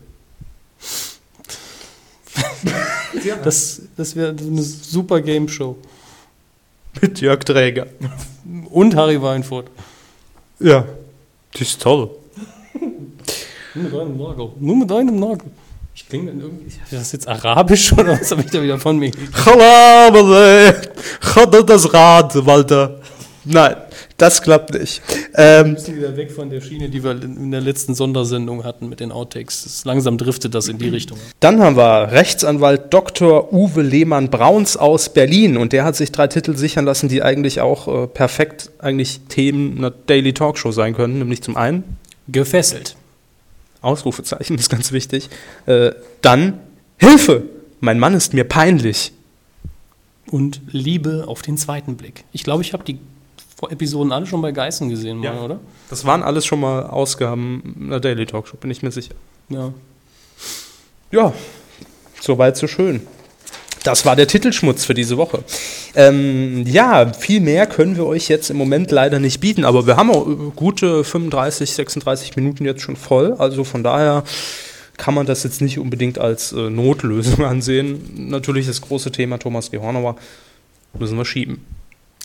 Das, 3.42 3.82
das 3.96 4.14
wäre 4.16 4.30
eine 4.30 4.62
super 4.62 5.20
Game 5.20 5.48
Show. 5.48 5.76
Mit 7.00 7.20
Jörg 7.20 7.40
Träger. 7.44 7.88
Und 8.70 8.94
Harry 8.94 9.20
Weinfurt. 9.20 9.66
Ja. 10.60 10.86
Das 11.52 11.62
ist 11.62 11.82
toll. 11.82 12.10
Nur 13.74 13.84
mit 13.84 13.92
deinem 13.92 14.16
Nagel. 14.16 14.48
Nur 14.60 14.76
mit 14.76 14.90
deinem 14.90 15.18
Nagel. 15.18 15.50
Ich 15.96 16.08
klinge 16.08 16.26
dann 16.30 16.40
irgendwie. 16.40 16.66
Ist 16.68 16.92
das 16.92 17.12
jetzt 17.12 17.26
Arabisch 17.28 17.92
oder 17.92 18.20
was 18.20 18.30
habe 18.30 18.42
ich 18.42 18.50
da 18.50 18.62
wieder 18.62 18.78
von 18.78 18.98
mir? 18.98 19.10
gekriegt? 19.10 19.34
Das 21.68 21.92
Rad, 21.92 22.46
Walter. 22.46 23.00
Nein, 23.44 23.76
das 24.16 24.40
klappt 24.40 24.72
nicht. 24.74 25.02
Ähm, 25.34 25.66
Wir 25.66 25.72
müssen 25.72 25.96
wieder 25.96 26.16
weg 26.16 26.32
von 26.32 26.48
der 26.48 26.60
Schiene, 26.60 26.88
die 26.88 27.04
wir 27.04 27.10
in 27.10 27.50
der 27.50 27.60
letzten 27.60 27.94
Sondersendung 27.94 28.64
hatten 28.64 28.88
mit 28.88 29.00
den 29.00 29.12
Outtakes. 29.12 29.82
Langsam 29.84 30.16
driftet 30.16 30.54
das 30.54 30.68
in 30.68 30.78
die 30.78 30.88
Richtung. 30.88 31.18
Dann 31.40 31.60
haben 31.60 31.76
wir 31.76 32.10
Rechtsanwalt 32.12 32.92
Dr. 32.92 33.52
Uwe 33.52 33.82
Lehmann-Brauns 33.82 34.76
aus 34.76 35.10
Berlin 35.12 35.56
und 35.56 35.72
der 35.72 35.84
hat 35.84 35.96
sich 35.96 36.10
drei 36.10 36.26
Titel 36.26 36.56
sichern 36.56 36.84
lassen, 36.84 37.08
die 37.08 37.22
eigentlich 37.22 37.60
auch 37.60 38.04
äh, 38.04 38.06
perfekt 38.06 38.70
eigentlich 38.78 39.20
Themen 39.28 39.76
einer 39.78 39.90
Daily 39.90 40.32
Talkshow 40.32 40.72
sein 40.72 40.94
können. 40.94 41.18
Nämlich 41.18 41.42
zum 41.42 41.56
einen 41.56 41.84
Gefesselt. 42.28 42.96
Ausrufezeichen 43.82 44.54
ist 44.58 44.70
ganz 44.70 44.92
wichtig. 44.92 45.28
Äh, 45.66 45.92
dann 46.22 46.60
Hilfe, 46.98 47.42
mein 47.80 47.98
Mann 47.98 48.14
ist 48.14 48.32
mir 48.32 48.44
peinlich. 48.44 49.12
Und 50.30 50.62
Liebe 50.70 51.24
auf 51.26 51.42
den 51.42 51.58
zweiten 51.58 51.96
Blick. 51.96 52.24
Ich 52.32 52.44
glaube, 52.44 52.62
ich 52.62 52.72
habe 52.72 52.82
die 52.82 52.98
Episoden 53.70 54.12
alle 54.12 54.26
schon 54.26 54.42
bei 54.42 54.52
Geißen 54.52 54.88
gesehen, 54.88 55.18
mal, 55.18 55.38
oder? 55.38 55.60
Das 55.88 56.04
waren 56.04 56.22
alles 56.22 56.44
schon 56.44 56.60
mal 56.60 56.84
Ausgaben 56.84 57.76
einer 57.86 58.00
Daily 58.00 58.26
Talkshow, 58.26 58.56
bin 58.56 58.70
ich 58.70 58.82
mir 58.82 58.90
sicher. 58.90 59.14
Ja. 59.48 59.72
Ja, 61.10 61.32
soweit 62.20 62.56
so 62.56 62.66
schön. 62.66 63.06
Das 63.84 64.06
war 64.06 64.16
der 64.16 64.26
Titelschmutz 64.26 64.86
für 64.86 64.94
diese 64.94 65.18
Woche. 65.18 65.44
Ähm, 65.94 66.64
ja, 66.66 67.12
viel 67.12 67.40
mehr 67.40 67.66
können 67.66 67.96
wir 67.96 68.06
euch 68.06 68.28
jetzt 68.28 68.48
im 68.48 68.56
Moment 68.56 68.90
leider 68.90 69.20
nicht 69.20 69.40
bieten, 69.40 69.64
aber 69.64 69.86
wir 69.86 69.96
haben 69.96 70.10
auch 70.10 70.26
äh, 70.26 70.34
gute 70.56 71.04
35, 71.04 71.70
36 71.70 72.34
Minuten 72.36 72.64
jetzt 72.64 72.80
schon 72.80 72.96
voll. 72.96 73.34
Also 73.38 73.62
von 73.62 73.84
daher 73.84 74.24
kann 74.96 75.12
man 75.14 75.26
das 75.26 75.42
jetzt 75.42 75.60
nicht 75.60 75.78
unbedingt 75.78 76.18
als 76.18 76.52
äh, 76.52 76.70
Notlösung 76.70 77.44
ansehen. 77.44 78.28
Natürlich 78.30 78.66
das 78.66 78.80
große 78.80 79.12
Thema 79.12 79.38
Thomas 79.38 79.70
G. 79.70 79.78
Hornauer 79.78 80.16
müssen 80.98 81.18
wir 81.18 81.26
schieben. 81.26 81.64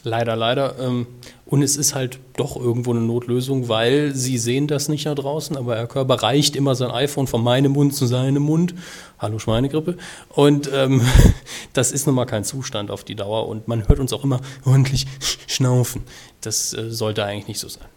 Leider, 0.03 0.35
leider. 0.35 0.79
Ähm, 0.79 1.07
und 1.45 1.61
es 1.61 1.75
ist 1.75 1.95
halt 1.95 2.19
doch 2.37 2.55
irgendwo 2.55 2.91
eine 2.91 3.01
Notlösung, 3.01 3.69
weil 3.69 4.15
sie 4.15 4.37
sehen 4.37 4.67
das 4.67 4.87
nicht 4.87 5.05
da 5.05 5.15
draußen, 5.15 5.57
aber 5.57 5.75
Herr 5.75 5.87
Körber 5.87 6.21
reicht 6.21 6.55
immer 6.55 6.75
sein 6.75 6.91
iPhone 6.91 7.27
von 7.27 7.43
meinem 7.43 7.73
Mund 7.73 7.95
zu 7.95 8.05
seinem 8.05 8.43
Mund. 8.43 8.75
Hallo 9.17 9.39
Schweinegrippe. 9.39 9.97
Und 10.29 10.69
ähm, 10.73 11.01
das 11.73 11.91
ist 11.91 12.05
nun 12.05 12.15
mal 12.15 12.25
kein 12.25 12.43
Zustand 12.43 12.91
auf 12.91 13.03
die 13.03 13.15
Dauer 13.15 13.47
und 13.47 13.67
man 13.67 13.87
hört 13.87 13.99
uns 13.99 14.13
auch 14.13 14.23
immer 14.23 14.41
ordentlich 14.65 15.05
schnaufen. 15.47 16.03
Das 16.41 16.73
äh, 16.73 16.91
sollte 16.91 17.25
eigentlich 17.25 17.47
nicht 17.47 17.59
so 17.59 17.67
sein. 17.67 17.87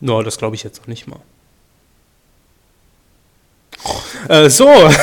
No, 0.00 0.22
das 0.22 0.38
glaube 0.38 0.56
ich 0.56 0.62
jetzt 0.62 0.80
auch 0.80 0.86
nicht 0.86 1.06
mal. 1.06 1.20
Äh, 4.28 4.48
so. 4.50 4.68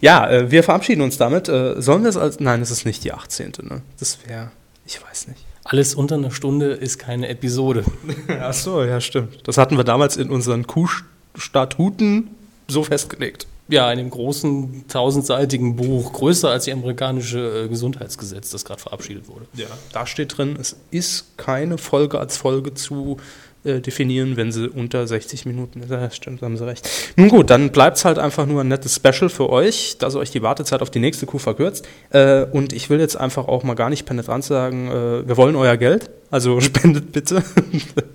ja, 0.00 0.28
äh, 0.28 0.50
wir 0.50 0.62
verabschieden 0.62 1.02
uns 1.02 1.16
damit. 1.16 1.48
Äh, 1.48 1.80
sollen 1.80 2.02
wir 2.02 2.10
es 2.10 2.16
als. 2.16 2.40
Nein, 2.40 2.62
es 2.62 2.70
ist 2.70 2.84
nicht 2.84 3.04
die 3.04 3.12
18. 3.12 3.52
Ne? 3.62 3.82
Das 3.98 4.18
wäre. 4.26 4.50
Ich 4.86 5.02
weiß 5.02 5.28
nicht. 5.28 5.44
Alles 5.64 5.94
unter 5.94 6.16
einer 6.16 6.30
Stunde 6.30 6.72
ist 6.72 6.98
keine 6.98 7.28
Episode. 7.28 7.84
Ach 8.40 8.52
so, 8.52 8.82
ja, 8.84 9.00
stimmt. 9.00 9.48
Das 9.48 9.56
hatten 9.56 9.76
wir 9.76 9.84
damals 9.84 10.16
in 10.16 10.30
unseren 10.30 10.66
Kuhstatuten 10.66 12.30
so 12.68 12.84
festgelegt. 12.84 13.46
Ja, 13.68 13.90
in 13.90 13.96
dem 13.96 14.10
großen 14.10 14.84
tausendseitigen 14.88 15.76
Buch, 15.76 16.12
größer 16.12 16.50
als 16.50 16.64
die 16.64 16.72
amerikanische 16.72 17.64
äh, 17.64 17.68
Gesundheitsgesetz, 17.68 18.50
das 18.50 18.66
gerade 18.66 18.80
verabschiedet 18.80 19.26
wurde. 19.26 19.46
Ja. 19.54 19.66
Da 19.92 20.06
steht 20.06 20.36
drin, 20.36 20.56
es 20.60 20.76
ist 20.90 21.38
keine 21.38 21.78
Folge 21.78 22.18
als 22.18 22.36
Folge 22.36 22.74
zu 22.74 23.16
äh, 23.64 23.80
definieren, 23.80 24.36
wenn 24.36 24.52
sie 24.52 24.68
unter 24.68 25.06
60 25.06 25.46
Minuten 25.46 25.80
ist. 25.82 25.90
Ja, 25.90 26.10
stimmt, 26.10 26.42
haben 26.42 26.56
sie 26.56 26.66
recht. 26.66 26.88
Nun 27.16 27.28
gut, 27.28 27.50
dann 27.50 27.70
bleibt 27.72 27.96
es 27.96 28.04
halt 28.04 28.18
einfach 28.18 28.46
nur 28.46 28.60
ein 28.60 28.68
nettes 28.68 28.94
Special 28.96 29.28
für 29.28 29.50
euch, 29.50 29.96
dass 29.98 30.14
euch 30.16 30.30
die 30.30 30.42
Wartezeit 30.42 30.82
auf 30.82 30.90
die 30.90 31.00
nächste 31.00 31.26
Kuh 31.26 31.38
verkürzt. 31.38 31.86
Äh, 32.10 32.44
und 32.44 32.72
ich 32.72 32.90
will 32.90 33.00
jetzt 33.00 33.16
einfach 33.16 33.48
auch 33.48 33.62
mal 33.64 33.74
gar 33.74 33.90
nicht 33.90 34.04
penetrant 34.06 34.44
sagen, 34.44 34.88
äh, 34.88 35.26
wir 35.26 35.36
wollen 35.36 35.56
euer 35.56 35.76
Geld, 35.76 36.10
also 36.30 36.60
spendet 36.62 37.12
bitte. 37.12 37.42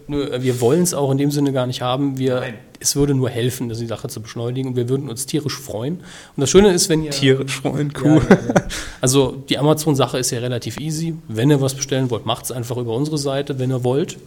Nö, 0.07 0.23
äh, 0.23 0.41
Wir 0.43 0.61
wollen 0.61 0.83
es 0.83 0.93
auch 0.93 1.11
in 1.11 1.17
dem 1.17 1.31
Sinne 1.31 1.51
gar 1.51 1.67
nicht 1.67 1.81
haben. 1.81 2.17
Wir, 2.17 2.43
es 2.79 2.95
würde 2.95 3.13
nur 3.13 3.29
helfen, 3.29 3.69
die 3.69 3.85
Sache 3.87 4.07
zu 4.07 4.21
beschleunigen 4.21 4.69
und 4.69 4.75
wir 4.75 4.87
würden 4.89 5.09
uns 5.09 5.25
tierisch 5.25 5.57
freuen. 5.57 5.95
Und 5.95 6.41
das 6.41 6.49
Schöne 6.49 6.71
ist, 6.73 6.89
wenn 6.89 7.03
ihr. 7.03 7.11
Tierisch 7.11 7.55
freuen, 7.61 7.91
Ja, 7.95 7.99
Kuh. 8.01 8.21
ja, 8.29 8.35
ja. 8.35 8.53
Also 9.01 9.31
die 9.49 9.57
Amazon-Sache 9.57 10.17
ist 10.19 10.31
ja 10.31 10.39
relativ 10.39 10.79
easy. 10.79 11.15
Wenn 11.27 11.49
ihr 11.49 11.59
was 11.61 11.73
bestellen 11.73 12.09
wollt, 12.09 12.25
macht 12.25 12.45
es 12.45 12.51
einfach 12.51 12.77
über 12.77 12.93
unsere 12.95 13.17
Seite, 13.17 13.57
wenn 13.59 13.71
ihr 13.71 13.83
wollt. 13.83 14.17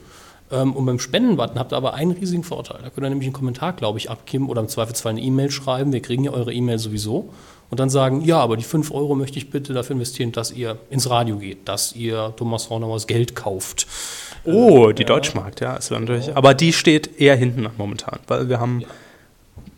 Ähm, 0.53 0.75
Und 0.75 0.87
beim 0.87 0.99
Spenden-Button 0.99 1.59
habt 1.59 1.73
ihr 1.73 1.77
aber 1.77 1.95
einen 1.95 2.13
riesigen 2.13 2.45
Vorteil. 2.45 2.79
Da 2.83 2.91
könnt 2.91 3.07
ihr 3.07 3.11
nämlich 3.11 3.27
einen 3.27 3.33
Kommentar, 3.33 3.73
glaube 3.73 3.99
ich, 3.99 4.11
abgeben 4.11 4.49
oder 4.49 4.61
im 4.61 4.69
Zweifelsfall 4.69 5.11
eine 5.11 5.23
E-Mail 5.23 5.51
schreiben. 5.51 5.93
Wir 5.93 6.03
kriegen 6.03 6.25
ja 6.25 6.33
eure 6.33 6.53
E-Mail 6.53 6.79
sowieso. 6.79 7.31
Und 7.71 7.81
dann 7.81 7.89
sagen, 7.89 8.21
ja, 8.21 8.39
aber 8.39 8.59
die 8.59 8.65
5 8.65 8.91
Euro 8.91 9.15
möchte 9.15 9.39
ich 9.39 9.49
bitte 9.49 9.73
dafür 9.73 9.97
investieren, 9.97 10.31
dass 10.31 10.53
ihr 10.53 10.77
ins 10.91 11.09
Radio 11.09 11.39
geht, 11.39 11.67
dass 11.69 11.95
ihr 11.97 12.35
Thomas 12.37 12.69
Hornauers 12.69 13.07
Geld 13.07 13.35
kauft. 13.35 13.87
Oh, 14.45 14.93
die 14.93 15.07
Deutschmarkt, 15.07 15.61
ja, 15.61 15.77
ist 15.77 15.91
natürlich. 15.91 16.37
Aber 16.37 16.53
die 16.53 16.75
steht 16.75 17.19
eher 17.19 17.35
hinten 17.35 17.67
an 17.67 17.73
momentan, 17.79 18.19
weil 18.27 18.51
wir 18.51 18.61
haben 18.61 18.85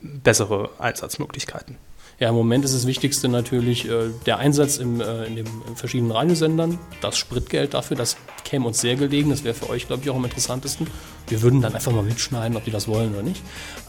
bessere 0.02 0.70
Einsatzmöglichkeiten. 0.80 1.76
Ja, 2.20 2.28
im 2.28 2.34
Moment 2.34 2.64
ist 2.64 2.74
das 2.74 2.86
Wichtigste 2.86 3.28
natürlich 3.28 3.88
äh, 3.88 4.10
der 4.26 4.38
Einsatz 4.38 4.76
im, 4.76 5.00
äh, 5.00 5.24
in 5.24 5.36
den 5.36 5.46
verschiedenen 5.74 6.12
Radiosendern, 6.12 6.78
das 7.00 7.16
Spritgeld 7.16 7.74
dafür, 7.74 7.96
das 7.96 8.16
käme 8.44 8.66
uns 8.66 8.80
sehr 8.80 8.96
gelegen, 8.96 9.30
das 9.30 9.42
wäre 9.42 9.54
für 9.54 9.68
euch, 9.68 9.86
glaube 9.86 10.02
ich, 10.02 10.10
auch 10.10 10.16
am 10.16 10.24
interessantesten. 10.24 10.86
Wir 11.28 11.42
würden 11.42 11.60
dann 11.60 11.74
einfach 11.74 11.92
mal 11.92 12.02
mitschneiden, 12.02 12.56
ob 12.56 12.64
die 12.64 12.70
das 12.70 12.86
wollen 12.86 13.12
oder 13.14 13.22
nicht. 13.22 13.42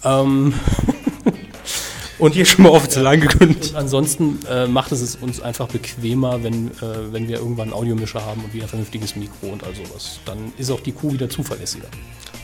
Ähm, 0.04 0.54
Und 2.18 2.34
hier 2.34 2.46
schon 2.46 2.64
mal 2.64 2.70
offiziell 2.70 3.06
angekündigt. 3.08 3.72
und 3.72 3.76
ansonsten 3.76 4.40
äh, 4.50 4.68
macht 4.68 4.92
es 4.92 5.02
es 5.02 5.16
uns 5.18 5.42
einfach 5.42 5.68
bequemer, 5.68 6.44
wenn, 6.44 6.68
äh, 6.72 7.12
wenn 7.12 7.28
wir 7.28 7.38
irgendwann 7.38 7.66
einen 7.66 7.74
Audiomischer 7.74 8.26
haben 8.26 8.44
und 8.44 8.54
wieder 8.54 8.66
ein 8.66 8.70
vernünftiges 8.70 9.16
Mikro 9.16 9.48
und 9.48 9.64
all 9.64 9.76
sowas. 9.76 10.20
Dann 10.26 10.54
ist 10.58 10.72
auch 10.72 10.80
die 10.80 10.94
Kuh 10.94 11.12
wieder 11.12 11.30
zuverlässiger. 11.30 11.88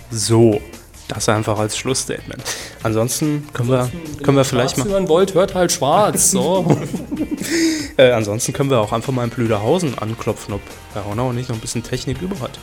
So, 0.09 0.61
das 1.13 1.27
einfach 1.27 1.59
als 1.59 1.77
Schlussstatement. 1.77 2.41
Ansonsten 2.83 3.47
können 3.53 3.69
wir, 3.69 3.91
können 4.23 4.37
wir 4.37 4.45
vielleicht 4.45 4.77
mal, 4.77 4.87
hören 4.87 5.09
wollt, 5.09 5.33
hört 5.33 5.53
halt 5.53 5.71
schwarz. 5.71 6.31
So. 6.31 6.77
äh, 7.97 8.11
ansonsten 8.11 8.53
können 8.53 8.69
wir 8.69 8.79
auch 8.79 8.93
einfach 8.93 9.11
mal 9.11 9.25
in 9.25 9.29
Blüderhausen 9.29 9.97
anklopfen, 9.97 10.53
ob 10.53 10.61
Herr 10.93 11.05
Honauer 11.05 11.33
nicht 11.33 11.49
noch 11.49 11.57
ein 11.57 11.61
bisschen 11.61 11.83
Technik 11.83 12.21
über 12.21 12.39
hat. 12.39 12.57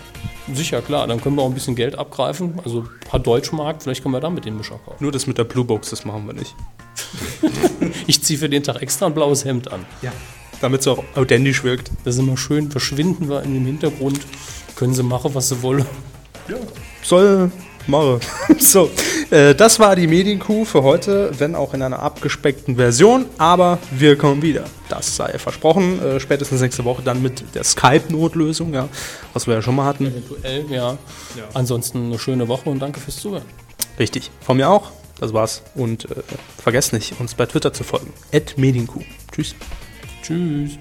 Sicher, 0.52 0.80
klar, 0.80 1.06
dann 1.06 1.20
können 1.20 1.36
wir 1.36 1.42
auch 1.42 1.48
ein 1.48 1.54
bisschen 1.54 1.74
Geld 1.74 1.98
abgreifen. 1.98 2.58
Also 2.64 2.80
ein 2.80 3.08
paar 3.08 3.20
Deutschmark, 3.20 3.82
vielleicht 3.82 4.02
können 4.02 4.14
wir 4.14 4.20
dann 4.20 4.34
mit 4.34 4.46
den 4.46 4.56
Mischer 4.56 4.80
kaufen. 4.84 4.96
Nur 5.00 5.12
das 5.12 5.26
mit 5.26 5.36
der 5.36 5.44
Blue 5.44 5.64
Box, 5.64 5.90
das 5.90 6.04
machen 6.04 6.26
wir 6.26 6.34
nicht. 6.34 6.54
Ich 8.06 8.22
ziehe 8.22 8.38
für 8.38 8.48
den 8.48 8.62
Tag 8.62 8.82
extra 8.82 9.06
ein 9.06 9.14
blaues 9.14 9.44
Hemd 9.44 9.70
an. 9.70 9.84
Ja. 10.02 10.12
Damit 10.60 10.80
es 10.80 10.88
auch 10.88 11.04
authentisch 11.14 11.62
wirkt. 11.62 11.90
Das 12.04 12.14
ist 12.14 12.20
immer 12.20 12.36
schön, 12.36 12.70
verschwinden 12.70 13.28
wir 13.28 13.42
in 13.42 13.54
dem 13.54 13.66
Hintergrund. 13.66 14.20
Können 14.76 14.94
sie 14.94 15.02
machen, 15.02 15.34
was 15.34 15.50
sie 15.50 15.62
wollen. 15.62 15.86
Soll 17.02 17.52
mache. 17.88 18.20
so, 18.58 18.90
äh, 19.30 19.54
das 19.54 19.80
war 19.80 19.96
die 19.96 20.06
Medienkuh 20.06 20.64
für 20.64 20.82
heute, 20.82 21.30
wenn 21.38 21.54
auch 21.54 21.74
in 21.74 21.82
einer 21.82 22.00
abgespeckten 22.00 22.76
Version, 22.76 23.26
aber 23.38 23.78
wir 23.90 24.16
kommen 24.16 24.42
wieder. 24.42 24.64
Das 24.88 25.16
sei 25.16 25.38
versprochen. 25.38 26.02
Äh, 26.02 26.20
spätestens 26.20 26.60
nächste 26.60 26.84
Woche 26.84 27.02
dann 27.02 27.22
mit 27.22 27.54
der 27.54 27.64
Skype-Notlösung, 27.64 28.72
ja, 28.74 28.88
was 29.32 29.46
wir 29.46 29.54
ja 29.54 29.62
schon 29.62 29.76
mal 29.76 29.84
hatten. 29.86 30.06
Eventuell, 30.06 30.64
ja. 30.70 30.98
Ansonsten 31.54 32.06
eine 32.06 32.18
schöne 32.18 32.48
Woche 32.48 32.70
und 32.70 32.78
danke 32.78 33.00
fürs 33.00 33.16
Zuhören. 33.16 33.44
Richtig. 33.98 34.30
Von 34.40 34.56
mir 34.56 34.70
auch. 34.70 34.92
Das 35.20 35.32
war's. 35.32 35.62
Und 35.74 36.04
äh, 36.04 36.14
vergesst 36.62 36.92
nicht, 36.92 37.18
uns 37.18 37.34
bei 37.34 37.46
Twitter 37.46 37.72
zu 37.72 37.84
folgen. 37.84 38.12
Medienkuh. 38.56 39.02
Tschüss. 39.32 39.54
Tschüss. 40.22 40.78